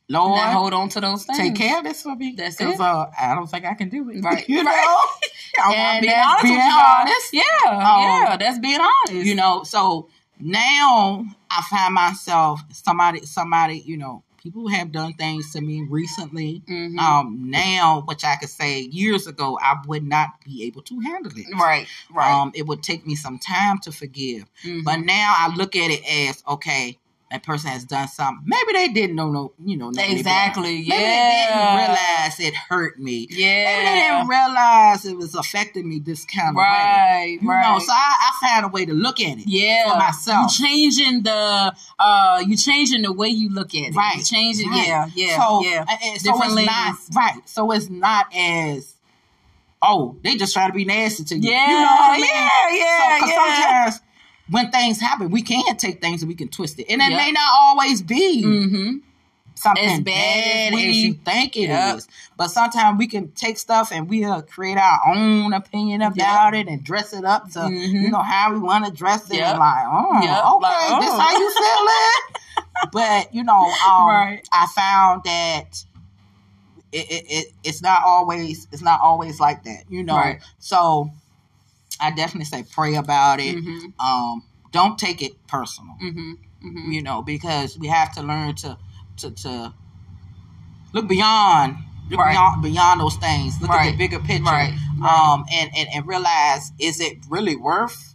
Lord, 0.09 0.39
hold 0.41 0.75
on 0.75 0.89
to 0.91 1.01
those 1.01 1.25
things. 1.25 1.39
take 1.39 1.55
care 1.55 1.79
of 1.79 1.85
this 1.85 2.03
for 2.03 2.15
me. 2.15 2.35
That's 2.37 2.61
it. 2.61 2.79
uh, 2.79 3.07
I 3.19 3.35
don't 3.35 3.47
think 3.51 3.65
I 3.65 3.75
can 3.75 3.89
do 3.89 4.11
it. 4.11 4.23
Right. 4.23 4.47
you 4.49 4.63
know, 4.63 4.71
Right. 4.71 5.07
I'm 5.63 5.73
And 5.73 6.01
being 6.03 6.13
that's 6.13 6.29
honest. 6.31 6.43
being 6.45 6.55
Being 6.57 6.71
honest. 6.73 7.01
honest. 7.01 7.33
Yeah, 7.33 7.71
Um, 7.71 8.03
yeah, 8.03 8.37
that's 8.39 8.59
being 8.59 8.81
honest. 8.81 9.27
You 9.27 9.35
know, 9.35 9.63
so 9.65 10.09
now 10.41 11.25
I 11.51 11.63
find 11.71 11.95
myself 11.95 12.61
somebody, 12.73 13.25
somebody, 13.25 13.79
you 13.79 13.97
know, 13.97 14.23
people 14.37 14.69
have 14.69 14.93
done 14.93 15.15
things 15.15 15.53
to 15.53 15.61
me 15.63 15.87
recently. 15.89 16.63
Mhm. 16.69 16.99
Um, 16.99 17.51
now, 17.51 18.03
which 18.07 18.25
I 18.25 18.37
could 18.37 18.51
say 18.51 18.81
years 18.81 19.27
ago, 19.27 19.59
I 19.63 19.77
would 19.87 20.03
not 20.05 20.29
be 20.45 20.65
able 20.65 20.83
to 20.83 21.01
handle 21.01 21.33
it. 21.35 21.47
right, 21.59 21.87
right. 22.13 22.31
Um, 22.31 22.53
it 22.55 22.67
would 22.67 22.83
take 22.83 23.07
me 23.07 23.15
some 23.15 23.39
time 23.39 23.79
to 23.85 23.93
forgive. 23.93 24.45
Mhm. 24.65 24.85
But 24.85 24.97
now 24.97 25.35
I 25.39 25.55
look 25.55 25.75
at 25.77 25.91
it 25.91 26.05
as 26.29 26.43
okay, 26.47 26.99
that 27.35 27.43
person 27.43 27.69
has 27.71 27.85
done 27.85 28.07
something. 28.07 28.45
Maybe 28.47 28.73
they 28.73 28.89
didn't 28.93 29.17
know 29.17 29.31
no, 29.33 29.53
you 29.65 29.77
know, 29.77 29.91
nothing 29.91 30.05
about 30.05 30.17
it. 30.17 30.21
Exactly, 30.21 30.75
Maybe 30.77 30.91
they 30.91 31.47
didn't 31.49 31.77
realize 31.77 32.41
it 32.41 32.55
hurt 32.55 32.99
me. 33.01 33.27
yeah, 33.29 33.65
Maybe 33.65 33.85
they 33.87 34.01
didn't 34.07 34.29
realize 34.29 35.05
it 35.05 35.17
was 35.17 35.35
affecting 35.35 35.89
me 35.89 35.99
this 35.99 36.25
kind 36.25 36.51
of 36.51 36.55
way. 36.55 36.63
right, 36.63 37.39
You 37.43 37.49
right. 37.51 37.73
know, 37.73 37.79
so 37.81 37.91
I, 37.93 38.31
I 38.41 38.47
found 38.49 38.67
a 38.67 38.69
way 38.69 38.85
to 38.87 38.93
look 38.95 39.21
at 39.21 39.39
it. 39.39 39.49
yeah, 39.49 39.91
for 39.93 39.99
myself. 39.99 40.53
You 40.59 40.67
changing 40.67 41.23
the 41.25 41.75
uh, 41.99 42.43
you 42.47 42.57
changing 42.57 43.03
the 43.03 43.13
way 43.13 43.29
you 43.29 43.49
look 43.51 43.75
at 43.75 43.89
it. 43.89 43.95
Right. 43.97 44.19
You 44.19 44.23
changing, 44.25 44.71
Right. 44.71 44.87
yeah, 44.87 45.07
yeah, 45.17 45.37
so, 45.45 45.63
yeah. 45.65 45.85
and- 45.91 46.21
so 46.21 46.33
Different 46.33 46.59
it's 46.61 46.67
not 46.69 46.97
right. 47.17 47.49
So 47.49 47.71
it's 47.73 47.91
not 47.91 48.27
as 48.35 48.95
oh, 49.83 50.17
they 50.23 50.37
just 50.37 50.53
try 50.55 50.67
to 50.69 50.73
be 50.73 50.85
nasty 50.85 51.25
to 51.25 51.35
you. 51.37 51.51
Yeah, 51.51 51.67
you 51.69 51.75
know 51.75 51.83
what 51.83 52.11
I 52.11 52.17
mean? 52.17 52.25
yeah, 52.25 52.71
yeah, 52.71 53.19
So, 53.21 53.27
yeah. 53.27 53.35
sometimes 53.91 54.01
when 54.51 54.71
things 54.71 55.01
happen, 55.01 55.31
we 55.31 55.43
can 55.43 55.77
take 55.77 56.01
things 56.01 56.23
and 56.23 56.29
we 56.29 56.35
can 56.35 56.49
twist 56.49 56.79
it, 56.79 56.87
and 56.91 57.01
it 57.01 57.11
Yep. 57.11 57.19
may 57.19 57.33
not 57.33 57.51
always 57.59 58.03
be 58.03 58.43
Mm-hmm. 58.45 58.97
something 59.55 59.85
As 59.89 60.01
bad, 60.01 60.75
as 60.75 60.81
as, 60.81 60.97
you 60.97 61.15
think 61.15 61.57
it 61.57 61.61
is. 61.63 61.69
Yep. 61.69 62.01
But 62.37 62.49
sometimes 62.49 62.99
we 62.99 63.07
can 63.07 63.31
take 63.33 63.57
stuff 63.57 63.93
and 63.93 64.09
we'll 64.09 64.43
create 64.43 64.77
our 64.77 65.01
own 65.07 65.53
opinion 65.53 66.03
about 66.03 66.55
it 66.55 66.67
and 66.69 66.83
dress 66.85 67.13
it 67.13 67.25
up 67.25 67.51
to 67.53 67.61
Mhm. 67.61 68.03
you 68.03 68.11
know 68.11 68.19
how 68.23 68.53
we 68.53 68.59
want 68.59 68.85
to 68.85 68.91
dress 68.91 69.31
it. 69.31 69.37
Yep. 69.37 69.51
And 69.51 69.59
like, 69.61 69.85
oh, 69.87 70.21
Yep. 70.23 70.45
okay, 70.45 70.91
Like, 70.93 71.01
this 71.01 71.11
oh. 71.13 71.19
how 71.21 71.39
you 71.39 71.51
feel 71.51 71.87
it. 71.89 72.91
but 72.93 73.35
you 73.35 73.45
know, 73.45 73.73
um, 73.89 74.09
Right. 74.09 74.41
I 74.53 74.67
found 74.75 75.23
that 75.25 75.85
it, 76.93 77.11
it, 77.11 77.25
it 77.29 77.53
it's 77.65 77.81
not 77.83 78.03
always 78.05 78.67
it's 78.73 78.83
not 78.83 79.01
always 79.01 79.41
like 79.41 79.65
that. 79.65 79.85
You 79.89 80.03
know, 80.03 80.17
Right. 80.17 80.41
so 80.59 81.11
I 82.07 82.15
definitely 82.15 82.47
say 82.47 82.65
pray 82.71 82.95
about 82.95 83.41
it. 83.41 83.57
Mm-hmm. 83.57 84.01
Um, 84.07 84.45
don't 84.73 84.99
take 84.99 85.23
it 85.23 85.33
personal 85.47 85.97
Mm-hmm. 86.03 86.33
Mm-hmm. 86.67 86.93
you 86.93 87.03
know, 87.03 87.23
because 87.23 87.79
we 87.79 87.89
have 87.89 88.15
to 88.15 88.23
learn 88.23 88.55
to 88.57 88.79
to 89.19 89.31
to 89.31 89.75
look 90.93 91.09
beyond 91.09 91.77
look 92.11 92.21
Right. 92.21 92.33
beyond 92.33 92.63
beyond 92.63 93.01
those 93.01 93.17
things. 93.17 93.61
Look 93.61 93.71
at 93.71 93.91
the 93.93 93.97
bigger 93.97 94.19
picture. 94.21 94.45
Right. 94.45 94.75
Um 95.03 95.45
and, 95.53 95.71
and 95.77 95.89
and 95.95 96.07
realize 96.07 96.73
is 96.79 97.01
it 97.01 97.19
really 97.29 97.57
worth 97.57 98.14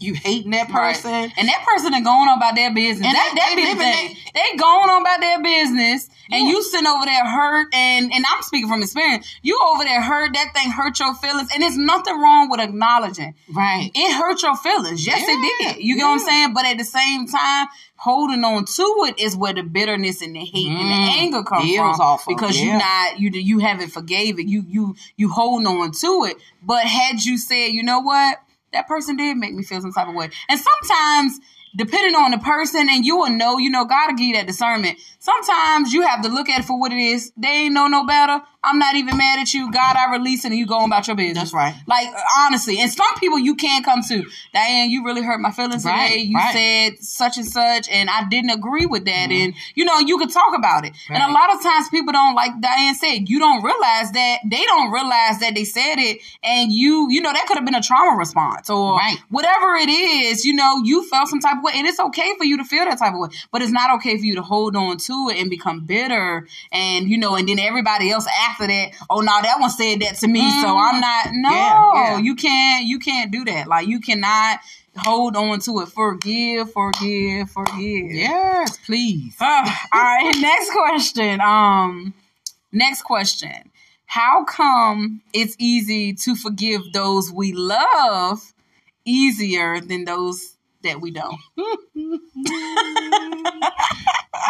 you 0.00 0.14
hating 0.14 0.50
that 0.52 0.70
Right. 0.70 0.94
person? 0.94 1.32
And 1.36 1.48
that 1.48 1.64
person 1.64 1.94
is 1.94 2.02
going 2.02 2.28
on 2.28 2.36
about 2.38 2.54
their 2.56 2.70
business. 2.72 3.06
And 3.06 3.14
that 3.14 3.30
they- 3.34 3.40
that 3.40 3.50
they 3.56 3.62
be 3.62 3.72
the 3.74 3.78
thing. 3.80 4.16
They 4.34 4.56
going 4.56 4.90
on 4.90 5.02
about 5.02 5.20
their 5.20 5.40
business, 5.42 6.08
and 6.32 6.48
you 6.48 6.62
sitting 6.62 6.86
over 6.86 7.04
there 7.04 7.24
hurt. 7.24 7.68
And 7.74 8.12
and 8.12 8.24
I'm 8.32 8.42
speaking 8.42 8.68
from 8.68 8.82
experience. 8.82 9.26
You 9.42 9.58
over 9.68 9.84
there 9.84 10.00
hurt. 10.00 10.32
That 10.34 10.54
thing 10.54 10.70
hurt 10.70 10.98
your 10.98 11.14
feelings, 11.14 11.50
and 11.52 11.62
there's 11.62 11.76
nothing 11.76 12.18
wrong 12.18 12.48
with 12.48 12.60
acknowledging 12.60 13.34
Right. 13.52 13.90
it 13.94 14.12
hurt 14.14 14.42
your 14.42 14.56
feelings. 14.56 15.06
Yes, 15.06 15.20
Yeah, 15.26 15.34
it 15.36 15.58
did. 15.76 15.84
You 15.84 15.96
get 15.96 16.04
what 16.04 16.12
I'm 16.12 16.18
saying? 16.20 16.52
But 16.54 16.64
at 16.66 16.78
the 16.78 16.84
same 16.84 17.26
time, 17.26 17.68
holding 17.96 18.42
on 18.44 18.64
to 18.64 19.04
it 19.08 19.18
is 19.18 19.36
where 19.36 19.52
the 19.52 19.62
bitterness 19.62 20.22
and 20.22 20.34
the 20.34 20.40
hate 20.40 20.68
and 20.68 20.90
the 20.90 20.94
Mm, 20.94 21.18
anger 21.18 21.42
comes 21.42 21.64
feels 21.64 21.96
from. 21.98 22.06
awful, 22.06 22.34
Because 22.34 22.58
you 22.60 22.68
yeah. 22.70 22.78
not 22.78 23.20
you 23.20 23.30
you 23.30 23.58
haven't 23.58 23.90
forgave 23.92 24.38
it. 24.38 24.46
You 24.46 24.64
you 24.68 24.96
you 25.16 25.28
holding 25.30 25.66
on 25.66 25.90
to 25.92 26.24
it. 26.24 26.38
But 26.62 26.84
had 26.86 27.22
you 27.24 27.36
said, 27.36 27.72
you 27.72 27.82
know 27.82 27.98
what, 28.00 28.40
that 28.72 28.88
person 28.88 29.16
did 29.16 29.36
make 29.36 29.54
me 29.54 29.62
feel 29.62 29.80
some 29.80 29.92
type 29.92 30.08
of 30.08 30.14
way. 30.14 30.30
And 30.48 30.60
sometimes. 30.60 31.40
Depending 31.76 32.16
on 32.16 32.32
the 32.32 32.38
person, 32.38 32.88
and 32.90 33.04
you 33.04 33.16
will 33.16 33.30
know, 33.30 33.56
you 33.56 33.70
know, 33.70 33.84
God 33.84 34.08
will 34.08 34.16
give 34.16 34.26
you 34.26 34.34
that 34.34 34.48
discernment. 34.48 34.98
Sometimes 35.22 35.92
you 35.92 36.00
have 36.06 36.22
to 36.22 36.28
look 36.30 36.48
at 36.48 36.60
it 36.60 36.64
for 36.64 36.80
what 36.80 36.92
it 36.92 36.98
is. 36.98 37.30
They 37.36 37.48
ain't 37.48 37.74
know 37.74 37.88
no 37.88 38.06
better. 38.06 38.40
I'm 38.64 38.78
not 38.78 38.94
even 38.94 39.16
mad 39.16 39.38
at 39.38 39.54
you. 39.54 39.70
God, 39.70 39.96
I 39.96 40.12
release 40.12 40.44
it, 40.44 40.48
and 40.48 40.58
you 40.58 40.66
go 40.66 40.84
about 40.84 41.06
your 41.06 41.16
business. 41.16 41.36
That's 41.38 41.54
right. 41.54 41.74
Like 41.86 42.08
honestly, 42.40 42.78
and 42.78 42.90
some 42.90 43.14
people 43.18 43.38
you 43.38 43.54
can't 43.54 43.84
come 43.84 44.00
to. 44.08 44.24
Diane, 44.52 44.90
you 44.90 45.04
really 45.04 45.22
hurt 45.22 45.40
my 45.40 45.50
feelings 45.50 45.84
Right, 45.84 46.08
today. 46.08 46.20
You 46.22 46.36
right. 46.36 46.52
said 46.52 47.02
such 47.04 47.36
and 47.38 47.46
such, 47.46 47.88
and 47.90 48.10
I 48.10 48.24
didn't 48.28 48.50
agree 48.50 48.84
with 48.86 49.04
that. 49.06 49.30
And 49.30 49.54
you 49.74 49.84
know, 49.84 49.98
you 49.98 50.18
could 50.18 50.30
talk 50.30 50.56
about 50.56 50.84
it. 50.84 50.92
And 51.08 51.18
a 51.18 51.20
Mm-hmm. 51.20 51.34
Lot 51.34 51.54
of 51.54 51.62
times 51.62 51.88
people 51.90 52.12
don't 52.12 52.34
like 52.34 52.60
Diane 52.60 52.94
said, 52.96 53.28
you 53.28 53.38
don't 53.38 53.62
realize 53.62 54.10
that 54.12 54.38
they 54.44 54.64
don't 54.64 54.90
realize 54.90 55.38
that 55.40 55.52
they 55.54 55.64
said 55.64 55.96
it, 55.98 56.18
and 56.42 56.72
you, 56.72 57.08
you 57.10 57.20
know, 57.22 57.32
that 57.32 57.46
could 57.46 57.56
have 57.56 57.64
been 57.64 57.74
a 57.76 57.80
trauma 57.82 58.16
response 58.18 58.68
or 58.68 58.96
Right. 58.96 59.16
whatever 59.30 59.74
it 59.76 59.88
is. 59.88 60.44
You 60.44 60.54
know, 60.54 60.82
you 60.82 61.06
felt 61.08 61.28
some 61.28 61.40
type 61.40 61.58
of 61.58 61.62
way, 61.62 61.72
and 61.76 61.86
it's 61.86 62.00
okay 62.00 62.32
for 62.38 62.44
you 62.44 62.56
to 62.58 62.64
feel 62.64 62.84
that 62.84 62.98
type 62.98 63.12
of 63.14 63.20
way, 63.20 63.28
but 63.52 63.62
it's 63.62 63.72
not 63.72 63.94
okay 63.96 64.18
for 64.18 64.24
you 64.24 64.34
to 64.36 64.42
hold 64.42 64.74
on 64.76 64.96
to 64.98 65.09
it 65.28 65.38
and 65.38 65.50
become 65.50 65.84
bitter. 65.84 66.46
And 66.72 67.08
you 67.08 67.18
know, 67.18 67.36
and 67.36 67.48
then 67.48 67.58
everybody 67.58 68.10
else 68.10 68.26
after 68.48 68.66
that, 68.66 68.90
oh 69.08 69.20
no, 69.20 69.40
that 69.42 69.56
one 69.60 69.70
said 69.70 70.00
that 70.00 70.16
to 70.16 70.28
me, 70.28 70.40
so 70.60 70.76
I'm 70.76 71.00
not. 71.00 71.26
No, 71.32 71.50
Mm-hmm. 71.50 71.96
Yeah, 71.96 72.10
yeah. 72.10 72.18
you 72.18 72.34
can't. 72.34 72.86
You 72.86 72.98
can't 72.98 73.30
do 73.30 73.44
that. 73.44 73.68
Like 73.68 73.86
you 73.88 74.00
cannot 74.00 74.60
hold 74.96 75.36
on 75.36 75.60
to 75.60 75.80
it. 75.80 75.88
Forgive, 75.88 76.72
forgive, 76.72 77.50
forgive. 77.50 78.10
Yes, 78.12 78.76
please. 78.78 79.36
Uh, 79.40 79.44
all 79.92 80.00
right. 80.00 80.34
Next 80.40 80.70
question. 80.72 81.40
Um, 81.40 82.14
next 82.72 83.02
question. 83.02 83.70
How 84.06 84.44
come 84.44 85.22
it's 85.32 85.54
easy 85.58 86.12
to 86.14 86.34
forgive 86.34 86.92
those 86.92 87.30
we 87.30 87.52
love 87.52 88.52
easier 89.04 89.80
than 89.80 90.04
those 90.04 90.56
that 90.82 91.00
we 91.00 91.10
don't? 91.10 91.36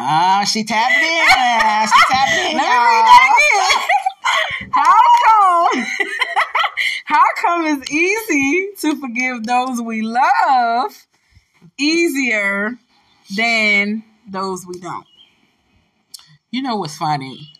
Ah, 0.02 0.44
she 0.50 0.64
tapped 0.64 0.94
it 0.96 1.02
in. 1.02 1.88
She 1.88 2.00
tapped 2.08 2.32
in. 2.32 2.56
Let 2.56 2.56
me 2.56 2.62
read 2.62 3.04
that 3.04 3.32
again. 3.36 4.70
How 4.72 5.00
come? 5.26 5.84
How 7.04 7.24
come 7.40 7.66
it's 7.66 7.90
easy 7.90 8.70
to 8.80 8.96
forgive 9.00 9.44
those 9.44 9.80
we 9.82 10.02
love 10.02 11.06
easier 11.78 12.78
than 13.36 14.04
those 14.28 14.66
we 14.66 14.78
don't? 14.80 15.06
You 16.50 16.62
know 16.62 16.76
what's 16.76 16.96
funny? 16.96 17.52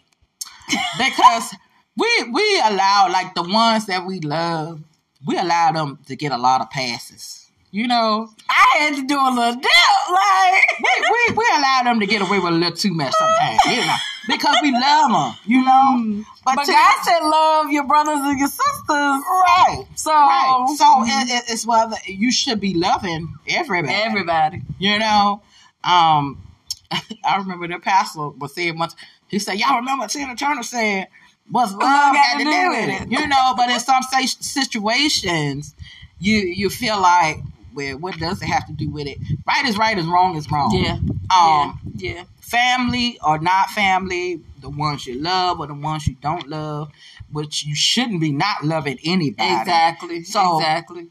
Because 0.99 1.55
we 1.97 2.09
we 2.33 2.61
allow 2.65 3.09
like 3.11 3.35
the 3.35 3.43
ones 3.43 3.87
that 3.87 4.07
we 4.07 4.21
love, 4.21 4.81
we 5.27 5.37
allow 5.37 5.73
them 5.73 5.99
to 6.07 6.17
get 6.17 6.33
a 6.33 6.39
lot 6.39 6.61
of 6.61 6.71
passes. 6.71 7.40
You 7.73 7.87
know, 7.87 8.29
I 8.49 8.79
had 8.81 8.97
to 8.97 9.07
do 9.07 9.15
a 9.17 9.31
little 9.31 9.55
dip, 9.55 9.71
like. 10.11 10.65
we, 10.81 11.09
we, 11.11 11.37
we 11.37 11.45
allow 11.57 11.83
them 11.85 12.01
to 12.01 12.07
get 12.07 12.21
away 12.21 12.39
with 12.41 12.53
a 12.53 12.57
little 12.57 12.77
too 12.77 12.93
much 12.93 13.13
sometimes, 13.17 13.61
you 13.67 13.87
know, 13.87 13.95
because 14.29 14.57
we 14.61 14.73
love 14.73 15.13
them, 15.13 15.39
you 15.47 15.65
know. 15.65 16.25
But 16.45 16.65
to- 16.65 16.73
God 16.73 17.05
said, 17.05 17.21
"Love 17.21 17.71
your 17.71 17.85
brothers 17.85 18.19
and 18.23 18.39
your 18.39 18.49
sisters." 18.49 18.65
right, 18.89 19.85
So, 19.95 20.11
right. 20.11 20.67
So 20.77 21.05
it, 21.05 21.31
it, 21.31 21.45
it's 21.53 21.65
whether 21.65 21.97
you 22.07 22.33
should 22.33 22.59
be 22.59 22.75
loving 22.75 23.35
everybody, 23.49 23.95
everybody, 23.95 24.63
you 24.81 24.99
know. 24.99 25.41
Um, 25.85 26.43
I 26.91 27.37
remember 27.39 27.69
the 27.69 27.79
pastor 27.79 28.31
was 28.31 28.53
saying 28.53 28.79
once. 28.79 28.97
He 29.29 29.39
said, 29.39 29.61
"Y'all 29.61 29.77
remember 29.77 30.09
Tina 30.09 30.35
Turner 30.35 30.63
said." 30.63 31.07
What's 31.53 31.73
love 31.73 31.81
got 31.81 32.39
to 32.39 32.45
do 32.45 32.69
with 32.69 33.03
it? 33.03 33.11
You 33.11 33.27
know, 33.27 33.55
but 33.57 33.71
in 33.71 33.81
some 33.81 34.05
situations, 34.05 35.75
you 36.21 36.39
you 36.39 36.71
feel 36.71 37.01
like, 37.01 37.39
well, 37.75 37.99
what 37.99 38.19
does 38.19 38.43
it 38.43 38.47
have 38.47 38.67
to 38.67 38.73
do 38.73 38.89
with 38.91 39.07
it? 39.07 39.19
Right 39.47 39.65
is 39.67 39.77
right, 39.79 39.97
is 39.99 40.07
wrong 40.07 40.37
is 40.37 40.51
wrong. 40.51 40.71
yeah, 40.75 40.95
Um, 41.35 41.79
yeah, 41.97 42.15
yeah, 42.15 42.25
family 42.41 43.19
or 43.25 43.39
not 43.39 43.71
family, 43.71 44.41
the 44.61 44.69
ones 44.71 45.07
you 45.07 45.21
love 45.21 45.61
or 45.61 45.67
the 45.67 45.75
ones 45.75 46.07
you 46.07 46.17
don't 46.21 46.49
love, 46.49 46.91
which 47.33 47.65
you 47.65 47.75
shouldn't 47.75 48.21
be 48.21 48.33
not 48.33 48.65
loving 48.65 48.99
anybody. 49.05 49.53
exactly, 49.61 50.25
So- 50.25 50.59
exactly. 50.59 51.09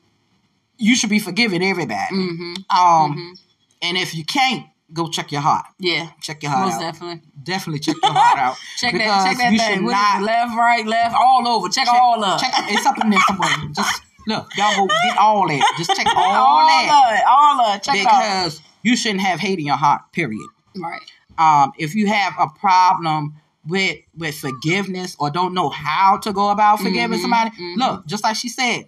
You 0.82 0.96
should 0.96 1.10
be 1.10 1.20
forgiving 1.20 1.62
everybody. 1.64 2.00
hmm 2.16 2.54
Um, 2.70 3.36
and 3.82 3.98
if 3.98 4.16
you 4.16 4.24
can't, 4.24 4.66
go 4.94 5.08
check 5.10 5.32
your 5.32 5.42
heart. 5.42 5.66
Yeah, 5.78 6.10
Check 6.22 6.42
your 6.42 6.52
heart 6.52 6.66
most 6.70 6.76
out. 6.76 6.82
definitely. 6.94 7.22
Definitely 7.44 7.80
check 7.82 7.96
your 8.02 8.14
heart 8.14 8.40
out. 8.40 8.56
Check 8.78 8.94
that, 8.94 9.26
check 9.28 9.38
that 9.38 9.52
you 9.52 9.60
thing. 9.60 9.76
should 9.76 9.84
not 9.84 10.22
left, 10.24 10.56
right, 10.56 10.86
left, 10.88 11.14
all 11.16 11.48
over. 11.48 11.68
Check, 11.70 11.88
all 11.90 12.24
up. 12.24 12.40
Check 12.40 12.54
it's 12.70 12.86
up 12.86 12.98
in 13.04 13.10
there 13.10 13.20
somewhere. 13.28 13.50
Just 13.76 14.02
look, 14.28 14.48
y'all 14.58 14.76
go 14.76 14.88
get 14.88 15.18
all 15.18 15.48
that. 15.48 15.76
Just 15.78 15.92
check 15.96 16.08
all, 16.16 16.32
that. 16.34 16.40
all 16.40 16.68
that 16.68 17.04
of 17.08 17.18
it, 17.18 17.24
all 17.28 17.62
of 17.62 17.76
it. 17.76 17.84
Check 17.84 17.96
because 17.96 18.62
you 18.84 18.96
shouldn't 18.96 19.22
have 19.22 19.40
hate 19.40 19.60
in 19.60 19.66
your 19.66 19.76
heart. 19.78 20.02
Period. 20.14 20.48
Right. 20.78 21.02
Um, 21.38 21.72
if 21.78 21.96
you 21.96 22.08
have 22.08 22.34
a 22.40 22.48
problem 22.60 23.36
with 23.68 23.98
with 24.18 24.36
forgiveness 24.36 25.16
or 25.20 25.30
don't 25.30 25.54
know 25.54 25.70
how 25.70 26.18
to 26.18 26.34
go 26.34 26.50
about 26.50 26.80
forgiving 26.80 27.18
Mhm, 27.20 27.22
somebody, 27.22 27.50
mhm. 27.52 27.76
look, 27.78 28.06
just 28.08 28.24
like 28.24 28.36
she 28.36 28.50
said, 28.50 28.86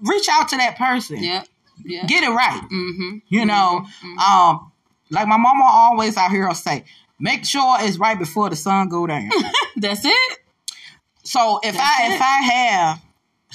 reach 0.00 0.28
out 0.30 0.48
to 0.50 0.56
that 0.56 0.76
person. 0.76 1.22
Yeah. 1.22 1.44
Yeah. 1.84 2.06
Get 2.06 2.22
it 2.22 2.30
right. 2.30 2.60
mm-hmm. 2.70 3.18
You 3.28 3.44
know, 3.46 3.84
Mhm. 4.02 4.18
um, 4.18 4.72
like 5.10 5.26
my 5.26 5.36
mama 5.36 5.64
always 5.66 6.16
out 6.16 6.30
here 6.30 6.46
will 6.46 6.54
say, 6.54 6.84
make 7.18 7.44
sure 7.44 7.76
it's 7.80 7.98
right 7.98 8.18
before 8.18 8.48
the 8.50 8.56
sun 8.56 8.88
go 8.88 9.06
down. 9.06 9.30
That's 9.76 10.04
it. 10.04 10.38
so 11.24 11.58
if 11.62 11.74
That's 11.74 12.00
I 12.00 12.06
it. 12.06 12.14
if 12.14 12.20
I 12.22 12.42
have 12.52 13.00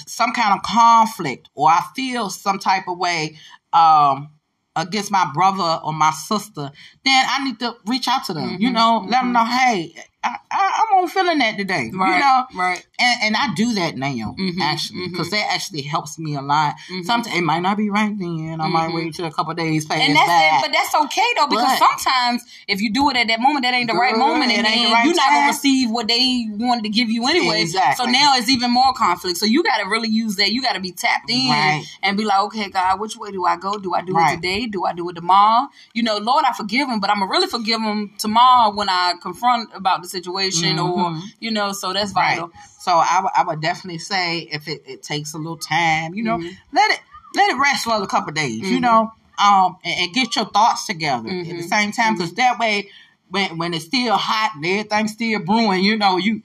some 0.06 0.32
kind 0.32 0.54
of 0.54 0.62
conflict 0.62 1.48
or 1.54 1.68
I 1.70 1.82
feel 1.94 2.30
some 2.30 2.58
type 2.58 2.84
of 2.88 2.98
way 2.98 3.36
um 3.72 4.30
against 4.76 5.10
my 5.10 5.28
brother 5.34 5.80
or 5.84 5.92
my 5.92 6.10
sister, 6.12 6.70
then 7.04 7.24
I 7.28 7.44
need 7.44 7.58
to 7.60 7.74
reach 7.86 8.06
out 8.08 8.24
to 8.24 8.34
them. 8.34 8.56
You 8.60 8.70
Mhm, 8.70 8.74
know, 8.74 9.04
let 9.08 9.22
them 9.22 9.30
mhm. 9.30 9.32
know, 9.32 9.44
hey, 9.44 9.94
I, 10.22 10.36
I, 10.50 10.84
I'm 10.92 10.98
on 11.02 11.08
feeling 11.08 11.38
that 11.38 11.56
today. 11.56 11.90
Right. 11.94 12.14
You 12.14 12.20
know, 12.20 12.44
Right. 12.54 12.86
and, 12.98 13.20
and 13.22 13.36
I 13.36 13.54
do 13.54 13.72
that 13.74 13.96
now, 13.96 14.34
Mhm, 14.38 14.60
actually, 14.60 15.08
because 15.08 15.30
that 15.30 15.46
actually 15.50 15.80
helps 15.80 16.18
me 16.18 16.34
a 16.34 16.42
lot. 16.42 16.74
Mhm. 16.90 17.04
Sometimes 17.06 17.34
it 17.34 17.40
might 17.40 17.60
not 17.60 17.78
be 17.78 17.88
right 17.88 18.12
then. 18.18 18.60
I 18.60 18.68
might 18.68 18.90
Mhm. 18.90 18.94
wait 18.96 19.14
till 19.14 19.24
a 19.24 19.32
couple 19.32 19.54
days 19.54 19.86
pass 19.86 19.98
And 19.98 20.14
that's 20.14 20.26
by. 20.28 20.50
it, 20.58 20.60
but 20.60 20.72
that's 20.72 20.94
okay 21.06 21.24
though, 21.38 21.46
because 21.46 21.64
But- 21.64 21.78
sometimes 21.78 22.42
if 22.68 22.82
you 22.82 22.92
do 22.92 23.08
it 23.08 23.16
at 23.16 23.28
that 23.28 23.40
moment, 23.40 23.62
that 23.64 23.72
ain't 23.72 23.88
the 23.90 23.96
right 23.96 24.14
moment, 24.14 24.52
and 24.52 24.66
then 24.66 24.84
the 24.84 24.92
right 24.92 25.06
you're 25.06 25.14
not 25.14 25.30
gonna 25.30 25.46
receive 25.46 25.88
what 25.90 26.06
they 26.06 26.46
wanted 26.50 26.82
to 26.84 26.90
give 26.90 27.08
you 27.08 27.26
anyway. 27.26 27.62
Exactly. 27.62 28.04
So 28.04 28.10
now 28.10 28.34
it's 28.36 28.50
even 28.50 28.70
more 28.70 28.92
conflict. 28.92 29.38
So 29.38 29.46
you 29.46 29.62
got 29.62 29.78
to 29.78 29.88
really 29.88 30.08
use 30.10 30.36
that. 30.36 30.52
You 30.52 30.60
got 30.60 30.74
to 30.74 30.80
be 30.80 30.92
tapped 30.92 31.30
in 31.30 31.48
Right. 31.48 31.84
and 32.02 32.18
be 32.18 32.24
like, 32.24 32.40
okay, 32.40 32.68
God, 32.68 33.00
which 33.00 33.16
way 33.16 33.30
do 33.32 33.46
I 33.46 33.56
go? 33.56 33.78
Do 33.78 33.94
I 33.94 34.02
do 34.02 34.12
Right. 34.12 34.32
it 34.34 34.36
today? 34.36 34.66
Do 34.66 34.84
I 34.84 34.92
do 34.92 35.08
it 35.08 35.14
tomorrow? 35.14 35.68
You 35.94 36.02
know, 36.02 36.18
Lord, 36.18 36.44
I 36.46 36.52
forgive 36.52 36.88
him, 36.90 37.00
but 37.00 37.08
I'm 37.08 37.20
gonna 37.20 37.30
really 37.30 37.46
forgive 37.46 37.80
him 37.80 38.12
tomorrow 38.18 38.74
when 38.74 38.90
I 38.90 39.14
confront 39.22 39.70
about 39.74 40.02
the 40.02 40.09
situation, 40.10 40.78
or 40.78 41.10
Mhm. 41.10 41.22
you 41.40 41.50
know. 41.50 41.72
So 41.72 41.92
that's 41.92 42.12
Right. 42.12 42.34
vital. 42.36 42.50
So 42.80 42.92
I 42.92 43.20
would- 43.22 43.32
I 43.34 43.42
would 43.44 43.60
definitely 43.60 43.98
say 43.98 44.48
if 44.50 44.66
it, 44.68 44.82
it 44.86 45.02
takes 45.02 45.34
a 45.34 45.38
little 45.38 45.56
time, 45.58 46.14
you 46.14 46.22
know, 46.22 46.38
Mhm. 46.38 46.56
let 46.72 46.90
it 46.90 47.00
let 47.34 47.50
it 47.50 47.56
rest 47.58 47.84
for 47.84 48.02
a 48.02 48.06
couple 48.08 48.32
days, 48.32 48.68
you 48.70 48.80
know, 48.80 49.12
um, 49.38 49.76
and, 49.84 50.00
and 50.00 50.12
get 50.14 50.34
your 50.36 50.46
thoughts 50.46 50.84
together 50.86 51.28
at 51.30 51.44
the 51.46 51.54
Mhm. 51.62 51.68
same 51.68 51.92
time, 51.92 52.14
because 52.16 52.32
that 52.34 52.58
way, 52.58 52.88
when 53.30 53.56
when 53.58 53.72
it's 53.74 53.84
still 53.84 54.16
hot 54.16 54.52
and 54.56 54.66
everything's 54.66 55.12
still 55.12 55.38
brewing, 55.40 55.84
you 55.84 55.96
know, 55.96 56.16
you 56.16 56.42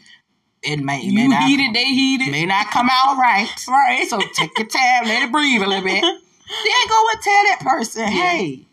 it 0.62 0.80
may 0.80 1.00
it 1.02 1.14
may 1.14 1.24
You 1.24 1.30
not 1.30 1.44
heated, 1.44 1.74
they 1.76 1.86
heated. 1.86 2.30
may 2.32 2.46
not 2.46 2.70
come 2.72 2.90
out 2.92 3.18
right. 3.18 3.50
Right. 3.68 4.08
So 4.10 4.20
take 4.34 4.58
your 4.58 4.68
time, 4.68 5.06
let 5.06 5.24
it 5.24 5.32
breathe 5.32 5.62
a 5.62 5.68
little 5.68 5.84
bit. 5.84 6.02
then 6.66 6.88
go 6.90 7.10
and 7.12 7.22
tell 7.22 7.44
that 7.50 7.60
person, 7.62 8.02
Yeah. 8.04 8.08
hey, 8.10 8.66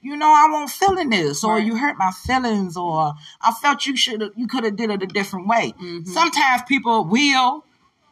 you 0.00 0.16
know, 0.16 0.26
I 0.32 0.46
won't 0.50 0.70
feeling 0.70 1.10
this, 1.10 1.42
or 1.42 1.54
Right. 1.56 1.66
you 1.66 1.76
hurt 1.76 1.96
my 1.98 2.10
feelings, 2.12 2.76
or 2.76 3.14
I 3.40 3.52
felt 3.52 3.86
you 3.86 3.96
should 3.96 4.30
you 4.36 4.46
could 4.46 4.64
have 4.64 4.76
did 4.76 4.90
it 4.90 5.02
a 5.02 5.06
different 5.06 5.46
way. 5.48 5.74
Mhm. 5.80 6.06
Sometimes 6.06 6.62
people 6.68 7.04
will 7.04 7.64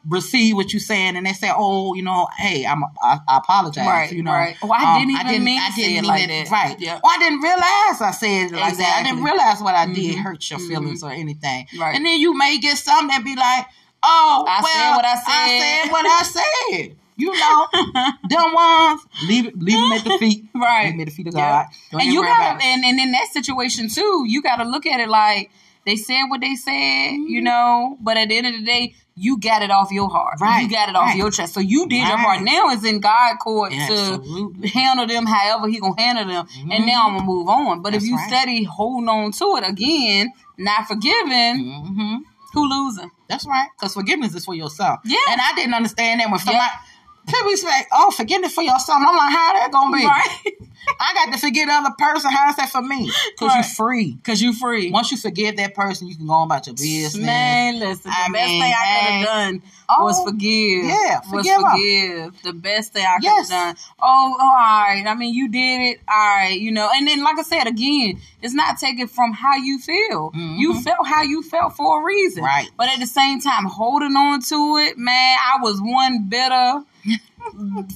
receive 0.09 0.55
what 0.55 0.73
you're 0.73 0.79
saying, 0.81 1.17
and 1.17 1.27
they 1.27 1.33
say, 1.33 1.51
"Oh, 1.55 1.95
you 1.95 2.03
know, 2.03 2.29
hey, 2.39 2.65
I'm 2.67 2.83
I, 3.03 3.19
I 3.29 3.39
apologize." 3.39 3.87
Right, 3.87 4.13
you 4.13 4.23
know, 4.23 4.33
right. 4.33 4.57
Oh, 4.63 4.71
I 4.71 4.99
didn't 5.01 5.17
even 5.21 5.45
mean 5.45 5.61
I 5.61 5.67
to 5.69 5.73
say 5.73 5.83
didn't 5.83 5.97
it 5.97 6.01
mean 6.03 6.09
like 6.09 6.23
it- 6.25 6.29
that. 6.29 6.51
Right. 6.51 6.81
Yeah. 6.81 7.01
Well, 7.03 7.13
I 7.15 7.19
didn't 7.19 7.41
realize 7.41 8.01
I 8.01 8.11
said 8.13 8.53
it 8.53 8.53
like 8.53 8.77
that. 8.77 8.97
I 9.01 9.03
didn't 9.03 9.25
realize 9.25 9.61
what 9.61 9.75
I 9.75 9.87
did 9.87 10.17
Mhm. 10.17 10.23
hurt 10.23 10.51
your 10.51 10.59
Mhm. 10.61 10.69
feelings 10.69 11.03
or 11.03 11.11
anything. 11.11 11.67
Right. 11.79 11.95
And 11.97 12.05
then 12.07 12.19
you 12.21 12.37
may 12.37 12.59
get 12.59 12.79
something 12.79 13.09
that 13.09 13.25
be 13.25 13.35
like, 13.37 13.67
"Oh, 14.03 14.45
I 14.49 14.61
well, 14.63 14.73
said 14.73 14.97
what 14.97 15.05
I 15.05 15.15
said 15.15 15.25
I 15.29 15.49
said." 15.49 15.83
said 15.85 15.93
what 15.93 16.07
I 16.07 16.23
said." 16.23 16.97
You 17.17 17.33
know, 17.33 17.67
them 18.29 18.53
ones 18.55 19.01
leave 19.25 19.47
it, 19.47 19.59
leave 19.59 19.81
them 19.81 19.93
at 19.93 20.05
the 20.05 20.19
feet. 20.19 20.45
Right. 20.55 20.85
Leave 20.87 20.93
them 20.95 21.01
at 21.01 21.07
the 21.07 21.13
feet 21.15 21.27
of 21.29 21.35
God. 21.35 21.67
Don't 21.91 22.01
and 22.03 22.13
you 22.13 22.23
gotta 22.23 22.65
and, 22.65 22.85
and 22.85 22.99
in 22.99 23.13
that 23.13 23.29
situation 23.33 23.89
too 23.89 24.25
you 24.27 24.43
gotta 24.43 24.65
look 24.65 24.87
at 24.87 25.01
it 25.01 25.09
like 25.09 25.51
they 25.85 25.97
said 25.97 26.25
what 26.29 26.41
they 26.41 26.55
said 26.57 26.73
Mm-hmm. 27.13 27.27
you 27.29 27.41
know 27.43 27.97
but 28.01 28.17
at 28.17 28.29
the 28.29 28.37
end 28.37 28.47
of 28.49 28.53
the 28.55 28.65
day 28.65 28.95
you 29.15 29.39
got 29.39 29.63
it 29.63 29.71
off 29.71 29.91
your 29.93 30.11
heart 30.11 30.39
Right, 30.41 30.63
you 30.63 30.69
got 30.71 30.89
it 30.91 30.97
off 30.97 31.07
right. 31.09 31.17
your 31.17 31.31
chest 31.31 31.55
so 31.55 31.61
you 31.61 31.87
did 31.89 32.07
your 32.09 32.17
Right. 32.17 32.25
part 32.25 32.43
now 32.43 32.69
it's 32.71 32.85
in 32.85 33.01
god 33.01 33.37
court 33.39 33.73
Absolutely. 33.73 34.69
to 34.69 34.75
handle 34.79 35.07
them 35.07 35.25
however 35.27 35.69
he 35.69 35.79
gonna 35.81 35.95
handle 36.01 36.25
them 36.27 36.47
and 36.71 36.85
now 36.87 37.07
i'm 37.07 37.15
gonna 37.15 37.25
move 37.27 37.49
on 37.49 37.81
but 37.83 37.95
if 37.95 38.03
you 38.03 38.17
right. 38.17 38.29
steady 38.29 38.65
holding 38.65 39.09
on 39.09 39.31
to 39.33 39.45
it 39.57 39.69
again 39.71 40.33
not 40.59 40.87
forgiving 40.89 41.83
hmm 41.87 42.17
who 42.53 42.67
losing 42.71 43.11
That's 43.29 43.47
right. 43.47 43.69
Because 43.79 43.93
forgiveness 43.93 44.35
is 44.35 44.47
for 44.47 44.55
yourself. 44.55 45.01
Yeah. 45.05 45.19
And 45.29 45.41
I 45.43 45.53
didn't 45.57 45.75
understand 45.75 46.21
that 46.21 46.31
when 46.31 46.39
somebody 46.39 46.59
Yeah. 46.59 46.79
People 47.27 47.57
say, 47.57 47.87
"Oh, 47.93 48.11
forgiveness 48.11 48.53
for 48.55 48.63
yourself," 48.63 49.03
I'm 49.07 49.17
like, 49.17 49.33
"How 49.33 49.53
that 49.55 49.71
gonna 49.73 49.97
be?" 49.97 50.05
right 50.07 50.39
I 51.01 51.15
got 51.15 51.33
to 51.33 51.39
forgive 51.41 51.67
the 51.67 51.73
other 51.75 51.95
person. 51.99 52.31
How's 52.31 52.55
that 52.57 52.71
for 52.71 52.81
me? 52.81 53.11
Because 53.33 53.49
Right. 53.49 53.55
you're 53.57 53.65
free. 53.75 54.13
because 54.15 54.41
you 54.41 54.53
free 54.53 54.91
Once 54.93 55.11
you 55.11 55.17
forgive 55.17 55.57
that 55.57 55.75
person, 55.75 56.07
you 56.07 56.15
can 56.17 56.27
go 56.27 56.33
on 56.35 56.47
about 56.47 56.67
your 56.67 56.75
business. 56.77 57.17
Man, 57.17 57.81
listen, 57.81 58.03
the 58.05 58.17
I 58.17 58.29
best 58.33 58.49
mean, 58.49 58.63
thing 58.63 58.73
I 58.73 59.01
could 59.01 59.13
have 59.13 59.27
done 59.27 59.63
Oh, 59.89 60.05
was 60.05 60.23
forgive. 60.25 60.85
yeah, 60.85 61.21
was 61.33 61.47
forgive. 61.49 62.43
The 62.43 62.53
best 62.53 62.93
thing 62.93 63.05
I 63.07 63.17
could 63.17 63.25
Yes. 63.25 63.51
have 63.51 63.77
done. 63.77 63.85
Oh, 64.01 64.37
oh, 64.39 64.43
all 64.45 64.53
right. 64.55 65.05
I 65.07 65.15
mean, 65.15 65.33
you 65.35 65.49
did 65.49 65.81
it. 65.93 66.01
All 66.09 66.17
right, 66.17 66.59
you 66.61 66.73
know. 66.73 66.89
And 66.95 67.07
then, 67.07 67.23
like 67.23 67.39
I 67.39 67.43
said 67.43 67.67
again, 67.67 68.21
it's 68.43 68.55
not 68.55 68.79
taken 68.79 69.07
from 69.07 69.33
how 69.33 69.57
you 69.57 69.79
feel. 69.79 70.33
Mhm. 70.33 70.59
You 70.59 70.81
felt 70.83 71.07
how 71.07 71.23
you 71.23 71.43
felt 71.43 71.77
for 71.77 72.01
a 72.01 72.05
reason, 72.05 72.43
Right. 72.45 72.69
But 72.77 72.89
at 72.89 72.99
the 73.01 73.07
same 73.07 73.41
time, 73.41 73.65
holding 73.67 74.17
on 74.17 74.41
to 74.43 74.77
it, 74.79 74.99
man, 74.99 75.39
I 75.55 75.61
was 75.63 75.81
one 75.81 76.25
bitter 76.29 76.83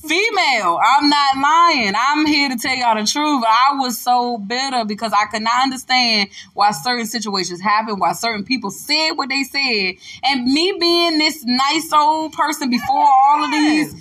female. 0.03 0.79
I'm 0.85 1.09
not 1.09 1.37
lying. 1.37 1.95
I'm 1.99 2.27
here 2.27 2.49
to 2.51 2.57
tell 2.57 2.75
y'all 2.75 2.95
the 3.01 3.07
truth. 3.07 3.45
I 3.47 3.75
was 3.79 3.99
so 3.99 4.39
bitter 4.39 4.85
because 4.85 5.13
I 5.13 5.27
could 5.27 5.43
not 5.43 5.63
understand 5.63 6.31
why 6.55 6.71
certain 6.71 7.07
situations 7.07 7.61
happened, 7.61 8.01
why 8.01 8.13
certain 8.13 8.45
people 8.45 8.71
said 8.71 9.13
what 9.13 9.29
they 9.29 9.43
said. 9.45 9.95
And 10.25 10.45
me 10.47 10.75
being 10.79 11.19
this 11.19 11.43
nice 11.45 11.80
old 11.93 12.33
person 12.33 12.71
before 12.71 13.07
all 13.27 13.45
of 13.45 13.51
these 13.51 13.95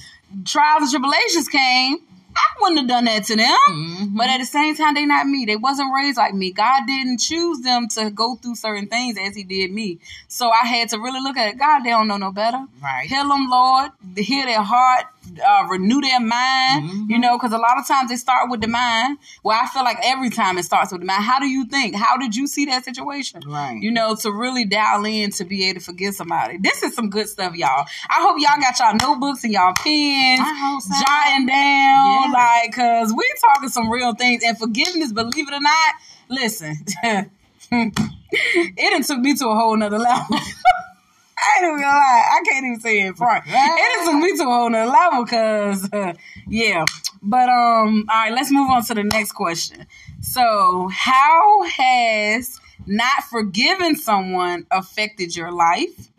trials 0.46 0.82
and 0.84 0.92
tribulations 0.92 1.48
came, 1.48 1.98
I 2.36 2.62
wouldn't 2.62 2.80
have 2.80 2.88
done 2.88 3.06
that 3.06 3.24
to 3.26 3.36
them. 3.36 3.58
Mhm. 3.70 4.18
But 4.18 4.30
at 4.30 4.40
the 4.40 4.46
same 4.46 4.76
time, 4.76 4.94
they 4.94 5.06
not 5.06 5.28
me. 5.28 5.46
They 5.46 5.56
wasn't 5.56 5.94
raised 5.94 6.18
like 6.18 6.34
me. 6.34 6.52
God 6.52 6.86
didn't 6.88 7.20
choose 7.20 7.62
them 7.62 7.88
to 7.90 8.12
go 8.12 8.36
through 8.36 8.56
certain 8.56 8.88
things 8.88 9.18
as 9.18 9.36
He 9.36 9.44
did 9.44 9.72
me. 9.72 10.00
So 10.28 10.50
I 10.50 10.66
had 10.66 10.90
to 10.90 11.00
really 11.00 11.20
look 11.22 11.38
at 11.38 11.50
it. 11.50 11.58
God, 11.58 11.80
they 11.84 11.90
don't 11.90 12.08
know 12.08 12.18
no 12.18 12.32
better. 12.32 12.64
Right. 12.82 13.08
Heal 13.08 13.28
them, 13.28 13.50
Lord. 13.50 13.92
Heal 14.16 14.46
their 14.46 14.62
heart. 14.62 15.06
Uh, 15.46 15.68
renew 15.70 16.02
their 16.02 16.20
mind. 16.20 16.90
Mhm. 16.90 17.10
You 17.10 17.20
know, 17.20 17.38
because 17.38 17.52
a 17.54 17.58
lot 17.58 17.78
of 17.78 17.88
times 17.88 18.10
they 18.10 18.16
start 18.16 18.50
with 18.50 18.62
the 18.62 18.68
mind. 18.68 19.18
Well, 19.44 19.60
I 19.62 19.68
feel 19.68 19.84
like 19.84 19.98
every 20.04 20.30
time 20.30 20.58
it 20.58 20.64
starts 20.64 20.92
with 20.92 21.02
the 21.02 21.06
mind. 21.06 21.24
How 21.24 21.40
do 21.40 21.48
you 21.48 21.66
think? 21.66 21.96
How 21.96 22.18
did 22.18 22.36
you 22.36 22.48
see 22.48 22.66
that 22.66 22.86
situation? 22.86 23.42
Right. 23.48 23.78
You 23.82 23.92
know, 23.92 24.16
to 24.16 24.32
really 24.32 24.66
dial 24.66 25.06
in 25.06 25.32
to 25.32 25.44
be 25.46 25.66
able 25.70 25.80
to 25.80 25.86
forgive 25.86 26.16
somebody. 26.16 26.58
This 26.58 26.84
is 26.84 26.94
some 26.96 27.10
good 27.10 27.28
stuff, 27.30 27.56
y'all. 27.56 27.86
I 28.10 28.22
hope 28.22 28.38
y'all 28.40 28.60
got 28.60 28.80
y'all 28.80 28.96
notebooks 28.96 29.44
and 29.44 29.54
y'all 29.54 29.74
pens, 29.74 30.40
so. 30.86 30.94
jotting 31.06 31.46
down, 31.46 32.24
Yeah. 32.24 32.32
like, 32.34 32.74
cause 32.74 33.14
we 33.16 33.24
talking 33.42 33.70
some 33.70 33.90
real 33.90 34.14
things. 34.14 34.44
And 34.44 34.58
forgiveness, 34.58 35.12
believe 35.12 35.48
it 35.48 35.54
or 35.54 35.62
not, 35.62 35.96
listen, 36.30 36.78
it 37.72 38.92
done 38.92 39.04
took 39.04 39.20
me 39.20 39.36
to 39.36 39.48
a 39.48 39.56
whole 39.56 39.76
nother 39.78 40.00
level. 40.00 40.38
I 41.42 41.58
ain't 41.60 41.68
even 41.68 41.82
gonna 41.82 41.98
lie. 41.98 42.24
I 42.32 42.42
can't 42.46 42.66
even 42.66 42.80
say 42.80 43.00
it 43.02 43.08
in 43.08 43.14
front. 43.16 43.46
It 43.48 44.06
done 44.06 44.14
took 44.14 44.24
me 44.24 44.38
to 44.38 44.44
a 44.44 44.46
whole 44.46 44.70
nother 44.70 44.92
level, 44.92 45.26
cause 45.26 45.90
uh, 45.94 46.14
yeah. 46.48 46.86
But 47.22 47.50
um, 47.50 48.06
all 48.10 48.16
right, 48.16 48.34
let's 48.34 48.52
move 48.52 48.70
on 48.70 48.84
to 48.86 48.94
the 48.94 49.04
next 49.04 49.34
question. 49.34 49.86
So, 50.22 50.90
how 50.92 51.64
has 51.64 52.60
not 52.86 53.24
forgiving 53.30 53.96
someone 53.96 54.66
affected 54.72 55.36
your 55.36 55.52
life? 55.52 56.10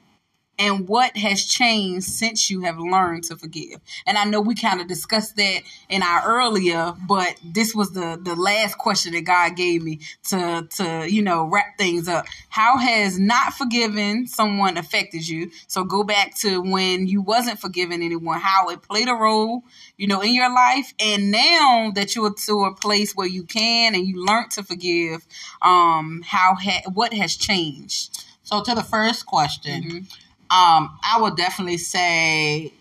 And 0.60 0.86
what 0.86 1.16
has 1.16 1.44
changed 1.46 2.06
since 2.06 2.50
you 2.50 2.60
have 2.62 2.78
learned 2.78 3.24
to 3.24 3.36
forgive? 3.36 3.80
And 4.06 4.18
I 4.18 4.24
know 4.24 4.40
we 4.42 4.54
kind 4.54 4.80
of 4.80 4.86
discussed 4.88 5.36
that 5.36 5.62
in 5.88 6.02
our 6.02 6.22
earlier, 6.26 6.94
but 7.08 7.36
this 7.42 7.74
was 7.74 7.92
the 7.92 8.20
the 8.22 8.36
last 8.36 8.76
question 8.76 9.12
that 9.14 9.22
God 9.22 9.56
gave 9.56 9.82
me 9.82 10.00
to 10.28 10.68
to 10.76 11.10
you 11.10 11.22
know 11.22 11.46
wrap 11.46 11.78
things 11.78 12.08
up. 12.08 12.26
How 12.50 12.76
has 12.76 13.18
not 13.18 13.54
forgiving 13.54 14.26
someone 14.26 14.76
affected 14.76 15.26
you? 15.26 15.50
So 15.66 15.82
go 15.82 16.04
back 16.04 16.36
to 16.40 16.60
when 16.60 17.06
you 17.06 17.22
wasn't 17.22 17.58
forgiving 17.58 18.02
anyone, 18.02 18.38
how 18.40 18.68
it 18.68 18.82
played 18.82 19.08
a 19.08 19.14
role, 19.14 19.64
you 19.96 20.06
know, 20.06 20.20
in 20.20 20.34
your 20.34 20.52
life, 20.52 20.92
and 21.00 21.30
now 21.30 21.90
that 21.94 22.14
you're 22.14 22.34
to 22.34 22.64
a 22.64 22.74
place 22.74 23.14
where 23.16 23.26
you 23.26 23.44
can 23.44 23.94
and 23.94 24.06
you 24.06 24.24
learned 24.24 24.50
to 24.52 24.62
forgive, 24.62 25.26
um, 25.62 26.22
how 26.26 26.54
ha- 26.54 26.82
what 26.92 27.14
has 27.14 27.34
changed? 27.34 28.24
So 28.42 28.62
to 28.62 28.74
the 28.74 28.82
first 28.82 29.26
question, 29.26 29.82
Mhm. 29.84 30.06
Um, 30.50 30.98
I 31.02 31.18
would 31.20 31.36
definitely 31.36 31.76
say 31.78 32.72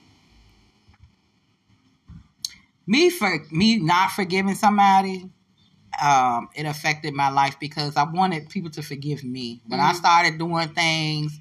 me 2.88 3.10
for 3.10 3.44
me 3.52 3.78
not 3.78 4.12
forgiving 4.12 4.56
somebody. 4.56 5.30
Um, 6.02 6.50
it 6.56 6.66
affected 6.66 7.14
my 7.14 7.30
life 7.30 7.58
because 7.60 7.98
I 7.98 8.04
wanted 8.04 8.50
people 8.50 8.72
to 8.72 8.82
forgive 8.82 9.24
me 9.24 9.62
when 9.68 9.80
I 9.80 9.92
Mhm. 9.92 9.96
started 9.96 10.38
doing 10.38 10.70
things, 10.70 11.38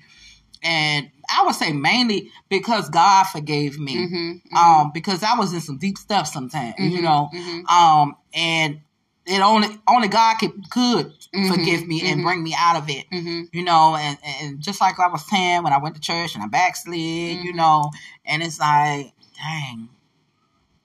and 0.62 1.10
I 1.30 1.44
would 1.44 1.54
say 1.54 1.72
mainly 1.72 2.30
because 2.48 2.88
God 2.90 3.24
forgave 3.24 3.78
me. 3.78 3.96
Mm-hmm. 3.96 4.56
Um, 4.56 4.90
because 4.92 5.22
I 5.22 5.34
was 5.36 5.52
in 5.52 5.60
some 5.60 5.76
deep 5.78 5.98
stuff 5.98 6.26
sometimes, 6.26 6.74
you 6.78 7.00
Mhm, 7.00 7.02
know. 7.02 7.30
mhm. 7.32 7.70
Um, 7.70 8.16
and 8.32 8.80
it 9.28 9.40
only 9.40 9.68
only 9.86 10.08
God 10.08 10.38
could 10.38 10.70
could 10.70 11.06
mm-hmm, 11.06 11.52
forgive 11.52 11.86
me 11.86 12.00
mm-hmm. 12.00 12.12
and 12.12 12.22
bring 12.22 12.42
me 12.42 12.54
out 12.58 12.76
of 12.76 12.88
it. 12.88 13.04
Mm-hmm. 13.12 13.42
You 13.52 13.64
know, 13.64 13.96
and 13.96 14.16
and 14.24 14.60
just 14.60 14.80
like 14.80 14.98
I 14.98 15.08
was 15.08 15.28
saying 15.28 15.62
when 15.62 15.72
I 15.72 15.78
went 15.78 15.94
to 15.96 16.00
church 16.00 16.34
and 16.34 16.42
I 16.42 16.48
backslid, 16.48 16.98
you 16.98 17.50
mm-hmm. 17.50 17.56
know, 17.56 17.90
and 18.24 18.42
it's 18.42 18.58
like, 18.58 19.12
dang, 19.36 19.90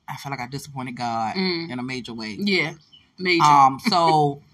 I 0.08 0.18
feel 0.18 0.32
like 0.32 0.42
I 0.42 0.48
disappointed 0.48 0.98
God 0.98 1.36
mm. 1.36 1.72
in 1.72 1.80
a 1.80 1.84
major 1.84 2.14
way. 2.14 2.36
Yeah, 2.40 2.74
major. 3.18 3.44
Um, 3.44 3.80
so. 3.88 4.42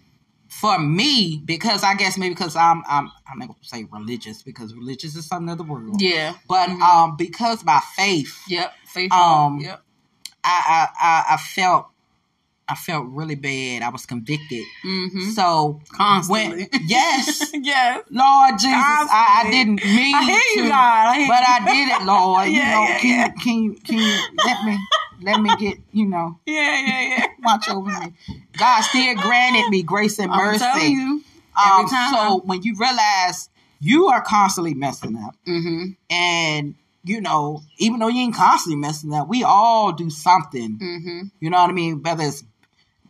for 0.49 0.79
me, 0.79 1.43
because 1.45 1.83
I 1.83 1.93
guess 1.93 2.17
maybe 2.17 2.33
because 2.33 2.55
I'm 2.55 2.81
I'm 2.89 3.11
I'm 3.31 3.37
not 3.37 3.49
gonna 3.49 3.59
say 3.61 3.85
religious 3.91 4.41
because 4.41 4.73
religious 4.73 5.15
is 5.15 5.27
something 5.27 5.51
of 5.51 5.59
the 5.59 5.63
world. 5.63 6.01
Yeah. 6.01 6.33
But 6.47 6.69
mm-hmm. 6.69 6.81
um 6.81 7.15
because 7.17 7.63
my 7.63 7.79
faith. 7.95 8.35
Yep. 8.47 8.73
Faith. 8.87 9.11
Um. 9.11 9.59
Yep. 9.59 9.79
I, 10.43 10.87
I 10.99 11.33
I 11.35 11.37
felt 11.37 11.89
I 12.69 12.75
felt 12.75 13.07
really 13.07 13.35
bad. 13.35 13.81
I 13.81 13.89
was 13.89 14.05
convicted. 14.05 14.63
Mm-hmm. 14.85 15.31
So 15.31 15.81
constantly, 15.91 16.67
when, 16.71 16.81
yes, 16.87 17.51
yes, 17.53 18.03
Lord 18.11 18.51
Jesus, 18.53 18.73
I, 18.73 19.43
I, 19.43 19.51
didn't 19.51 19.83
mean 19.83 20.15
I 20.15 20.23
hear 20.23 20.63
to, 20.63 20.69
God. 20.69 21.07
I 21.07 21.27
but 21.27 21.43
I 21.47 21.65
did 21.65 21.89
it, 21.89 22.05
Lord. 22.05 22.49
yeah, 22.51 22.51
you 22.51 22.59
know, 22.59 22.93
yeah, 22.93 22.99
can 22.99 23.09
yeah. 23.09 23.25
you 23.25 23.33
can 23.33 23.63
you 23.63 23.73
can 23.73 23.97
you 23.97 24.19
let 24.45 24.63
me 24.65 24.79
let 25.23 25.41
me 25.41 25.55
get 25.57 25.79
you 25.91 26.05
know 26.05 26.39
yeah, 26.45 26.79
yeah, 26.79 27.01
yeah. 27.17 27.25
watch 27.43 27.67
over 27.69 27.89
me. 27.89 28.13
God 28.57 28.81
still 28.81 29.15
granted 29.15 29.69
me 29.69 29.81
grace 29.81 30.19
and 30.19 30.31
mercy. 30.31 30.91
You, 30.91 31.23
every 31.57 31.83
Um, 31.83 31.89
time. 31.89 32.13
so 32.13 32.41
when 32.45 32.61
you 32.61 32.75
realize 32.77 33.49
you 33.79 34.07
are 34.09 34.21
constantly 34.21 34.75
messing 34.75 35.17
up, 35.17 35.35
mm-hmm. 35.47 35.91
and 36.13 36.75
you 37.03 37.19
know, 37.21 37.63
even 37.79 37.99
though 37.99 38.09
you 38.09 38.21
ain't 38.21 38.35
constantly 38.35 38.79
messing 38.79 39.11
up, 39.13 39.27
we 39.27 39.43
all 39.43 39.91
do 39.91 40.09
something. 40.11 40.77
Mm-hmm. 40.77 41.21
You 41.39 41.49
know 41.49 41.57
what 41.57 41.69
I 41.69 41.73
mean? 41.73 42.03
Whether 42.03 42.25
it's 42.25 42.43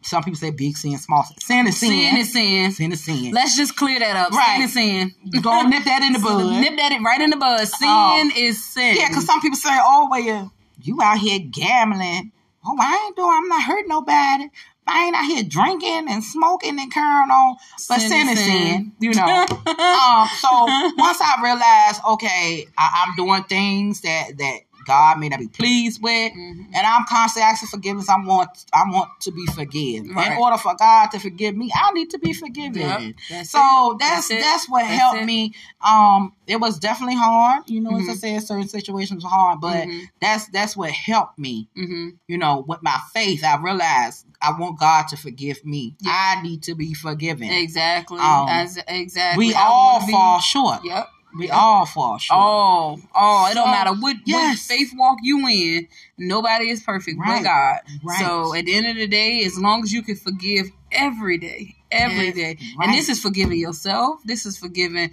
some 0.02 0.24
people 0.24 0.38
say 0.38 0.52
big 0.52 0.78
sin, 0.78 0.98
small 0.98 1.24
sin. 1.24 1.38
Sin 1.40 1.68
is 1.68 1.78
sin. 1.80 1.90
Sin 1.90 2.18
is 2.18 2.32
sin. 2.34 2.72
Sin 2.72 2.92
is 2.92 3.04
sin. 3.04 3.32
Let's 3.34 3.58
just 3.58 3.76
clear 3.76 4.00
that 4.00 4.16
up. 4.16 4.32
Right. 4.32 4.56
Sin 4.56 4.64
is 4.64 4.74
sin. 4.74 5.42
Don't 5.42 5.70
nip 5.70 5.84
that 5.86 6.02
in 6.04 6.14
the 6.14 6.20
bud. 6.24 6.62
Nip 6.62 6.78
that 6.78 6.92
in- 6.92 7.04
right 7.04 7.22
in 7.22 7.30
the 7.30 7.38
bud. 7.38 7.66
Sin 7.68 7.88
Um, 7.90 8.32
is 8.36 8.64
sin. 8.64 8.96
Yeah, 8.98 9.08
because 9.10 9.26
some 9.26 9.42
people 9.42 9.58
say, 9.58 9.70
"Oh, 9.74 10.08
well, 10.10 10.20
you, 10.22 10.52
you 10.82 11.02
out 11.02 11.18
here 11.18 11.40
gambling. 11.40 12.32
Oh, 12.66 12.76
I 12.80 13.06
ain't 13.08 13.16
doing. 13.16 13.32
I'm 13.34 13.48
not 13.48 13.64
hurting 13.64 13.88
nobody. 13.90 14.50
I 14.88 15.06
ain't 15.06 15.16
out 15.16 15.26
here 15.26 15.44
drinking 15.44 16.08
and 16.10 16.24
smoking 16.24 16.80
and 16.80 16.92
carrying 16.92 17.30
on. 17.30 17.58
But 17.88 18.00
sin, 18.02 18.28
is 18.30 18.44
sin, 18.44 18.92
you 19.00 19.14
know. 19.14 19.28
um, 19.28 20.28
so 20.40 20.66
once 20.98 21.20
I 21.22 21.36
realized, 21.44 22.02
okay, 22.08 22.66
I, 22.78 23.06
I'm 23.06 23.16
doing 23.16 23.44
things 23.44 24.02
that 24.02 24.38
that 24.38 24.60
God 24.90 25.20
may 25.20 25.30
not 25.30 25.40
be 25.40 25.48
pleased 25.48 26.02
with, 26.02 26.34
Mhm. 26.34 26.66
and 26.74 26.86
I'm 26.88 27.06
constantly 27.08 27.50
asking 27.50 27.70
forgiveness. 27.70 28.10
I 28.10 28.18
want 28.20 28.50
I 28.74 28.84
want 28.90 29.10
to 29.22 29.32
be 29.32 29.46
forgiven. 29.48 30.14
Right. 30.16 30.32
In 30.32 30.38
order 30.38 30.58
for 30.58 30.76
God 30.76 31.08
to 31.12 31.20
forgive 31.20 31.56
me, 31.56 31.72
I 31.76 31.92
need 31.94 32.10
to 32.10 32.20
be 32.20 32.34
forgiven. 32.34 32.82
Yep, 32.82 33.14
that's 33.30 33.52
so 33.52 33.92
it. 33.92 34.00
that's 34.00 34.28
That's 34.30 34.44
that's, 34.44 34.70
what 34.70 34.82
That's 34.82 35.00
helped 35.00 35.20
it. 35.22 35.26
me. 35.26 35.54
Um, 35.86 36.34
it 36.48 36.60
was 36.60 36.80
definitely 36.80 37.16
hard. 37.16 37.70
You 37.70 37.80
know, 37.82 37.96
as 37.98 38.10
I 38.10 38.14
Mhm. 38.14 38.18
said, 38.18 38.44
certain 38.44 38.68
situations 38.68 39.24
were 39.24 39.30
hard, 39.30 39.62
but 39.62 39.88
Mhm. 39.88 40.10
that's 40.20 40.48
that's 40.50 40.76
what 40.76 40.92
helped 40.92 41.38
me. 41.40 41.68
Mm-hmm. 41.78 42.10
You 42.28 42.38
know, 42.38 42.66
with 42.68 42.82
my 42.82 42.98
faith, 43.14 43.44
I 43.44 43.58
realized 43.58 44.26
I 44.42 44.52
want 44.60 44.80
God 44.80 45.08
to 45.10 45.18
forgive 45.18 45.64
me. 45.66 45.96
Yeah. 46.00 46.12
I 46.38 46.42
need 46.42 46.64
to 46.64 46.74
be 46.76 46.94
forgiven. 46.94 47.50
Exactly. 47.50 48.20
Um, 48.20 48.48
As, 48.50 48.80
exactly. 48.88 49.48
We 49.48 49.54
I 49.54 49.62
all 49.64 49.94
wanna 49.96 50.06
be- 50.08 50.12
fall 50.14 50.40
short. 50.40 50.80
Yep. 50.86 51.10
We 51.38 51.50
all 51.50 51.86
fall 51.86 52.18
short. 52.18 52.40
Oh, 52.42 53.00
oh, 53.16 53.48
it 53.52 53.54
don't 53.54 53.70
matter 53.72 53.94
what, 53.94 54.18
yes. 54.26 54.58
what 54.58 54.60
faith 54.78 54.92
walk 54.96 55.20
you 55.22 55.46
in. 55.48 55.88
Nobody 56.18 56.70
is 56.70 56.82
perfect 56.82 57.20
Right. 57.20 57.44
but 57.44 57.50
God. 57.50 58.00
Right. 58.04 58.20
So 58.20 58.56
at 58.56 58.66
the 58.66 58.76
end 58.76 58.88
of 58.88 58.96
the 58.96 59.08
day, 59.08 59.44
as 59.46 59.58
long 59.58 59.84
as 59.84 59.94
you 59.94 60.02
can 60.02 60.16
forgive 60.16 60.72
every 60.92 61.38
day, 61.38 61.76
every 61.92 62.32
day, 62.32 62.58
right. 62.78 62.88
and 62.88 62.94
this 62.94 63.10
is 63.10 63.20
forgiving 63.22 63.58
yourself. 63.60 64.22
This 64.26 64.46
is 64.46 64.58
forgiving 64.58 65.12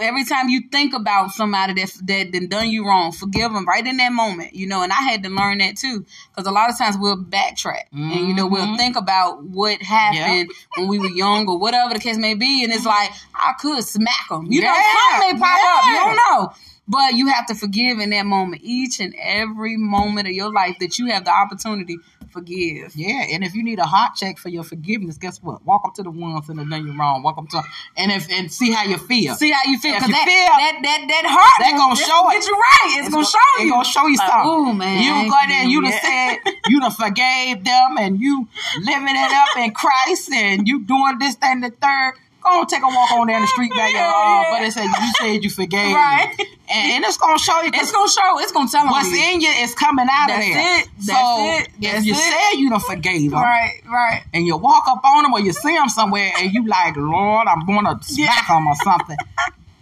every 0.00 0.24
time 0.24 0.48
you 0.48 0.62
think 0.70 0.94
about 0.94 1.30
somebody 1.30 1.74
that 1.74 1.92
that 2.04 2.32
done 2.32 2.48
done 2.48 2.70
you 2.70 2.86
wrong. 2.86 3.12
Forgive 3.12 3.52
them 3.52 3.66
right 3.66 3.86
in 3.86 3.96
that 3.98 4.12
moment, 4.12 4.54
you 4.54 4.66
know. 4.66 4.82
And 4.82 4.92
I 4.92 5.02
had 5.02 5.22
to 5.24 5.30
learn 5.30 5.58
that 5.58 5.76
too, 5.76 6.04
because 6.30 6.46
a 6.46 6.50
lot 6.52 6.70
of 6.70 6.78
times 6.78 6.96
we'll 6.98 7.16
backtrack 7.16 7.84
and 7.92 8.28
you 8.28 8.34
know 8.34 8.46
we'll 8.46 8.66
Mhm. 8.66 8.76
think 8.76 8.96
about 8.96 9.44
what 9.44 9.80
happened 9.82 10.50
when 10.76 10.88
we 10.88 10.98
were 10.98 11.08
young 11.10 11.48
or 11.48 11.58
whatever 11.58 11.94
the 11.94 12.00
case 12.00 12.16
may 12.18 12.34
be, 12.34 12.64
and 12.64 12.72
it's 12.72 12.84
like 12.86 13.10
I 13.34 13.54
could 13.60 13.82
smack 13.84 14.28
them. 14.28 14.46
You 14.50 14.60
know, 14.62 14.66
Yeah, 14.72 14.92
something 15.12 15.34
may 15.34 15.40
pop 15.40 15.58
up. 15.64 15.84
You 15.86 15.94
don't 15.94 16.16
know. 16.16 16.52
But 16.88 17.14
you 17.14 17.26
have 17.28 17.46
to 17.46 17.54
forgive 17.54 17.98
in 17.98 18.10
that 18.10 18.24
moment, 18.26 18.62
each 18.64 18.98
and 18.98 19.14
every 19.20 19.76
moment 19.76 20.26
of 20.26 20.32
your 20.32 20.50
life 20.50 20.76
that 20.80 20.98
you 20.98 21.06
have 21.08 21.24
the 21.24 21.30
opportunity. 21.30 21.98
Forgive. 22.30 22.94
Yeah, 22.94 23.24
and 23.32 23.42
if 23.42 23.54
you 23.54 23.64
need 23.64 23.78
a 23.78 23.86
heart 23.86 24.12
check 24.14 24.36
for 24.36 24.50
your 24.50 24.62
forgiveness, 24.62 25.16
guess 25.16 25.42
what? 25.42 25.64
Walk 25.64 25.82
up 25.86 25.94
to 25.94 26.02
the 26.02 26.10
ones 26.10 26.46
that 26.46 26.58
have 26.58 26.68
done 26.68 26.86
you 26.86 26.92
wrong. 26.98 27.22
Walk 27.22 27.38
up 27.38 27.48
to 27.48 27.62
and 27.96 28.12
if 28.12 28.30
and 28.30 28.52
see 28.52 28.70
how 28.70 28.84
you 28.84 28.98
feel. 28.98 29.34
See 29.34 29.50
how 29.50 29.60
you 29.64 29.78
feel? 29.78 29.94
Because 29.94 30.10
that, 30.10 30.24
feel- 30.26 30.58
that 30.58 30.78
that 30.82 31.06
that 31.08 31.24
heart 31.26 31.58
That 31.58 31.76
gonna 31.78 31.92
it's 31.94 32.06
show 32.06 32.30
it. 32.30 32.46
you 32.46 32.52
right. 32.52 33.00
It's, 33.00 33.08
gonna 33.08 33.24
show 33.24 33.38
It's 33.56 33.64
you. 33.64 33.70
gonna 33.70 33.84
show 33.84 34.06
you 34.06 34.16
Like, 34.18 34.28
something. 34.28 34.50
ooh, 34.50 34.74
man, 34.74 35.02
You 35.02 35.30
go 35.30 35.36
there 35.48 35.62
and 35.62 35.70
you 35.70 35.80
done 35.80 35.92
said 35.92 36.36
you 36.68 36.80
done 36.80 36.90
forgave 36.92 37.64
them 37.64 37.96
and 37.98 38.20
you 38.20 38.46
living 38.82 39.08
it 39.16 39.32
up 39.32 39.56
in 39.56 39.70
Christ 39.72 40.30
and 40.30 40.68
you 40.68 40.80
doing 40.84 41.18
this, 41.18 41.34
thing 41.36 41.60
the 41.60 41.70
third. 41.70 42.12
Go 42.48 42.60
and 42.60 42.68
take 42.68 42.82
a 42.82 42.86
walk 42.86 43.12
on 43.12 43.26
down 43.26 43.40
the 43.42 43.46
street 43.48 43.70
back 43.76 43.92
Yeah, 43.92 44.08
uh, 44.08 44.12
yeah. 44.12 44.44
but 44.50 44.62
it 44.66 44.72
said 44.72 44.84
you 44.84 45.12
said 45.18 45.44
you 45.44 45.50
forgave. 45.50 45.94
Right. 45.94 46.34
And, 46.70 46.92
and 46.92 47.04
it's 47.04 47.16
gonna 47.16 47.38
show 47.38 47.60
you 47.62 47.70
It's 47.74 47.92
gonna 47.92 48.08
show. 48.10 48.38
It's 48.40 48.52
gonna 48.52 48.68
tell 48.68 48.84
them. 48.84 48.92
what's 48.92 49.08
in 49.12 49.40
you 49.40 49.50
is 49.50 49.74
coming 49.74 50.06
out 50.10 50.28
That's 50.28 50.46
of 50.46 50.54
there. 50.54 50.78
it. 50.80 50.88
So 51.00 51.12
That's 51.80 51.98
if 52.00 52.04
you 52.06 52.12
it. 52.14 52.16
said 52.16 52.58
you 52.58 52.70
done 52.70 52.80
forgave 52.80 53.30
them, 53.32 53.40
Right, 53.40 53.80
right. 53.86 54.22
and 54.34 54.46
you 54.46 54.56
walk 54.56 54.84
up 54.88 55.04
on 55.04 55.22
them 55.24 55.32
or 55.34 55.40
you 55.40 55.52
see 55.52 55.74
them 55.74 55.88
somewhere 55.88 56.30
and 56.38 56.52
you 56.52 56.66
like, 56.66 56.96
Lord, 56.96 57.48
I'm 57.48 57.66
to 57.84 57.98
smack 58.02 58.48
them 58.48 58.66
or 58.66 58.74
something. 58.76 59.16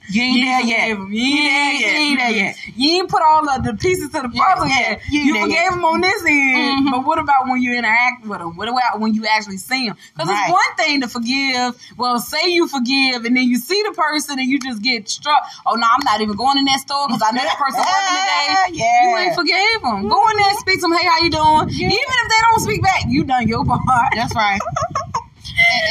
You 0.09 0.23
ain't 0.23 0.45
there 0.45 0.61
yet. 0.63 0.89
You 0.89 0.95
ain't 0.95 1.11
there 1.11 1.73
yet. 1.73 1.81
You 1.81 1.97
ain't 1.99 2.19
there 2.19 2.31
yet. 2.31 2.57
You 2.77 2.91
ain't 3.01 3.09
put 3.11 3.23
all 3.23 3.49
of 3.49 3.65
the 3.65 3.75
pieces 3.75 4.11
to 4.11 4.23
the 4.23 4.29
puzzle 4.29 4.67
yeah, 4.69 4.91
yet. 4.91 5.01
you 5.11 5.21
You, 5.23 5.41
forgave 5.43 5.71
them 5.71 5.85
on 5.85 6.01
this 6.01 6.23
end, 6.27 6.87
Mhm. 6.87 6.91
but 6.93 7.05
what 7.05 7.19
about 7.19 7.49
when 7.49 7.61
you 7.61 7.75
interact 7.77 8.25
with 8.25 8.39
them? 8.39 8.57
What 8.57 8.69
about 8.69 9.01
when 9.01 9.15
you 9.15 9.27
actually 9.27 9.57
see 9.57 9.89
them? 9.89 9.97
Because 10.15 10.29
Right. 10.29 10.45
it's 10.45 10.53
one 10.53 10.77
thing 10.77 11.01
to 11.01 11.09
forgive. 11.09 11.75
Well, 11.97 12.21
say 12.21 12.49
you 12.51 12.69
forgive, 12.69 13.25
and 13.25 13.37
then 13.37 13.45
you 13.49 13.59
see 13.59 13.83
the 13.83 13.93
person, 13.95 14.39
and 14.39 14.49
you 14.49 14.59
just 14.61 14.81
get 14.83 15.09
struck. 15.09 15.43
Oh 15.67 15.75
no, 15.75 15.87
I'm 15.87 16.05
not 16.05 16.21
even 16.21 16.37
going 16.37 16.59
in 16.59 16.65
that 16.67 16.81
store 16.81 17.09
because 17.09 17.23
I 17.23 17.33
know 17.33 17.43
that 17.43 17.57
person 17.59 17.81
working 17.81 18.17
today. 18.17 18.53
Yeah. 18.85 19.11
You 19.11 19.17
ain't 19.17 19.35
forgave 19.35 19.83
them. 19.83 20.09
Go 20.09 20.29
in 20.31 20.37
there 20.37 20.49
and 20.51 20.59
speak 20.59 20.77
to 20.77 20.83
them. 20.83 20.93
Hey, 20.93 21.07
how 21.07 21.19
you 21.19 21.31
doing? 21.31 21.69
Yeah. 21.71 21.87
Even 21.89 22.17
if 22.23 22.29
they 22.29 22.41
don't 22.43 22.61
speak 22.63 22.83
back, 22.83 23.03
you 23.09 23.25
done 23.25 23.49
your 23.49 23.65
part. 23.65 23.81
That's 24.15 24.35
right. 24.35 24.61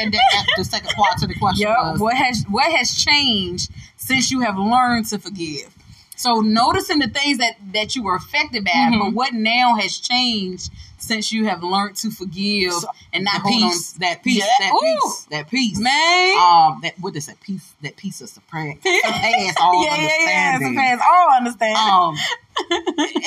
and, 0.01 0.05
and 0.05 0.13
the, 0.13 0.20
the 0.57 0.63
second 0.66 0.91
part 0.91 1.18
to 1.20 1.28
the 1.28 1.36
question 1.36 1.68
Yeah. 1.68 1.91
was, 1.91 1.99
What 1.99 2.16
has 2.16 2.45
what 2.49 2.72
has 2.72 2.93
changed 2.93 3.72
since 4.06 4.32
you 4.32 4.41
have 4.41 4.58
learned 4.58 5.06
to 5.08 5.20
forgive? 5.20 5.74
So 6.18 6.39
noticing 6.39 6.99
the 6.99 7.08
things 7.10 7.39
that 7.39 7.56
that 7.74 7.95
you 7.95 8.03
were 8.03 8.16
affected 8.16 8.64
by, 8.64 8.72
Mhm. 8.72 8.99
but 8.99 9.14
what 9.14 9.34
now 9.34 9.76
has 9.76 9.97
changed 9.99 10.72
since 10.97 11.32
you 11.32 11.45
have 11.45 11.62
learned 11.62 11.97
to 11.97 12.10
forgive 12.10 12.72
So, 12.74 12.88
and 13.14 13.26
not 13.26 13.41
hold 13.41 13.64
on? 13.64 13.70
peace, 13.70 13.91
that 13.99 14.24
peace, 14.24 14.38
Yeah. 14.38 14.47
that 14.60 14.72
Ooh. 14.74 14.80
peace, 15.03 15.28
that 15.30 15.49
peace. 15.51 15.78
Man, 15.78 16.38
Um, 16.39 16.80
that 16.84 16.93
what 16.99 17.16
is 17.18 17.26
that 17.26 17.39
peace? 17.41 17.74
That 17.82 17.97
peace 17.97 18.22
of 18.22 18.30
surprise, 18.30 18.78
surpass 18.84 19.56
all 19.60 19.84
yeah, 19.84 19.89
yeah, 19.97 19.97
yeah. 19.97 20.56
understanding. 20.56 20.74
Surpass 20.76 20.99
all 21.08 21.30
understanding. 21.36 21.93
um, 21.93 22.18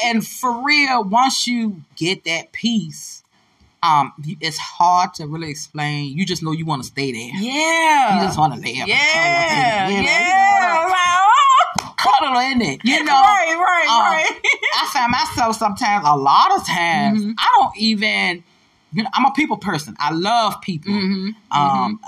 and 0.05 0.27
for 0.27 0.65
real, 0.65 1.05
once 1.05 1.47
you 1.47 1.83
get 1.97 2.25
that 2.25 2.53
peace, 2.53 3.18
um, 3.83 4.13
it's 4.41 4.59
hard 4.59 5.15
to 5.15 5.27
really 5.27 5.51
explain. 5.51 6.17
You 6.17 6.27
just 6.27 6.43
know 6.43 6.53
you 6.53 6.67
want 6.67 6.83
to 6.83 6.89
stay 6.89 7.13
there. 7.13 7.31
yeah, 7.41 8.15
You 8.21 8.27
just 8.27 8.39
want 8.39 8.55
to 8.55 8.61
lay 8.61 8.81
up, 8.81 8.89
yeah, 8.89 9.89
you 9.89 9.97
know, 9.97 10.03
yeah. 10.03 10.87
you 10.87 10.95
oh. 10.95 11.95
cuddle 11.97 12.39
in 12.39 12.61
it. 12.63 12.81
You 12.85 13.05
know, 13.05 13.13
right, 13.13 13.57
right, 13.57 13.89
um, 13.89 14.01
right. 14.01 14.41
I 14.83 14.91
find 14.93 15.11
myself 15.13 15.57
sometimes, 15.57 16.05
a 16.07 16.17
lot 16.17 16.53
of 16.57 16.67
times, 16.67 17.23
Mhm. 17.25 17.35
I 17.39 17.49
don't 17.61 17.77
even. 17.77 18.45
You 18.91 19.03
know, 19.03 19.11
I'm 19.13 19.27
a 19.27 19.33
people 19.33 19.59
person. 19.59 19.95
I 19.99 20.13
love 20.13 20.61
people. 20.63 20.93
Mhm, 20.95 21.35
Um, 21.51 22.01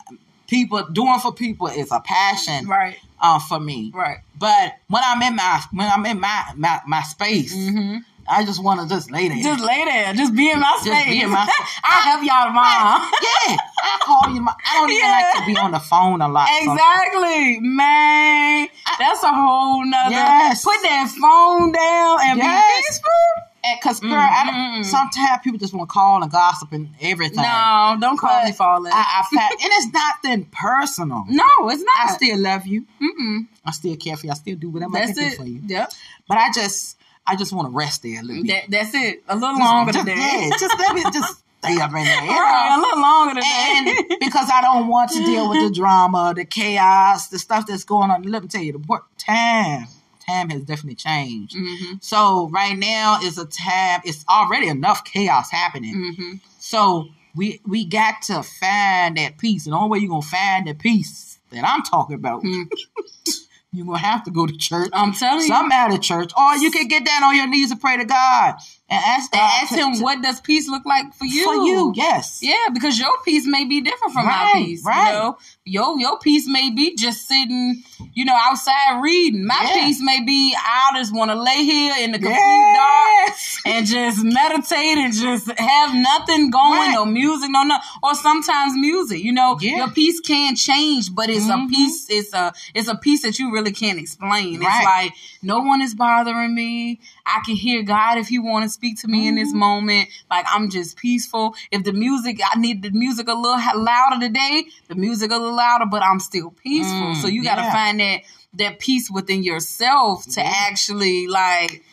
people 0.49 0.83
doing 0.93 1.19
for 1.21 1.33
people 1.33 1.67
is 1.67 1.93
a 1.93 2.01
passion. 2.01 2.67
Right, 2.67 2.97
Uh, 3.21 3.39
for 3.39 3.61
me. 3.61 3.93
right. 3.95 4.19
But 4.39 4.73
when 4.89 5.03
I'm 5.05 5.21
in 5.23 5.37
my 5.37 5.63
when 5.73 5.87
I'm 5.91 6.07
in 6.07 6.19
my 6.21 6.43
my, 6.57 6.81
my 6.87 7.03
space, 7.03 7.53
hmm 7.53 7.99
I 8.31 8.45
just 8.45 8.63
want 8.63 8.81
to 8.81 8.87
just 8.89 9.11
lay 9.11 9.29
there. 9.29 9.43
Just 9.43 9.65
lay 9.65 9.85
there. 9.85 10.15
Just 10.15 10.35
be 10.35 10.51
in 10.51 10.61
my 10.61 10.71
Just 10.85 10.87
space. 10.87 11.09
be 11.11 11.21
in 11.23 11.31
my- 11.31 11.49
I'll 11.85 12.03
help 12.03 12.23
y'all 12.25 12.47
tomorrow. 12.47 13.03
yeah, 13.49 13.57
I 13.83 13.99
call 14.03 14.33
you. 14.35 14.41
My, 14.41 14.55
I 14.67 14.75
don't 14.81 14.91
even 14.91 15.05
Yeah. 15.05 15.31
like 15.35 15.41
to 15.41 15.47
be 15.53 15.57
on 15.59 15.73
the 15.73 15.81
phone 15.81 16.21
a 16.23 16.29
lot. 16.29 16.49
Exactly, 16.63 17.61
man. 17.61 18.69
That's 18.99 19.23
a 19.25 19.33
whole 19.35 19.85
nother. 19.85 20.11
Yes. 20.15 20.65
Put 20.65 20.77
that 20.83 21.09
phone 21.21 21.73
down 21.73 22.19
and 22.23 22.39
Yes. 22.39 22.65
be 22.65 22.87
peaceful. 22.89 23.47
And 23.63 23.81
cause 23.83 24.01
girl, 24.01 24.11
Mm, 24.13 24.17
I 24.17 24.43
mm, 24.45 24.47
don't, 24.47 24.83
mm. 24.83 24.87
sometimes 24.87 25.41
people 25.45 25.59
just 25.59 25.75
want 25.75 25.91
to 25.91 25.93
call 25.93 26.23
and 26.23 26.33
gossip 26.33 26.73
and 26.73 26.89
everything. 27.01 27.37
No, 27.37 27.97
don't 28.01 28.19
call 28.19 28.43
me 28.43 28.53
for. 28.53 28.65
I, 28.65 28.79
I 28.91 29.23
and 29.33 29.59
it's 29.61 29.93
nothing 29.93 30.47
personal. 30.47 31.25
no, 31.29 31.45
it's 31.69 31.83
not. 31.83 31.95
I 32.11 32.13
still 32.15 32.39
love 32.39 32.67
you. 32.67 32.87
Mm-mm. 33.03 33.49
I 33.67 33.73
still 33.73 33.97
care 33.97 34.17
for 34.17 34.27
you. 34.27 34.33
I 34.33 34.37
still 34.37 34.57
do 34.57 34.71
whatever 34.71 34.93
That's 34.93 35.11
I 35.11 35.15
can 35.23 35.31
do 35.31 35.37
for 35.37 35.45
you. 35.45 35.61
Yep. 35.67 35.93
But 36.27 36.39
I 36.39 36.51
just, 36.55 36.97
I 37.31 37.37
just 37.37 37.53
want 37.53 37.67
to 37.69 37.73
rest 37.77 38.03
there 38.03 38.21
a 38.21 38.23
little 38.23 38.43
bit. 38.43 38.49
That, 38.49 38.71
that's 38.71 38.95
it. 38.95 39.23
A 39.29 39.35
little 39.35 39.57
Just- 39.57 39.71
longer 39.71 39.93
just, 39.93 40.07
that. 40.07 40.17
Yeah, 40.17 40.51
just 40.59 40.79
let 40.79 40.95
me 40.95 41.03
just 41.13 41.43
stay 41.63 41.79
up 41.81 41.91
in 41.91 42.05
there. 42.05 42.25
You 42.25 42.31
right, 42.31 42.69
know? 42.71 42.81
a 42.81 42.83
little 42.83 43.01
longer 43.01 43.35
than 43.35 43.45
and 43.45 44.19
because 44.21 44.49
I 44.53 44.61
don't 44.63 44.89
want 44.89 45.11
to 45.13 45.25
deal 45.25 45.49
with 45.51 45.69
the 45.69 45.75
drama, 45.75 46.33
the 46.35 46.45
chaos, 46.45 47.29
the 47.29 47.39
stuff 47.39 47.67
that's 47.67 47.85
going 47.85 48.11
on. 48.11 48.23
Let 48.23 48.43
me 48.43 48.49
tell 48.49 48.63
you, 48.63 48.73
the 48.73 48.79
work 48.79 49.05
time, 49.19 49.87
time 50.27 50.51
has 50.51 50.63
definitely 50.63 50.95
changed. 50.97 51.55
hmm 51.57 51.95
So 52.01 52.49
right 52.51 52.77
now 52.79 53.21
is 53.23 53.39
a 53.39 53.45
time. 53.47 54.01
It's 54.05 54.25
already 54.29 54.69
enough 54.69 55.05
chaos 55.05 55.51
happening. 55.51 56.15
hmm 56.19 56.33
So 56.59 57.09
we 57.37 57.61
we 57.67 57.85
got 57.85 58.23
to 58.23 58.43
find 58.43 59.17
that 59.19 59.39
peace, 59.39 59.67
and 59.67 59.73
the 59.73 59.77
only 59.79 59.91
way 59.91 59.99
you're 59.99 60.09
gonna 60.11 60.23
find 60.23 60.67
the 60.67 60.75
peace 60.75 61.39
that 61.51 61.65
I'm 61.65 61.83
talking 61.83 62.15
about, 62.17 62.43
Mm. 62.43 62.69
you're 63.73 63.87
gonna 63.87 63.99
have 63.99 64.25
to 64.25 64.31
go 64.31 64.47
to 64.47 64.57
church. 64.57 64.91
I'm 64.93 65.13
telling 65.13 65.43
you. 65.43 65.49
Some 65.49 65.71
out 65.73 65.93
of 65.93 66.01
church, 66.03 66.33
or 66.37 66.57
you 66.57 66.71
can 66.71 66.89
get 66.89 67.05
down 67.05 67.25
on 67.25 67.37
your 67.37 67.47
knees 67.47 67.71
and 67.71 67.81
pray 67.81 67.97
to 67.99 68.05
God 68.05 68.57
and 68.91 69.01
ask 69.07 69.33
And 69.33 69.41
God 69.41 69.63
ask 69.63 69.75
him 69.75 69.95
to- 69.95 70.03
what 70.03 70.21
does 70.23 70.41
peace 70.41 70.69
look 70.69 70.85
like 70.85 71.15
for 71.15 71.25
you. 71.25 71.45
for 71.45 71.55
you. 71.55 71.93
Yes, 71.97 72.41
Yeah, 72.43 72.69
because 72.73 72.99
your 72.99 73.13
peace 73.25 73.47
may 73.47 73.65
be 73.65 73.81
different 73.81 74.13
from 74.13 74.27
my 74.27 74.33
Right, 74.53 74.65
peace. 74.67 74.83
right. 74.85 75.07
You 75.07 75.13
know, 75.19 75.39
your 75.65 76.01
your 76.01 76.19
peace 76.19 76.47
may 76.49 76.71
be 76.71 76.97
just 76.97 77.29
sitting, 77.29 77.83
you 78.15 78.25
know, 78.25 78.35
outside 78.35 79.01
reading. 79.01 79.47
My 79.47 79.61
Yeah. 79.63 79.85
peace 79.87 80.01
may 80.01 80.21
be 80.25 80.55
I 80.57 80.99
just 80.99 81.15
want 81.15 81.31
to 81.31 81.41
lay 81.41 81.65
here 81.65 81.95
in 82.01 82.11
the 82.13 82.19
complete 82.19 82.75
dark 82.75 83.37
and 83.67 83.87
just 83.87 84.25
meditate 84.25 84.99
and 84.99 85.13
just 85.13 85.51
have 85.59 85.95
nothing 85.95 86.51
going, 86.51 86.73
Right. 86.81 86.93
no 86.93 87.05
music, 87.05 87.51
no 87.51 87.63
nothing. 87.63 87.89
Or 88.03 88.15
sometimes 88.15 88.75
music. 88.75 89.23
You 89.23 89.33
know, 89.33 89.57
Yeah. 89.61 89.77
your 89.77 89.89
peace 89.91 90.19
can 90.21 90.57
change, 90.57 91.15
but 91.15 91.31
it's 91.31 91.45
Mhm. 91.47 91.67
a 91.67 91.69
peace. 91.69 92.07
It's 92.09 92.33
a 92.33 92.53
it's 92.75 92.89
a 92.89 92.95
peace 92.97 93.23
that 93.23 93.39
you 93.39 93.53
really 93.53 93.73
can't 93.73 93.99
explain. 93.99 94.55
It's 94.63 94.85
like 94.85 95.13
no 95.43 95.61
one 95.61 95.81
is 95.81 95.95
bothering 95.95 96.55
me. 96.55 96.99
I 97.37 97.41
can 97.45 97.57
hear 97.57 97.83
God 97.83 98.19
if 98.19 98.29
He 98.29 98.39
want 98.39 98.65
to 98.65 98.69
speak 98.69 99.01
to 99.01 99.09
me 99.09 99.29
in 99.29 99.35
this 99.37 99.51
Mm-hmm. 99.51 99.59
moment. 99.59 100.09
Like 100.31 100.47
I'm 100.49 100.71
just 100.71 100.97
peaceful. 100.97 101.55
If 101.71 101.85
the 101.85 101.93
music, 101.93 102.41
I 102.45 102.59
need 102.59 102.83
the 102.83 102.91
music 102.91 103.29
a 103.29 103.35
little 103.35 103.83
louder 103.83 104.21
today. 104.21 104.65
The 104.89 104.95
music 104.95 105.31
a 105.31 105.37
little 105.37 105.57
louder, 105.57 105.87
but 105.91 106.03
I'm 106.03 106.21
still 106.21 106.51
peaceful. 106.51 107.09
Mm, 107.09 107.17
so 107.17 107.27
you 107.29 107.43
got 107.45 107.57
to 107.57 107.63
yeah. 107.63 107.73
find 107.73 108.01
that 108.01 108.21
that 108.55 108.79
peace 108.81 109.11
within 109.11 109.43
yourself 109.43 110.25
to 110.35 110.41
Yeah. 110.41 110.53
actually 110.69 111.27
like. 111.27 111.85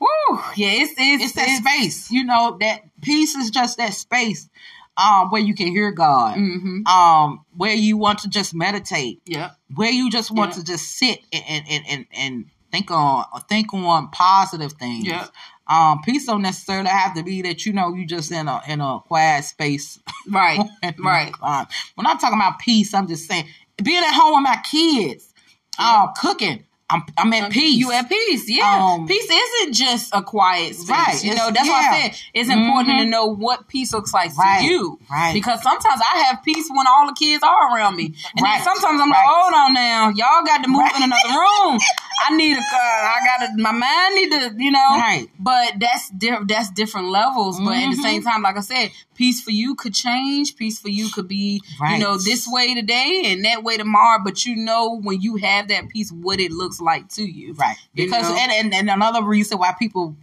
Woo, 0.00 0.38
yeah, 0.56 0.68
it's 0.82 0.92
it's, 0.98 1.24
it's 1.24 1.32
that 1.34 1.60
space. 1.62 2.10
You 2.10 2.24
know, 2.24 2.56
that 2.60 2.82
peace 3.00 3.34
is 3.36 3.50
just 3.50 3.78
that 3.78 3.94
space 3.94 4.48
um, 4.96 5.30
where 5.30 5.40
you 5.40 5.54
can 5.54 5.68
hear 5.68 5.92
God, 5.92 6.34
hmm 6.36 6.82
um, 6.86 7.44
where 7.56 7.72
you 7.74 7.96
want 7.96 8.18
to 8.20 8.28
just 8.28 8.54
meditate, 8.54 9.22
Yeah, 9.24 9.52
where 9.74 9.90
you 9.90 10.10
just 10.10 10.30
want 10.30 10.50
Yeah. 10.52 10.58
to 10.58 10.64
just 10.64 10.92
sit 10.98 11.20
and, 11.32 11.64
and, 11.68 11.84
and, 11.88 12.06
and 12.12 12.44
think 12.74 12.90
on 12.90 13.24
think 13.48 13.72
on 13.72 14.08
positive 14.10 14.72
things. 14.72 15.06
Yeah. 15.06 15.28
Um, 15.66 16.02
peace 16.04 16.26
don't 16.26 16.42
necessarily 16.42 16.90
have 16.90 17.14
to 17.14 17.22
be 17.22 17.40
that 17.42 17.64
you 17.64 17.72
know 17.72 17.94
you 17.94 18.06
just 18.06 18.30
in 18.32 18.48
a 18.48 18.60
in 18.68 18.80
a 18.80 18.98
quiet 19.06 19.44
space. 19.44 20.00
right, 20.30 20.60
right. 20.98 21.32
Um, 21.40 21.66
when 21.94 22.06
I'm 22.06 22.18
talking 22.18 22.38
about 22.38 22.58
peace, 22.58 22.92
I'm 22.92 23.06
just 23.06 23.26
saying 23.28 23.46
being 23.82 24.02
at 24.02 24.12
home 24.12 24.42
with 24.42 24.42
my 24.42 24.60
kids, 24.70 25.32
uh, 25.78 26.08
cooking. 26.12 26.64
I'm 26.90 27.02
I'm 27.16 27.32
at 27.32 27.50
peace. 27.50 27.76
You 27.78 27.92
at 27.92 28.08
peace, 28.10 28.48
yeah. 28.48 28.78
Um, 28.84 29.08
peace 29.08 29.28
isn't 29.30 29.72
just 29.72 30.14
a 30.14 30.22
quiet 30.22 30.74
space. 30.76 30.90
Right, 30.90 31.24
You 31.24 31.32
it's- 31.32 31.36
know, 31.38 31.50
that's 31.50 31.66
why 31.68 31.78
I 31.78 31.96
yeah. 31.96 32.02
said 32.12 32.20
it's 32.34 32.50
important 32.50 32.88
Mhm. 32.96 32.98
to 32.98 33.04
know 33.06 33.26
what 33.26 33.68
peace 33.68 33.92
looks 33.94 34.12
like 34.12 34.36
Right, 34.36 34.58
for 34.60 34.64
you. 34.66 34.98
right. 35.10 35.32
Because 35.32 35.62
sometimes 35.62 36.00
I 36.02 36.18
have 36.24 36.42
peace 36.42 36.68
when 36.70 36.86
all 36.86 37.06
the 37.06 37.14
kids 37.14 37.42
are 37.42 37.74
around 37.74 37.96
me. 37.96 38.14
And 38.36 38.42
Right, 38.44 38.56
then 38.62 38.64
sometimes 38.64 39.00
I'm 39.00 39.10
right. 39.10 39.16
like, 39.18 39.26
hold 39.26 39.54
on 39.54 39.72
now. 39.72 40.08
Y'all 40.10 40.44
got 40.44 40.62
to 40.62 40.68
move 40.68 40.86
in 40.96 41.02
another 41.04 41.28
room. 41.30 41.80
I 42.28 42.36
need 42.36 42.56
a 42.56 42.60
uh, 42.60 42.62
I 42.72 43.18
gotta 43.24 43.52
my 43.56 43.72
mind 43.72 44.14
need 44.14 44.30
to, 44.32 44.54
you 44.62 44.70
know. 44.70 44.78
Right. 44.78 45.26
But 45.38 45.74
that's 45.80 46.10
di- 46.10 46.44
that's 46.46 46.70
different 46.70 47.08
levels. 47.08 47.58
But 47.60 47.76
at 47.76 47.90
the 47.90 47.96
same 47.96 48.22
time, 48.22 48.42
like 48.42 48.56
I 48.56 48.60
said, 48.60 48.90
peace 49.14 49.40
for 49.42 49.50
you 49.50 49.74
could 49.74 49.94
change. 49.94 50.54
Peace 50.56 50.78
for 50.78 50.88
you 50.90 51.08
could 51.10 51.28
be, 51.28 51.60
you 51.90 51.98
know, 51.98 52.16
this 52.18 52.46
way 52.46 52.74
today 52.74 53.22
and 53.26 53.44
that 53.44 53.64
way 53.64 53.76
tomorrow. 53.78 54.20
But 54.22 54.44
you 54.46 54.54
know 54.54 55.00
when 55.00 55.20
you 55.22 55.36
have 55.36 55.68
that 55.68 55.88
peace, 55.88 56.12
what 56.12 56.40
it 56.40 56.52
looks 56.52 56.73
like 56.80 57.08
to 57.10 57.22
you. 57.22 57.54
Right. 57.54 57.76
You 57.94 58.04
Because 58.06 58.28
know? 58.28 58.36
and, 58.38 58.52
and, 58.52 58.74
and 58.74 58.90
another 58.90 59.22
reason 59.22 59.58
why 59.58 59.74
people 59.78 60.16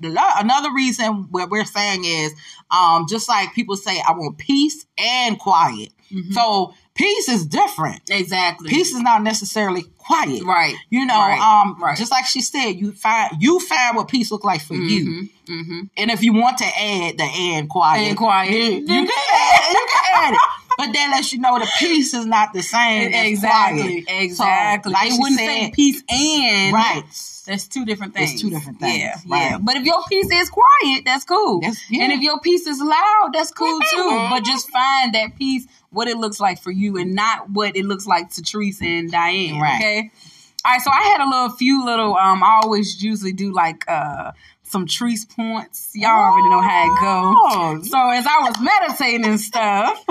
another 0.00 0.72
reason 0.72 1.26
what 1.30 1.50
we're 1.50 1.64
saying 1.64 2.04
is 2.04 2.32
um 2.70 3.06
just 3.08 3.28
like 3.28 3.52
people 3.54 3.76
say 3.76 4.00
I 4.06 4.12
want 4.12 4.38
peace 4.38 4.86
and 4.96 5.38
quiet. 5.38 5.90
Mhm. 6.12 6.32
So 6.32 6.72
peace 6.94 7.28
is 7.28 7.44
different. 7.46 8.02
Exactly. 8.08 8.70
Peace 8.70 8.92
is 8.94 9.00
not 9.00 9.22
necessarily 9.22 9.82
quiet. 9.98 10.44
Right. 10.44 10.74
You 10.88 11.04
know, 11.04 11.18
Right. 11.18 11.40
um 11.40 11.76
Right. 11.82 11.96
just 11.98 12.10
like 12.12 12.26
she 12.26 12.40
said, 12.42 12.72
you 12.72 12.92
find 12.92 13.42
you 13.42 13.58
find 13.60 13.96
what 13.96 14.08
peace 14.08 14.30
look 14.30 14.44
like 14.44 14.62
for 14.62 14.74
you. 14.74 15.04
hmm 15.46 15.52
hmm 15.64 15.80
And 15.96 16.10
if 16.10 16.22
you 16.22 16.32
want 16.32 16.58
to 16.58 16.64
add 16.66 17.18
the 17.18 17.24
and 17.24 17.68
quiet, 17.68 18.06
And 18.08 18.16
quiet. 18.16 18.52
you, 18.52 18.60
you 18.60 18.84
can 18.84 19.08
add, 19.34 19.72
you 19.72 19.86
can 19.90 20.04
add 20.14 20.34
it. 20.34 20.40
But 20.78 20.92
that 20.94 21.10
lets 21.10 21.32
you 21.32 21.40
know 21.40 21.58
the 21.58 21.68
peace 21.78 22.14
is 22.14 22.24
not 22.24 22.52
the 22.54 22.62
same. 22.62 23.12
Exactly. 23.12 24.04
Exactly. 24.08 24.92
So, 24.92 24.98
like 24.98 25.10
they 25.10 25.16
wouldn't 25.18 25.38
said, 25.38 25.46
say 25.46 25.70
peace 25.74 26.02
and 26.08 26.72
right. 26.72 27.02
That's 27.46 27.66
two 27.66 27.84
different 27.86 28.14
It's 28.16 28.30
things. 28.32 28.42
two 28.42 28.50
different 28.50 28.78
things, 28.78 28.98
Yeah, 28.98 29.14
right. 29.26 29.50
yeah. 29.52 29.58
But 29.58 29.76
if 29.76 29.84
your 29.84 30.02
peace 30.08 30.30
is 30.30 30.50
quiet, 30.50 31.04
that's 31.06 31.24
cool. 31.24 31.60
That's- 31.60 31.82
yeah. 31.90 32.04
And 32.04 32.12
if 32.12 32.20
your 32.20 32.38
peace 32.40 32.66
is 32.66 32.78
loud, 32.80 33.30
that's 33.32 33.50
cool 33.52 33.80
too. 33.90 34.26
But 34.30 34.44
just 34.44 34.68
find 34.70 35.14
that 35.14 35.34
peace, 35.36 35.66
what 35.90 36.08
it 36.08 36.18
looks 36.18 36.40
like 36.40 36.60
for 36.62 36.70
you, 36.70 36.98
and 36.98 37.14
not 37.14 37.48
what 37.50 37.74
it 37.74 37.86
looks 37.86 38.06
like 38.06 38.30
to 38.32 38.42
Teresa 38.42 38.84
and 38.84 39.10
Diane. 39.10 39.58
Right. 39.60 39.76
Okay. 39.80 40.10
All 40.64 40.72
right. 40.72 40.80
So 40.82 40.90
I 40.90 41.02
had 41.02 41.20
a 41.20 41.28
little, 41.28 41.50
few 41.56 41.84
little. 41.84 42.16
Um, 42.16 42.42
I 42.42 42.60
always 42.62 43.02
usually 43.02 43.32
do 43.32 43.52
like 43.52 43.84
uh 43.88 44.32
some 44.64 44.84
Treese 44.86 45.26
points. 45.34 45.90
Y'all 45.94 46.10
already 46.10 46.48
know 46.50 46.60
how 46.60 46.84
it 46.84 46.98
Oh, 47.00 47.74
goes. 47.78 47.90
So 47.90 48.10
as 48.10 48.26
I 48.26 48.38
was 48.40 48.60
meditating 48.60 49.24
and 49.24 49.40
stuff, 49.40 49.98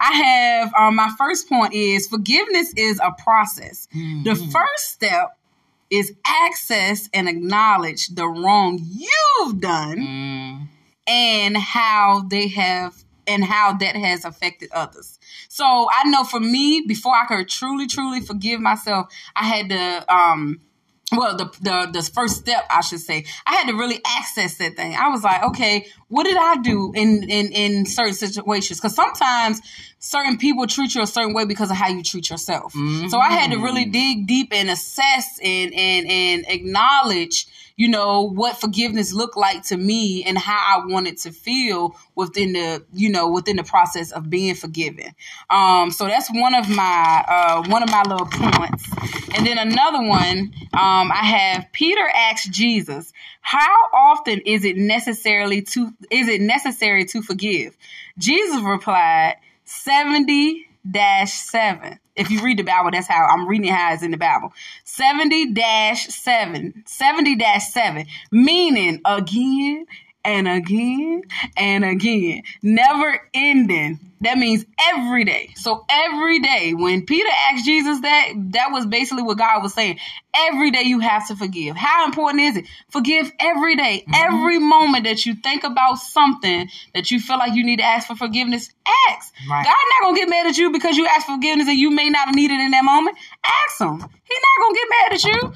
I 0.00 0.12
have 0.12 0.74
um, 0.74 0.96
my 0.96 1.12
first 1.16 1.48
point 1.48 1.72
is 1.72 2.08
forgiveness 2.08 2.72
is 2.76 2.98
a 2.98 3.12
process. 3.22 3.86
The 3.92 4.30
Mhm. 4.32 4.50
first 4.52 4.88
step 4.90 5.38
is 5.88 6.12
access 6.26 7.08
and 7.14 7.28
acknowledge 7.28 8.08
the 8.08 8.26
wrong 8.26 8.80
you've 8.82 9.60
done 9.60 9.98
Mm. 9.98 10.68
and 11.06 11.56
how 11.56 12.24
they 12.28 12.48
have 12.48 13.04
and 13.28 13.44
how 13.44 13.72
that 13.74 13.94
has 13.94 14.24
affected 14.24 14.68
others. 14.72 15.15
So 15.48 15.64
I 15.64 16.08
know 16.08 16.24
for 16.24 16.40
me, 16.40 16.84
before 16.86 17.14
I 17.14 17.26
could 17.26 17.48
truly, 17.48 17.86
truly 17.86 18.20
forgive 18.20 18.60
myself, 18.60 19.12
I 19.34 19.44
had 19.44 19.68
to 19.70 20.14
um 20.14 20.60
well 21.12 21.36
the, 21.36 21.44
the 21.60 21.90
the 21.92 22.02
first 22.02 22.36
step 22.36 22.66
I 22.68 22.80
should 22.80 23.00
say 23.00 23.24
I 23.46 23.54
had 23.54 23.68
to 23.68 23.74
really 23.74 24.00
access 24.04 24.56
that 24.58 24.76
thing. 24.76 24.94
I 24.94 25.08
was 25.08 25.22
like, 25.22 25.42
okay, 25.44 25.86
what 26.08 26.24
did 26.24 26.36
I 26.36 26.56
do 26.56 26.92
in 26.94 27.22
in 27.30 27.52
in 27.52 27.86
certain 27.86 28.14
situations? 28.14 28.80
Because 28.80 28.94
sometimes 28.94 29.60
certain 29.98 30.36
people 30.36 30.66
treat 30.66 30.94
you 30.94 31.02
a 31.02 31.06
certain 31.06 31.32
way 31.34 31.44
because 31.44 31.70
of 31.70 31.76
how 31.76 31.88
you 31.88 32.02
treat 32.02 32.30
yourself. 32.30 32.72
So 33.08 33.18
I 33.18 33.30
had 33.30 33.52
to 33.52 33.58
really 33.58 33.84
dig 33.84 34.26
deep 34.26 34.52
and 34.52 34.68
assess 34.70 35.38
and 35.42 35.72
and 35.74 36.10
and 36.10 36.44
acknowledge 36.48 37.46
you 37.76 37.88
know 37.88 38.22
what 38.22 38.56
forgiveness 38.56 39.12
looked 39.12 39.36
like 39.36 39.62
to 39.64 39.76
me 39.76 40.24
and 40.24 40.38
how 40.38 40.80
I 40.82 40.86
wanted 40.86 41.18
to 41.18 41.32
feel 41.32 41.96
within 42.14 42.54
the 42.54 42.84
you 42.92 43.10
know 43.10 43.30
within 43.30 43.56
the 43.56 43.64
process 43.64 44.12
of 44.12 44.30
being 44.30 44.54
forgiven. 44.54 45.14
Um, 45.50 45.90
so 45.90 46.06
that's 46.06 46.28
one 46.30 46.54
of 46.54 46.68
my 46.68 47.24
uh, 47.28 47.68
one 47.68 47.82
of 47.82 47.90
my 47.90 48.02
little 48.02 48.26
points, 48.26 48.88
and 49.36 49.46
then 49.46 49.58
another 49.58 50.02
one 50.02 50.52
um, 50.74 51.12
I 51.12 51.24
have 51.24 51.66
Peter 51.72 52.08
asked 52.14 52.50
Jesus, 52.50 53.12
"How 53.40 53.76
often 53.92 54.40
is 54.40 54.64
it 54.64 54.76
necessarily 54.76 55.62
to 55.62 55.92
is 56.10 56.28
it 56.28 56.40
necessary 56.40 57.04
to 57.06 57.22
forgive?" 57.22 57.76
Jesus 58.18 58.62
replied, 58.62 59.36
70 59.64 60.66
dash 60.88 61.32
7. 61.32 61.98
If 62.16 62.30
you 62.30 62.42
read 62.42 62.58
the 62.58 62.62
Bible, 62.62 62.90
that's 62.90 63.06
how 63.06 63.26
I'm 63.26 63.46
reading 63.46 63.72
how 63.72 63.92
it's 63.92 64.02
in 64.02 64.10
the 64.10 64.16
Bible. 64.16 64.52
70 64.84 65.52
dash 65.52 66.06
7. 66.08 66.82
70 66.86 67.36
dash 67.36 67.68
7. 67.68 68.06
Meaning 68.30 69.00
again 69.04 69.86
and 70.26 70.48
again 70.48 71.22
and 71.56 71.84
again. 71.84 72.42
Never 72.60 73.22
ending. 73.32 74.00
That 74.22 74.38
means 74.38 74.64
every 74.80 75.24
day. 75.24 75.50
So 75.56 75.84
every 75.88 76.40
day, 76.40 76.72
when 76.74 77.04
Peter 77.04 77.28
asked 77.50 77.64
Jesus 77.64 78.00
that, 78.00 78.32
that 78.52 78.72
was 78.72 78.86
basically 78.86 79.22
what 79.22 79.38
God 79.38 79.62
was 79.62 79.74
saying. 79.74 79.98
Every 80.34 80.70
day 80.70 80.82
you 80.82 81.00
have 81.00 81.28
to 81.28 81.36
forgive. 81.36 81.76
How 81.76 82.06
important 82.06 82.42
is 82.42 82.56
it? 82.56 82.64
Forgive 82.90 83.30
every 83.38 83.76
day. 83.76 84.04
Mm-hmm. 84.08 84.34
Every 84.34 84.58
moment 84.58 85.04
that 85.04 85.26
you 85.26 85.34
think 85.34 85.64
about 85.64 85.96
something 85.96 86.68
that 86.94 87.10
you 87.10 87.20
feel 87.20 87.38
like 87.38 87.54
you 87.54 87.64
need 87.64 87.76
to 87.76 87.84
ask 87.84 88.08
for 88.08 88.16
forgiveness, 88.16 88.70
ask. 89.10 89.32
Right. 89.48 89.64
God 89.64 89.74
not 89.74 90.06
gonna 90.06 90.16
get 90.16 90.28
mad 90.28 90.46
at 90.46 90.56
you 90.56 90.72
because 90.72 90.96
you 90.96 91.06
asked 91.06 91.26
forgiveness 91.26 91.68
and 91.68 91.78
you 91.78 91.90
may 91.90 92.08
not 92.08 92.26
have 92.26 92.34
needed 92.34 92.54
it 92.54 92.64
in 92.64 92.70
that 92.72 92.84
moment. 92.84 93.16
Ask 93.44 93.80
him. 93.80 93.96
He's 93.98 94.42
not 94.42 94.64
gonna 94.64 94.74
get 94.74 94.88
mad 94.90 95.12
at 95.12 95.24
you. 95.24 95.52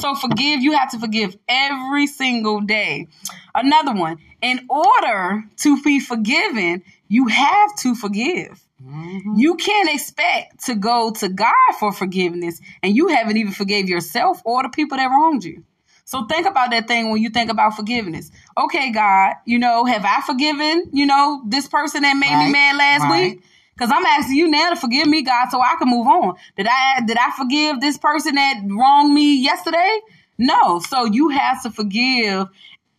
So 0.00 0.14
forgive. 0.14 0.62
You 0.62 0.72
have 0.72 0.90
to 0.92 0.98
forgive 0.98 1.36
every 1.48 2.06
single 2.06 2.60
day. 2.60 3.08
Another 3.54 3.92
one. 3.94 4.18
In 4.40 4.66
order 4.68 5.44
to 5.58 5.82
be 5.82 6.00
forgiven, 6.00 6.82
you 7.08 7.26
have 7.26 7.74
to 7.80 7.94
forgive. 7.94 8.60
Mhm. 8.82 9.36
You 9.36 9.56
can't 9.56 9.92
expect 9.92 10.64
to 10.66 10.76
go 10.76 11.10
to 11.10 11.28
God 11.28 11.52
for 11.80 11.92
forgiveness 11.92 12.60
and 12.82 12.94
you 12.94 13.08
haven't 13.08 13.36
even 13.36 13.52
forgave 13.52 13.88
yourself 13.88 14.40
or 14.44 14.62
the 14.62 14.68
people 14.68 14.96
that 14.98 15.10
wronged 15.10 15.44
you. 15.44 15.64
So 16.04 16.24
think 16.26 16.46
about 16.46 16.70
that 16.70 16.86
thing 16.88 17.10
when 17.10 17.20
you 17.20 17.28
think 17.28 17.50
about 17.50 17.74
forgiveness. 17.74 18.30
Okay, 18.56 18.90
God, 18.92 19.34
you 19.44 19.58
know, 19.58 19.84
have 19.84 20.04
I 20.04 20.22
forgiven, 20.22 20.84
you 20.92 21.04
know, 21.06 21.42
this 21.46 21.68
person 21.68 22.02
that 22.02 22.14
made 22.14 22.32
right, 22.32 22.46
me 22.46 22.52
mad 22.52 22.76
last 22.76 23.02
right. 23.02 23.32
week? 23.32 23.42
Cause 23.78 23.90
I'm 23.92 24.04
asking 24.04 24.36
you 24.36 24.48
now 24.48 24.70
to 24.70 24.76
forgive 24.76 25.06
me, 25.06 25.22
God, 25.22 25.48
so 25.50 25.60
I 25.60 25.76
can 25.78 25.88
move 25.88 26.06
on. 26.06 26.34
Did 26.56 26.66
I 26.68 27.00
did 27.06 27.16
I 27.16 27.30
forgive 27.36 27.80
this 27.80 27.98
person 27.98 28.34
that 28.34 28.60
wronged 28.66 29.14
me 29.14 29.36
yesterday? 29.42 30.00
No. 30.36 30.80
So 30.80 31.04
you 31.04 31.28
have 31.30 31.62
to 31.62 31.70
forgive 31.70 32.48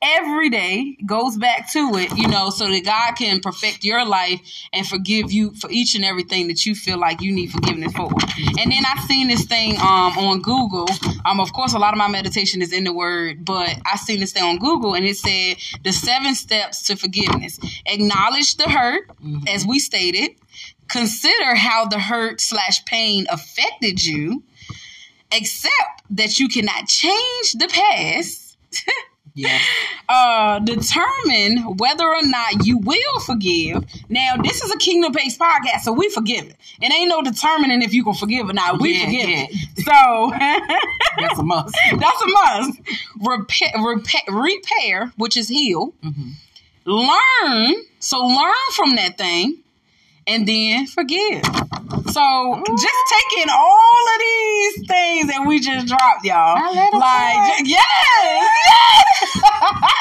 every 0.01 0.49
day 0.49 0.97
goes 1.05 1.37
back 1.37 1.71
to 1.71 1.95
it, 1.95 2.17
you 2.17 2.27
know, 2.27 2.49
so 2.49 2.67
that 2.67 2.85
God 2.85 3.15
can 3.15 3.41
perfect 3.41 3.83
your 3.83 4.05
life 4.05 4.39
and 4.71 4.87
forgive 4.87 5.31
you 5.31 5.53
for 5.55 5.69
each 5.69 5.95
and 5.95 6.05
everything 6.05 6.47
that 6.47 6.65
you 6.65 6.73
feel 6.73 6.97
like 6.97 7.21
you 7.21 7.33
need 7.33 7.51
forgiveness 7.51 7.91
for. 7.93 8.09
And 8.59 8.71
then 8.71 8.83
I 8.85 9.05
seen 9.07 9.27
this 9.27 9.45
thing 9.45 9.77
um 9.79 10.17
on 10.17 10.41
Google. 10.41 10.87
Um, 11.25 11.39
of 11.39 11.51
course, 11.53 11.73
a 11.73 11.79
lot 11.79 11.93
of 11.93 11.97
my 11.97 12.07
meditation 12.07 12.61
is 12.61 12.71
in 12.71 12.85
the 12.85 12.93
Word, 12.93 13.43
but 13.43 13.75
I 13.85 13.97
seen 13.97 14.19
this 14.19 14.31
thing 14.31 14.43
on 14.43 14.57
Google 14.57 14.93
and 14.93 15.05
it 15.05 15.17
said 15.17 15.57
the 15.83 15.91
seven 15.91 16.35
steps 16.35 16.83
to 16.83 16.95
forgiveness: 16.95 17.59
acknowledge 17.85 18.55
the 18.55 18.69
hurt, 18.69 19.07
mm-hmm. 19.07 19.47
as 19.47 19.65
we 19.65 19.79
stated. 19.79 20.31
Consider 20.89 21.55
how 21.55 21.85
the 21.85 21.99
hurt 21.99 22.41
slash 22.41 22.83
pain 22.85 23.25
affected 23.29 24.03
you. 24.03 24.43
Accept 25.31 26.03
that 26.09 26.39
you 26.39 26.47
cannot 26.49 26.87
change 26.87 27.53
the 27.53 27.67
past. 27.67 28.57
Yeah. 29.35 29.57
Uh, 30.09 30.59
determine 30.59 31.77
whether 31.77 32.05
or 32.05 32.23
not 32.23 32.65
you 32.65 32.77
will 32.79 33.19
forgive. 33.21 33.85
Now, 34.09 34.35
this 34.35 34.61
is 34.61 34.73
a 34.73 34.77
kingdom 34.77 35.13
based 35.13 35.39
podcast, 35.39 35.81
so 35.81 35.93
we 35.93 36.09
forgive 36.09 36.45
it. 36.45 36.57
It 36.81 36.91
ain't 36.91 37.07
no 37.07 37.21
determining 37.21 37.81
if 37.81 37.93
you 37.93 38.03
can 38.03 38.15
forgive 38.15 38.49
or 38.49 38.53
not. 38.53 38.81
We 38.81 38.97
yeah, 38.97 39.05
forgive 39.05 39.29
yeah. 39.29 39.45
it. 39.49 39.85
So 39.85 40.31
that's 41.21 41.39
a 41.39 41.43
must. 41.43 41.77
That's 41.97 42.21
a 42.21 42.27
must. 42.27 42.81
Repair, 43.21 43.69
repair, 43.81 44.21
repair 44.27 45.13
which 45.15 45.37
is 45.37 45.47
heal. 45.47 45.93
Mm-hmm. 46.03 46.31
Learn. 46.85 47.75
So 47.99 48.19
learn 48.19 48.53
from 48.73 48.95
that 48.95 49.17
thing 49.17 49.59
and 50.29 50.47
then 50.47 50.87
forgive. 50.87 51.43
So 52.11 52.63
just 52.65 53.01
taking 53.09 53.49
all 53.49 54.03
of 54.13 54.19
these 54.19 54.87
things 54.87 55.27
that 55.27 55.43
we 55.45 55.59
just 55.59 55.87
dropped, 55.87 56.23
y'all. 56.23 56.55
like, 56.93 57.65
yes, 57.65 57.81
yes. 58.65 59.41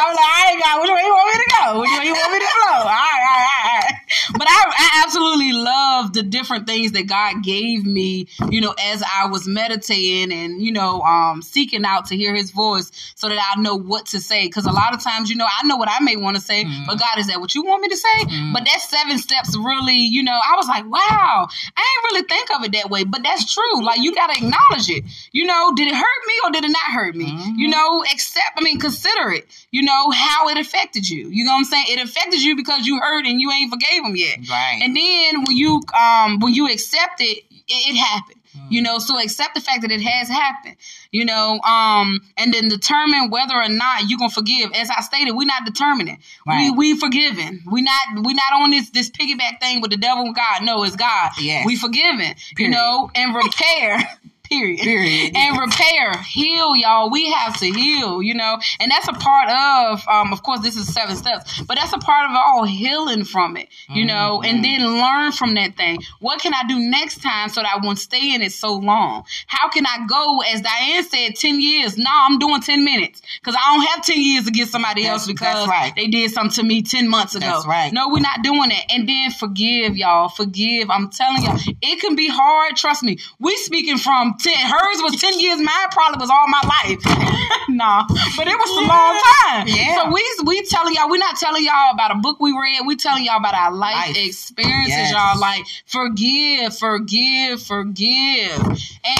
I'm 0.00 0.14
like, 0.14 0.24
I 0.24 0.50
ain't 0.52 0.62
got 0.62 0.80
which 0.80 0.90
way 0.90 1.02
you 1.02 1.12
want 1.12 1.28
me 1.28 1.44
to 1.44 1.50
go? 1.60 1.80
Which 1.80 1.90
way 1.98 2.06
you 2.06 2.14
want 2.14 2.32
me 2.32 2.38
to 2.38 2.46
flow? 2.46 2.78
All 2.78 2.84
right, 2.84 3.20
all 3.20 3.40
right, 3.40 3.60
all 3.64 3.80
right. 3.80 3.94
But 4.32 4.46
I, 4.48 4.72
I 4.78 5.02
absolutely 5.04 5.52
love 5.52 6.12
the 6.12 6.22
different 6.22 6.66
things 6.66 6.92
that 6.92 7.06
God 7.06 7.42
gave 7.42 7.84
me, 7.84 8.28
you 8.48 8.60
know, 8.60 8.74
as 8.78 9.02
I 9.02 9.26
was 9.26 9.46
meditating 9.46 10.32
and, 10.32 10.62
you 10.62 10.72
know, 10.72 11.02
um, 11.02 11.42
seeking 11.42 11.84
out 11.84 12.06
to 12.06 12.16
hear 12.16 12.34
his 12.34 12.50
voice 12.50 12.90
so 13.14 13.28
that 13.28 13.38
I 13.38 13.60
know 13.60 13.76
what 13.76 14.06
to 14.06 14.20
say. 14.20 14.48
Cause 14.48 14.66
a 14.66 14.72
lot 14.72 14.94
of 14.94 15.02
times, 15.02 15.28
you 15.28 15.36
know, 15.36 15.46
I 15.46 15.66
know 15.66 15.76
what 15.76 15.88
I 15.90 16.02
may 16.02 16.16
want 16.16 16.36
to 16.36 16.42
say, 16.42 16.64
mm. 16.64 16.86
but 16.86 16.98
God, 16.98 17.18
is 17.18 17.26
that 17.26 17.40
what 17.40 17.54
you 17.54 17.64
want 17.64 17.82
me 17.82 17.88
to 17.88 17.96
say? 17.96 18.24
Mm. 18.24 18.52
But 18.52 18.64
that 18.64 18.80
seven 18.80 19.18
steps 19.30 19.56
really, 19.56 19.96
you 19.96 20.22
know, 20.22 20.34
I 20.34 20.56
was 20.56 20.66
like, 20.66 20.84
wow, 20.90 21.46
I 21.76 21.80
ain't 21.80 22.12
really 22.12 22.22
think 22.26 22.50
of 22.50 22.64
it 22.64 22.72
that 22.72 22.90
way, 22.90 23.04
but 23.04 23.22
that's 23.22 23.52
true. 23.52 23.84
Like 23.84 24.00
you 24.00 24.14
got 24.14 24.32
to 24.32 24.36
acknowledge 24.36 24.90
it. 24.90 25.04
You 25.32 25.46
know, 25.46 25.72
did 25.74 25.88
it 25.88 25.94
hurt 25.94 26.22
me 26.26 26.34
or 26.44 26.50
did 26.50 26.64
it 26.64 26.70
not 26.70 26.92
hurt 26.92 27.14
me? 27.14 27.26
Mm-hmm. 27.26 27.58
You 27.58 27.68
know, 27.68 28.02
accept, 28.12 28.52
I 28.56 28.62
mean, 28.62 28.80
consider 28.80 29.30
it, 29.30 29.46
you 29.70 29.82
know, 29.82 30.10
how 30.10 30.48
it 30.48 30.58
affected 30.58 31.08
you. 31.08 31.28
You 31.28 31.44
know 31.44 31.52
what 31.52 31.58
I'm 31.58 31.64
saying? 31.64 31.86
It 31.88 32.02
affected 32.02 32.42
you 32.42 32.56
because 32.56 32.86
you 32.86 32.98
hurt 32.98 33.26
and 33.26 33.40
you 33.40 33.50
ain't 33.50 33.70
forgave 33.70 34.02
them 34.02 34.16
yet. 34.16 34.38
Right. 34.48 34.80
And 34.82 34.96
then 34.96 35.44
when 35.44 35.56
you, 35.56 35.82
um, 35.98 36.40
when 36.40 36.52
you 36.52 36.68
accept 36.68 37.20
it, 37.20 37.44
it, 37.50 37.94
it 37.94 37.96
happened. 37.96 38.39
You 38.68 38.82
know, 38.82 38.98
so 38.98 39.18
accept 39.18 39.54
the 39.54 39.60
fact 39.60 39.82
that 39.82 39.90
it 39.90 40.00
has 40.02 40.28
happened. 40.28 40.76
You 41.10 41.24
know, 41.24 41.60
um, 41.60 42.20
and 42.36 42.52
then 42.52 42.68
determine 42.68 43.30
whether 43.30 43.54
or 43.54 43.68
not 43.68 44.08
you're 44.08 44.18
gonna 44.18 44.30
forgive. 44.30 44.72
As 44.74 44.90
I 44.90 45.00
stated, 45.02 45.32
we're 45.32 45.46
not 45.46 45.64
determining. 45.64 46.18
Right. 46.46 46.70
We 46.76 46.92
we 46.92 46.98
forgiven. 46.98 47.62
We 47.70 47.82
not 47.82 48.24
we 48.24 48.34
not 48.34 48.52
on 48.54 48.70
this 48.70 48.90
this 48.90 49.10
piggyback 49.10 49.60
thing 49.60 49.80
with 49.80 49.90
the 49.90 49.96
devil 49.96 50.24
and 50.24 50.34
God. 50.34 50.62
No, 50.62 50.84
it's 50.84 50.96
God. 50.96 51.30
Yeah. 51.40 51.64
We 51.64 51.76
forgiven. 51.76 52.34
Period. 52.56 52.58
You 52.58 52.68
know, 52.70 53.10
and 53.14 53.34
repair. 53.34 53.98
Period. 54.50 54.80
Period. 54.80 55.36
And 55.36 55.56
repair, 55.60 56.20
heal, 56.22 56.74
y'all. 56.74 57.08
We 57.08 57.30
have 57.30 57.56
to 57.60 57.66
heal, 57.66 58.20
you 58.20 58.34
know, 58.34 58.58
and 58.80 58.90
that's 58.90 59.06
a 59.06 59.12
part 59.12 59.48
of, 59.48 60.08
um, 60.08 60.32
of 60.32 60.42
course, 60.42 60.58
this 60.58 60.76
is 60.76 60.92
seven 60.92 61.14
steps, 61.14 61.62
but 61.62 61.76
that's 61.76 61.92
a 61.92 61.98
part 61.98 62.28
of 62.28 62.36
all 62.36 62.64
healing 62.64 63.22
from 63.22 63.56
it, 63.56 63.68
you 63.88 64.04
mm-hmm. 64.04 64.08
know, 64.08 64.42
and 64.42 64.64
then 64.64 64.80
learn 65.00 65.30
from 65.30 65.54
that 65.54 65.76
thing. 65.76 66.02
What 66.18 66.40
can 66.40 66.52
I 66.52 66.64
do 66.66 66.80
next 66.80 67.22
time 67.22 67.48
so 67.48 67.62
that 67.62 67.70
I 67.72 67.86
won't 67.86 68.00
stay 68.00 68.34
in 68.34 68.42
it 68.42 68.50
so 68.50 68.74
long? 68.74 69.24
How 69.46 69.68
can 69.68 69.86
I 69.86 70.04
go, 70.08 70.40
as 70.40 70.62
Diane 70.62 71.04
said, 71.04 71.36
10 71.36 71.60
years? 71.60 71.96
No, 71.96 72.10
I'm 72.10 72.40
doing 72.40 72.60
10 72.60 72.84
minutes 72.84 73.22
because 73.40 73.54
I 73.54 73.76
don't 73.76 73.86
have 73.86 74.04
10 74.04 74.20
years 74.20 74.46
to 74.46 74.50
get 74.50 74.66
somebody 74.66 75.04
that's, 75.04 75.12
else 75.12 75.26
because 75.28 75.68
right. 75.68 75.92
they 75.94 76.08
did 76.08 76.28
something 76.32 76.56
to 76.60 76.62
me 76.64 76.82
10 76.82 77.08
months 77.08 77.36
ago. 77.36 77.46
That's 77.46 77.68
right. 77.68 77.92
No, 77.92 78.08
we're 78.08 78.18
not 78.18 78.42
doing 78.42 78.72
it. 78.72 78.84
And 78.92 79.08
then 79.08 79.30
forgive, 79.30 79.96
y'all. 79.96 80.28
Forgive. 80.28 80.90
I'm 80.90 81.08
telling 81.08 81.44
y'all, 81.44 81.56
it 81.80 82.00
can 82.00 82.16
be 82.16 82.28
hard. 82.28 82.74
Trust 82.74 83.04
me. 83.04 83.18
We 83.38 83.56
speaking 83.58 83.98
from 83.98 84.34
ten, 84.42 84.56
hers 84.56 84.98
was 85.02 85.20
10 85.20 85.38
years, 85.38 85.58
mine 85.60 85.88
probably 85.90 86.18
was 86.18 86.30
all 86.30 86.46
my 86.48 86.62
life. 86.64 87.00
nah, 87.68 88.04
but 88.36 88.46
it 88.46 88.56
was 88.56 88.84
a 88.84 88.88
long 88.88 89.20
time. 89.42 89.66
Yeah. 89.66 89.96
So 89.96 90.12
we, 90.12 90.24
we 90.44 90.62
telling 90.66 90.94
y'all, 90.94 91.08
we're 91.08 91.18
not 91.18 91.36
telling 91.36 91.64
y'all 91.64 91.92
about 91.92 92.10
a 92.10 92.16
book 92.16 92.40
we 92.40 92.52
read. 92.52 92.86
We 92.86 92.96
telling 92.96 93.24
y'all 93.24 93.38
about 93.38 93.54
our 93.54 93.72
life, 93.72 94.08
life. 94.08 94.16
experiences, 94.16 94.88
yes. 94.88 95.12
y'all. 95.12 95.38
Like, 95.38 95.64
forgive, 95.86 96.76
forgive, 96.76 97.62
forgive. 97.62 98.60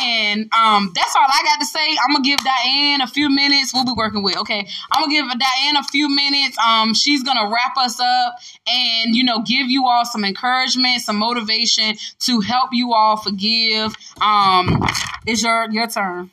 And 0.02 0.52
um, 0.52 0.92
that's 0.94 1.14
all 1.16 1.26
I 1.28 1.42
got 1.44 1.60
to 1.60 1.66
say. 1.66 1.96
I'm 2.02 2.12
going 2.12 2.24
to 2.24 2.28
give 2.28 2.40
Diane 2.40 3.00
a 3.00 3.06
few 3.06 3.30
minutes. 3.30 3.72
We'll 3.74 3.84
be 3.84 3.94
working 3.96 4.22
with, 4.22 4.36
okay. 4.38 4.66
I'm 4.90 5.02
going 5.02 5.10
to 5.10 5.16
give 5.16 5.38
Diane 5.38 5.76
a 5.76 5.84
few 5.84 6.08
minutes. 6.08 6.58
Um, 6.58 6.94
she's 6.94 7.22
going 7.22 7.38
to 7.38 7.52
wrap 7.52 7.76
us 7.76 8.00
up 8.00 8.36
and, 8.66 9.14
you 9.14 9.24
know, 9.24 9.42
give 9.42 9.68
you 9.68 9.86
all 9.86 10.04
some 10.04 10.24
encouragement, 10.24 11.02
some 11.02 11.16
motivation 11.16 11.96
to 12.20 12.40
help 12.40 12.70
you 12.72 12.92
all 12.92 13.16
forgive. 13.16 13.94
Um, 14.20 14.80
it's 15.26 15.42
your 15.42 15.70
your 15.70 15.86
turn. 15.86 16.30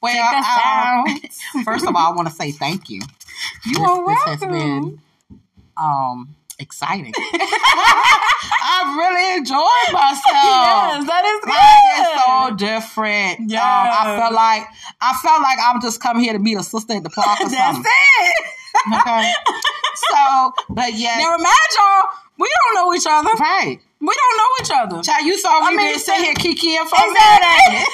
Well, 0.00 0.14
I, 0.16 1.18
first 1.64 1.86
of 1.86 1.94
all, 1.96 2.12
I 2.12 2.14
want 2.14 2.28
to 2.28 2.34
say 2.34 2.52
thank 2.52 2.88
you. 2.88 3.00
You 3.66 3.82
are 3.82 4.04
welcome. 4.04 4.32
This 4.32 4.40
has 4.42 4.50
been 4.50 5.00
um 5.76 6.34
exciting. 6.58 7.12
I've 8.70 8.96
really 8.96 9.38
enjoyed 9.38 9.92
myself. 9.92 10.24
Yes, 10.24 11.06
that 11.06 11.24
is 11.24 11.40
good. 11.44 12.00
It's 12.00 12.24
so 12.24 12.56
different. 12.56 13.50
Yeah, 13.50 13.62
um, 13.62 14.08
I 14.08 14.16
felt 14.18 14.34
like 14.34 14.62
I 15.00 15.14
felt 15.22 15.42
like 15.42 15.58
I'm 15.62 15.80
just 15.80 16.00
coming 16.00 16.22
here 16.22 16.32
to 16.32 16.38
meet 16.38 16.56
a 16.58 16.62
sister 16.62 16.94
at 16.94 17.02
the 17.02 17.10
park 17.10 17.40
or 17.40 17.48
That's 17.48 17.74
something. 17.76 17.92
it. 18.18 18.46
Okay. 18.94 19.32
so, 19.94 20.52
but 20.68 20.94
yeah. 20.94 21.16
Now 21.18 21.32
remind 21.32 21.56
y'all, 21.78 22.02
we 22.38 22.48
don't 22.48 22.74
know 22.74 22.94
each 22.94 23.06
other. 23.08 23.30
Right. 23.40 23.80
We 24.00 24.14
don't 24.14 24.36
know 24.38 24.50
each 24.62 24.72
other. 24.74 25.02
Child, 25.02 25.26
you 25.26 25.38
saw 25.38 25.60
me 25.60 25.66
I 25.66 25.76
mean, 25.76 25.98
sitting 25.98 26.24
here 26.24 26.34
kikiing 26.34 26.86
for 26.86 26.96
a 26.96 27.08
minute. 27.10 27.86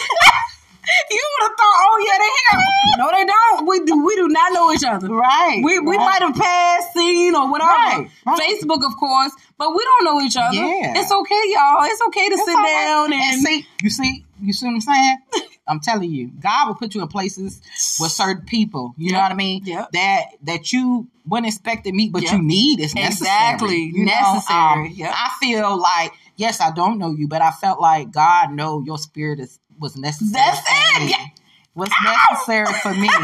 you 1.10 1.24
would 1.32 1.42
have 1.48 1.56
thought, 1.56 1.78
oh 1.80 1.96
yeah, 2.04 2.18
they 2.20 2.32
here. 2.36 2.64
No, 2.98 3.10
they 3.10 3.24
don't. 3.24 3.66
We 3.66 3.84
do. 3.84 4.04
We 4.04 4.16
do 4.16 4.28
not 4.28 4.52
know 4.52 4.72
each 4.72 4.84
other. 4.84 5.08
Right. 5.08 5.62
We 5.64 5.78
we 5.80 5.96
right. 5.96 6.04
might 6.04 6.22
have 6.22 6.36
passed, 6.36 6.92
seen, 6.92 7.34
or 7.34 7.50
whatever. 7.50 7.70
Right, 7.70 8.10
right. 8.26 8.40
Facebook, 8.40 8.84
of 8.84 8.96
course, 8.96 9.32
but 9.56 9.70
we 9.70 9.82
don't 9.82 10.04
know 10.04 10.20
each 10.20 10.36
other. 10.36 10.54
Yeah. 10.54 10.92
It's 10.96 11.10
okay, 11.10 11.42
y'all. 11.48 11.84
It's 11.84 12.02
okay 12.08 12.28
to 12.28 12.34
it's 12.34 12.44
sit 12.44 12.54
down 12.54 13.12
and, 13.12 13.22
and 13.22 13.42
see. 13.42 13.66
You 13.82 13.90
see. 13.90 14.24
You 14.42 14.52
see 14.52 14.66
what 14.66 14.74
I'm 14.74 14.80
saying? 14.80 15.18
I'm 15.66 15.80
telling 15.80 16.10
you, 16.10 16.30
God 16.40 16.68
will 16.68 16.74
put 16.74 16.94
you 16.94 17.02
in 17.02 17.08
places 17.08 17.60
with 17.98 18.10
certain 18.10 18.44
people. 18.44 18.94
You 18.98 19.06
yep. 19.06 19.12
know 19.12 19.20
what 19.20 19.32
I 19.32 19.34
mean? 19.34 19.62
Yeah. 19.64 19.86
That 19.92 20.24
that 20.42 20.72
you 20.72 21.08
wouldn't 21.26 21.46
expect 21.46 21.84
to 21.84 21.92
meet, 21.92 22.12
but 22.12 22.22
yep. 22.22 22.32
you 22.32 22.42
need 22.42 22.80
is 22.80 22.94
necessary. 22.94 23.30
Exactly. 23.30 23.76
You 23.94 24.04
necessary. 24.04 24.88
Um, 24.88 24.92
yep. 24.94 25.12
I 25.14 25.30
feel 25.40 25.80
like 25.80 26.12
yes, 26.36 26.60
I 26.60 26.70
don't 26.70 26.98
know 26.98 27.12
you, 27.12 27.28
but 27.28 27.42
I 27.42 27.50
felt 27.50 27.80
like 27.80 28.12
God 28.12 28.52
know 28.52 28.82
your 28.84 28.98
spirit 28.98 29.40
is 29.40 29.58
was 29.78 29.96
necessary. 29.96 30.32
That's 30.32 30.60
it. 31.00 31.10
Yeah. 31.10 31.26
Was 31.74 31.90
necessary 32.04 32.72
for 32.82 32.94
me. 32.94 33.08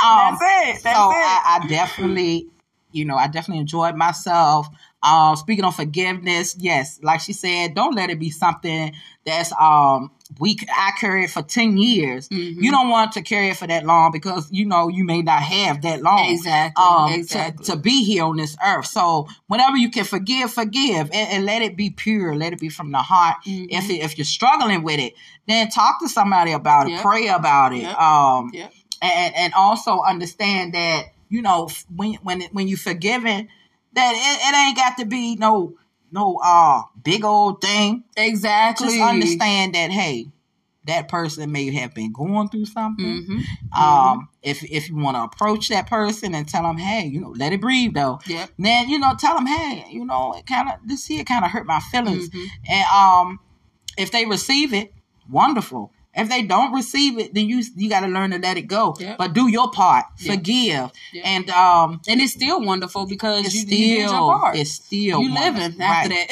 Um, 0.00 0.38
That's 0.40 0.78
it. 0.78 0.82
That's 0.84 0.96
so 0.96 1.10
it. 1.10 1.14
I, 1.14 1.60
I 1.62 1.66
definitely, 1.68 2.46
you 2.90 3.04
know, 3.04 3.16
I 3.16 3.26
definitely 3.26 3.60
enjoyed 3.60 3.94
myself. 3.96 4.66
Um, 5.02 5.36
speaking 5.36 5.64
of 5.64 5.76
forgiveness, 5.76 6.56
yes, 6.58 6.98
like 7.02 7.20
she 7.20 7.34
said, 7.34 7.74
don't 7.74 7.94
let 7.94 8.08
it 8.08 8.18
be 8.18 8.30
something 8.30 8.94
that's 9.26 9.52
um 9.60 10.10
we 10.38 10.56
I 10.74 10.92
carry 10.98 11.24
it 11.24 11.30
for 11.30 11.42
ten 11.42 11.76
years. 11.76 12.28
Mm-hmm. 12.28 12.62
You 12.62 12.70
don't 12.70 12.88
want 12.88 13.12
to 13.12 13.22
carry 13.22 13.48
it 13.48 13.56
for 13.56 13.66
that 13.66 13.84
long 13.84 14.12
because 14.12 14.50
you 14.50 14.64
know 14.64 14.88
you 14.88 15.04
may 15.04 15.22
not 15.22 15.42
have 15.42 15.82
that 15.82 16.02
long 16.02 16.30
exactly, 16.30 16.82
um, 16.82 17.12
exactly. 17.12 17.64
To, 17.64 17.72
to 17.72 17.78
be 17.78 18.04
here 18.04 18.24
on 18.24 18.36
this 18.36 18.56
earth. 18.64 18.86
So 18.86 19.28
whenever 19.48 19.76
you 19.76 19.90
can 19.90 20.04
forgive, 20.04 20.52
forgive, 20.52 21.10
and, 21.12 21.30
and 21.32 21.46
let 21.46 21.62
it 21.62 21.76
be 21.76 21.90
pure. 21.90 22.34
Let 22.34 22.52
it 22.52 22.60
be 22.60 22.68
from 22.68 22.92
the 22.92 22.98
heart. 22.98 23.38
Mm-hmm. 23.46 23.66
If 23.70 23.90
it, 23.90 24.02
if 24.02 24.18
you're 24.18 24.24
struggling 24.24 24.82
with 24.82 25.00
it, 25.00 25.14
then 25.48 25.68
talk 25.68 26.00
to 26.00 26.08
somebody 26.08 26.52
about 26.52 26.86
it. 26.86 26.92
Yep. 26.92 27.02
Pray 27.02 27.28
about 27.28 27.72
it. 27.72 27.82
Yep. 27.82 27.98
Um, 27.98 28.50
yep. 28.52 28.72
and 29.02 29.34
and 29.34 29.54
also 29.54 30.00
understand 30.00 30.74
that 30.74 31.06
you 31.28 31.42
know 31.42 31.68
when 31.94 32.14
when 32.22 32.42
when 32.52 32.68
you 32.68 32.76
forgiving 32.76 33.48
that 33.92 34.12
it, 34.14 34.48
it 34.48 34.68
ain't 34.68 34.76
got 34.76 34.98
to 34.98 35.04
be 35.04 35.36
no 35.36 35.74
no 36.12 36.40
uh 36.44 36.82
big 37.02 37.24
old 37.24 37.60
thing. 37.60 38.04
Exactly. 38.16 38.88
Just 38.88 39.00
understand 39.00 39.74
that 39.74 39.90
hey, 39.90 40.26
that 40.86 41.08
person 41.08 41.52
may 41.52 41.70
have 41.72 41.94
been 41.94 42.12
going 42.12 42.48
through 42.48 42.66
something. 42.66 43.26
Mm-hmm. 43.28 43.82
Um, 43.82 44.28
if 44.42 44.62
if 44.64 44.88
you 44.88 44.96
want 44.96 45.16
to 45.16 45.22
approach 45.22 45.68
that 45.68 45.86
person 45.88 46.34
and 46.34 46.48
tell 46.48 46.62
them, 46.62 46.78
hey, 46.78 47.06
you 47.06 47.20
know, 47.20 47.34
let 47.36 47.52
it 47.52 47.60
breathe 47.60 47.94
though. 47.94 48.20
Yeah. 48.26 48.46
Then 48.58 48.88
you 48.88 48.98
know, 48.98 49.14
tell 49.18 49.34
them, 49.34 49.46
hey, 49.46 49.86
you 49.90 50.04
know, 50.04 50.34
it 50.36 50.46
kind 50.46 50.68
of 50.68 50.76
this 50.86 51.06
here 51.06 51.24
kind 51.24 51.44
of 51.44 51.50
hurt 51.50 51.66
my 51.66 51.80
feelings. 51.80 52.30
Mhm. 52.30 52.46
And 52.68 52.86
um, 52.92 53.40
if 53.96 54.10
they 54.10 54.26
receive 54.26 54.72
it, 54.72 54.92
wonderful. 55.28 55.92
If 56.12 56.28
they 56.28 56.42
don't 56.42 56.72
receive 56.72 57.18
it, 57.20 57.34
then 57.34 57.48
you 57.48 57.62
you 57.76 57.88
got 57.88 58.00
to 58.00 58.08
learn 58.08 58.30
to 58.32 58.38
let 58.38 58.56
it 58.56 58.62
go. 58.62 58.96
Yeah. 58.98 59.14
But 59.16 59.32
do 59.32 59.46
your 59.48 59.70
part, 59.70 60.06
Yeah. 60.18 60.34
forgive, 60.34 60.90
Yeah. 61.12 61.22
and 61.24 61.48
um, 61.50 62.00
And 62.08 62.20
it's 62.20 62.32
still 62.32 62.60
wonderful 62.60 63.06
because 63.06 63.46
it's 63.46 63.54
you, 63.54 63.60
you 63.60 63.66
did 63.66 63.98
your 64.00 64.08
still 64.08 64.28
part. 64.28 64.56
it's 64.56 64.70
still 64.72 65.20
you 65.22 65.32
living 65.32 65.80
after 65.80 66.08
that. 66.08 66.26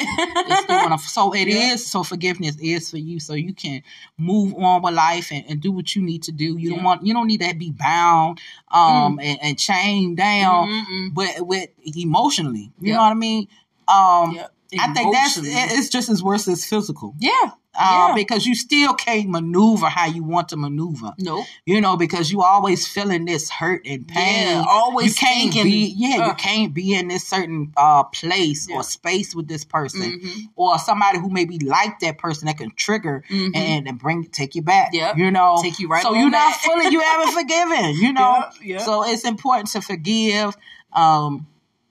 It's 0.49 0.61
still 0.63 0.75
wonderful. 0.83 1.07
So 1.09 1.33
it 1.33 1.47
is. 1.47 1.85
So 1.87 2.03
forgiveness 2.03 2.57
is 2.59 2.89
for 2.91 2.97
you, 2.97 3.21
so 3.21 3.33
you 3.35 3.53
can 3.53 3.81
move 4.17 4.53
on 4.55 4.81
with 4.81 4.93
life 4.95 5.31
and, 5.31 5.45
and 5.47 5.61
do 5.61 5.71
what 5.71 5.95
you 5.95 6.01
need 6.01 6.23
to 6.23 6.33
do. 6.33 6.57
You 6.57 6.71
don't 6.71 6.83
want. 6.83 7.05
You 7.05 7.13
don't 7.13 7.27
need 7.27 7.41
to 7.41 7.55
be 7.55 7.71
bound, 7.71 8.39
um, 8.71 9.17
and, 9.21 9.39
and 9.41 9.57
chained 9.57 10.17
down, 10.17 10.67
Mm-mm. 10.67 11.15
with 11.15 11.39
with 11.41 11.69
emotionally. 11.95 12.71
You 12.81 12.89
Yep. 12.89 12.95
know 12.97 13.01
what 13.03 13.11
I 13.11 13.13
mean? 13.13 13.47
Um, 13.87 14.31
Yep. 14.35 14.53
I 14.79 14.93
think 14.93 15.13
that's 15.13 15.37
it- 15.37 15.45
it's 15.47 15.89
just 15.89 16.09
as 16.09 16.21
worse 16.21 16.47
as 16.47 16.65
physical. 16.65 17.15
yeah. 17.19 17.51
Uh, 17.75 18.07
Yeah. 18.09 18.15
because 18.15 18.45
you 18.47 18.55
still 18.55 18.93
can't 18.93 19.29
maneuver 19.29 19.85
how 19.87 20.05
you 20.07 20.23
want 20.23 20.49
to 20.49 20.57
maneuver. 20.57 21.13
Nope. 21.19 21.45
You 21.65 21.79
know, 21.79 21.95
because 21.95 22.31
you 22.31 22.41
always 22.41 22.87
feeling 22.87 23.25
this 23.25 23.49
hurt 23.49 23.85
and 23.85 24.07
pain. 24.07 24.47
Yeah, 24.47 24.65
always 24.67 25.09
you 25.21 25.27
can't 25.27 25.53
thinking, 25.53 25.63
be 25.71 25.93
yeah, 25.95 26.15
you 26.15 26.21
uh. 26.31 26.33
can't 26.33 26.73
be 26.73 26.95
in 26.95 27.07
this 27.09 27.25
certain 27.27 27.71
uh 27.77 28.03
place 28.05 28.67
Yeah. 28.67 28.77
or 28.77 28.83
space 28.83 29.35
with 29.35 29.47
this 29.47 29.63
person 29.63 30.19
Mhm. 30.19 30.49
or 30.55 30.79
somebody 30.79 31.19
who 31.19 31.29
may 31.29 31.45
be 31.45 31.59
like 31.59 31.99
that 31.99 32.17
person 32.17 32.47
that 32.47 32.57
can 32.57 32.71
trigger 32.75 33.23
Mhm. 33.29 33.55
and, 33.55 33.87
and 33.87 33.99
bring 33.99 34.25
take 34.25 34.55
you 34.55 34.63
back. 34.63 34.89
Yeah, 34.91 35.13
You 35.15 35.29
know, 35.29 35.59
Take 35.61 35.79
you 35.79 35.87
right 35.87 36.01
So 36.01 36.15
you're 36.15 36.29
not 36.29 36.55
fully 36.55 36.87
you 36.91 36.99
haven't 37.01 37.33
forgiven. 37.33 37.95
You 37.95 38.13
know, 38.19 38.33
Yep, 38.35 38.53
yep. 38.63 38.81
so 38.81 39.03
it's 39.07 39.23
important 39.25 39.69
to 39.69 39.81
forgive. 39.81 40.57
Um, 40.91 41.45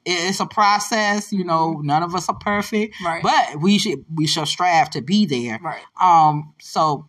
it's 0.08 0.40
a 0.40 0.46
process. 0.46 1.32
You 1.32 1.44
know, 1.44 1.80
none 1.82 2.02
of 2.02 2.14
us 2.14 2.28
are 2.28 2.34
perfect, 2.38 2.94
Mm-hmm. 2.96 3.06
Right. 3.06 3.22
but 3.22 3.60
we 3.60 3.78
should 3.78 4.04
we 4.14 4.26
shall 4.26 4.46
strive 4.46 4.90
to 4.90 5.02
be 5.02 5.26
there. 5.26 5.58
Right. 5.62 5.82
Um, 6.00 6.54
so, 6.60 7.08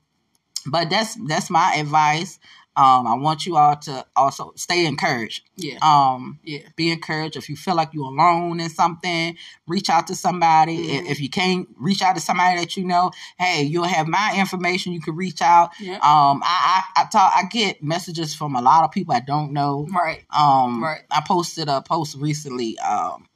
but 0.66 0.90
that's 0.90 1.16
that's 1.28 1.50
my 1.50 1.76
advice. 1.78 2.40
Um, 2.80 3.06
I 3.08 3.16
want 3.16 3.46
you 3.46 3.58
all 3.58 3.76
to 3.76 4.06
also 4.16 4.54
stay 4.56 4.86
encouraged. 4.86 5.44
Yeah. 5.58 5.78
Um, 5.82 6.40
yeah. 6.44 6.60
be 6.78 6.92
encouraged. 6.92 7.36
If 7.36 7.50
you 7.50 7.56
feel 7.58 7.76
like 7.76 7.90
you're 7.94 8.06
alone 8.06 8.60
in 8.60 8.70
something, 8.70 9.38
reach 9.68 9.90
out 9.90 10.08
to 10.08 10.16
somebody. 10.16 10.78
Mhm. 10.78 10.90
If, 11.06 11.12
if 11.12 11.20
you 11.22 11.30
can't 11.30 11.68
reach 11.78 12.02
out 12.02 12.16
to 12.16 12.22
somebody 12.22 12.58
that 12.60 12.78
you 12.78 12.86
know, 12.86 13.12
hey, 13.38 13.64
you'll 13.64 13.84
have 13.98 14.08
my 14.08 14.36
information. 14.40 14.94
You 14.94 15.02
can 15.02 15.16
reach 15.16 15.42
out. 15.42 15.72
Yeah. 15.80 15.96
Um, 15.96 16.42
I 16.44 16.84
I 16.96 17.02
I, 17.02 17.06
talk, 17.12 17.34
I 17.36 17.44
get 17.52 17.84
messages 17.84 18.34
from 18.34 18.56
a 18.56 18.62
lot 18.62 18.84
of 18.86 18.92
people 18.92 19.14
I 19.14 19.20
don't 19.20 19.52
know. 19.52 19.88
Right. 19.92 20.24
Um, 20.32 20.82
Right. 20.84 21.02
I 21.12 21.22
posted 21.28 21.68
a 21.68 21.82
post 21.82 22.16
recently. 22.18 22.80
Um, 22.80 23.28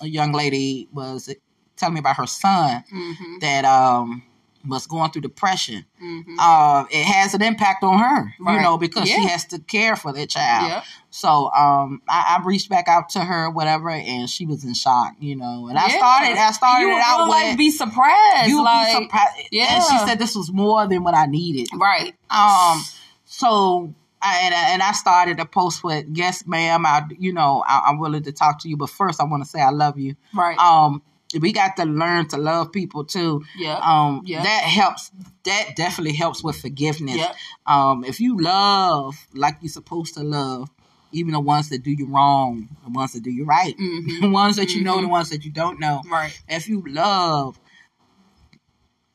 a 0.00 0.06
young 0.06 0.32
lady 0.32 0.88
was 0.92 1.32
telling 1.76 1.94
me 1.94 2.00
about 2.00 2.16
her 2.16 2.26
son 2.26 2.84
Mm-hmm. 2.92 3.38
that 3.40 3.64
um 3.64 4.24
was 4.66 4.86
going 4.86 5.10
through 5.10 5.22
depression. 5.22 5.84
Mm-hmm. 6.02 6.36
Uh, 6.38 6.84
it 6.90 7.04
has 7.04 7.34
an 7.34 7.42
impact 7.42 7.82
on 7.82 7.98
her, 7.98 8.34
you 8.38 8.60
know, 8.60 8.78
because 8.78 9.08
she 9.08 9.26
has 9.26 9.44
to 9.46 9.58
care 9.58 9.96
for 9.96 10.12
that 10.12 10.28
child. 10.30 10.68
Yeah. 10.68 10.84
So 11.10 11.50
um, 11.52 12.00
I, 12.08 12.38
I 12.38 12.42
reached 12.44 12.68
back 12.70 12.88
out 12.88 13.10
to 13.10 13.20
her, 13.20 13.50
whatever, 13.50 13.90
and 13.90 14.30
she 14.30 14.46
was 14.46 14.64
in 14.64 14.74
shock, 14.74 15.14
you 15.18 15.36
know. 15.36 15.68
And 15.68 15.78
I 15.78 15.88
started, 15.88 16.38
I 16.38 16.52
started 16.52 16.86
you 16.86 16.96
it 16.96 17.02
out 17.04 17.20
with 17.20 17.28
like 17.28 17.58
be 17.58 17.70
surprised. 17.70 18.48
you 18.48 18.58
would 18.58 18.64
like, 18.64 18.98
be 18.98 19.04
surprised. 19.04 19.48
And 19.52 19.82
she 19.84 20.06
said 20.06 20.18
this 20.18 20.34
was 20.34 20.52
more 20.52 20.86
than 20.86 21.02
what 21.02 21.14
I 21.14 21.26
needed. 21.26 21.68
Right. 21.74 22.14
Um, 22.30 22.82
so 23.24 23.94
I, 24.22 24.40
and, 24.44 24.54
I- 24.54 24.70
and 24.70 24.82
I 24.82 24.92
started 24.92 25.40
a 25.40 25.44
post 25.44 25.82
with, 25.82 26.06
yes, 26.12 26.46
ma'am, 26.46 26.86
I, 26.86 27.02
you 27.18 27.32
know, 27.32 27.64
I, 27.66 27.86
I'm 27.88 27.98
willing 27.98 28.22
to 28.22 28.32
talk 28.32 28.60
to 28.60 28.68
you, 28.68 28.76
but 28.76 28.88
first 28.88 29.20
I 29.20 29.24
want 29.24 29.42
to 29.42 29.48
say 29.48 29.60
I 29.60 29.70
love 29.70 29.98
you. 29.98 30.14
Right. 30.34 30.56
Um, 30.58 31.02
we 31.40 31.52
got 31.52 31.76
to 31.76 31.84
learn 31.84 32.28
to 32.28 32.36
love 32.36 32.72
people 32.72 33.04
too. 33.04 33.44
yeah. 33.56 33.78
Um, 33.82 34.22
Yeah. 34.24 34.42
that 34.42 34.62
helps. 34.64 35.10
That 35.44 35.74
definitely 35.76 36.14
helps 36.14 36.42
with 36.44 36.60
forgiveness. 36.60 37.16
Yeah. 37.16 37.32
Um, 37.66 38.04
if 38.04 38.20
you 38.20 38.36
love 38.38 39.16
like 39.34 39.56
you're 39.60 39.70
supposed 39.70 40.14
to 40.14 40.22
love, 40.22 40.70
even 41.12 41.32
the 41.32 41.40
ones 41.40 41.68
that 41.70 41.82
do 41.82 41.90
you 41.90 42.06
wrong, 42.06 42.68
the 42.84 42.90
ones 42.90 43.12
that 43.12 43.22
do 43.22 43.30
you 43.30 43.44
right, 43.44 43.76
Mhm. 43.76 44.20
the 44.20 44.30
ones 44.30 44.56
that 44.56 44.70
you 44.70 44.82
know, 44.82 44.98
Mhm. 44.98 45.02
the 45.02 45.08
ones 45.08 45.30
that 45.30 45.44
you 45.44 45.50
don't 45.50 45.78
know. 45.80 46.02
right. 46.10 46.38
If 46.48 46.68
you 46.68 46.82
love, 46.86 47.58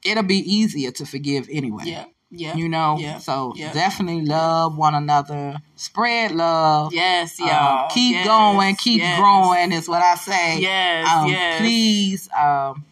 it'll 0.04 0.24
be 0.24 0.38
easier 0.38 0.92
to 0.92 1.06
forgive 1.06 1.48
anyway. 1.52 1.84
Yeah. 1.86 2.06
Yeah. 2.30 2.56
You 2.56 2.68
know, 2.68 2.98
Yeah. 3.00 3.20
so 3.20 3.54
Yeah. 3.56 3.72
definitely 3.72 4.26
love 4.26 4.78
one 4.78 4.94
another, 4.96 5.62
spread 5.76 6.32
love, 6.32 6.94
yes, 6.94 7.40
Uh, 7.42 7.46
y'all. 7.46 7.90
keep 7.90 8.16
Yes, 8.16 8.26
going, 8.26 8.76
keep 8.76 9.00
yes. 9.00 9.18
growing 9.18 9.72
is 9.72 9.88
what 9.88 10.02
I 10.02 10.16
say. 10.16 10.60
Yes. 10.60 11.08
Um, 11.10 11.30
yes. 11.30 11.58
Please, 11.62 12.30
um, 12.38 12.84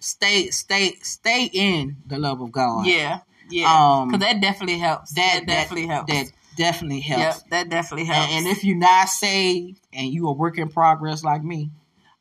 stay, 0.00 0.50
stay, 0.50 0.96
stay 1.02 1.44
in 1.52 1.96
the 2.06 2.18
love 2.18 2.40
of 2.40 2.50
God. 2.50 2.86
Yeah. 2.86 3.20
Yeah. 3.48 4.00
Um, 4.00 4.08
Because 4.08 4.26
that 4.26 4.40
definitely 4.40 4.78
helps. 4.78 5.12
that, 5.12 5.40
That, 5.40 5.46
definitely 5.46 5.86
that, 5.86 5.92
helps. 5.94 6.12
That 6.12 6.32
definitely 6.56 7.00
helps. 7.00 7.36
Yep. 7.42 7.50
That 7.50 7.68
definitely 7.68 8.04
helps. 8.06 8.32
And, 8.32 8.46
and 8.46 8.56
if 8.56 8.64
you're 8.64 8.76
not 8.76 9.08
saved 9.08 9.78
and 9.92 10.08
you 10.08 10.26
a 10.26 10.32
work 10.32 10.58
in 10.58 10.68
progress 10.68 11.22
like 11.22 11.44
me, 11.44 11.70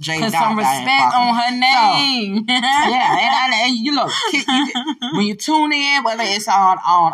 J. 0.00 0.18
Put 0.18 0.32
some 0.32 0.56
respect 0.58 0.86
Parker 0.86 1.16
on 1.16 1.34
her 1.34 1.50
name. 1.50 2.44
yeah, 2.48 3.18
and, 3.18 3.54
and, 3.54 3.54
and 3.54 3.76
you 3.76 3.94
look 3.94 4.10
when 5.14 5.26
you 5.26 5.34
tune 5.36 5.72
in, 5.72 6.02
whether 6.02 6.22
it's 6.24 6.48
on 6.48 6.78
on 6.78 7.12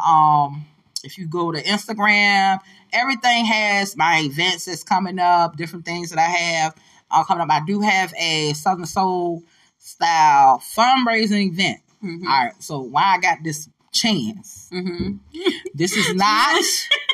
um, 0.52 0.64
if 1.04 1.18
you 1.18 1.26
go 1.26 1.52
to 1.52 1.62
Instagram, 1.62 2.58
everything 2.92 3.44
has 3.44 3.96
my 3.96 4.20
events 4.20 4.64
that's 4.64 4.82
coming 4.82 5.18
up, 5.18 5.56
different 5.56 5.84
things 5.84 6.10
that 6.10 6.18
I 6.18 6.22
have 6.30 6.74
uh, 7.10 7.24
coming 7.24 7.42
up. 7.42 7.50
I 7.50 7.60
do 7.66 7.80
have 7.80 8.14
a 8.18 8.52
Southern 8.54 8.86
Soul 8.86 9.42
style 9.78 10.58
fundraising 10.74 11.52
event. 11.52 11.80
Mhm. 12.02 12.22
All 12.24 12.44
right, 12.44 12.62
so 12.62 12.80
why 12.80 13.14
I 13.16 13.18
got 13.18 13.38
this 13.42 13.68
chance? 13.92 14.68
Mhm. 14.72 15.18
This 15.74 15.96
is 15.96 16.14
not. 16.14 16.62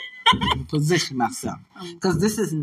position 0.68 1.16
myself. 1.18 1.58
Oh, 1.78 1.92
because 1.94 2.20
this 2.20 2.38
is 2.38 2.54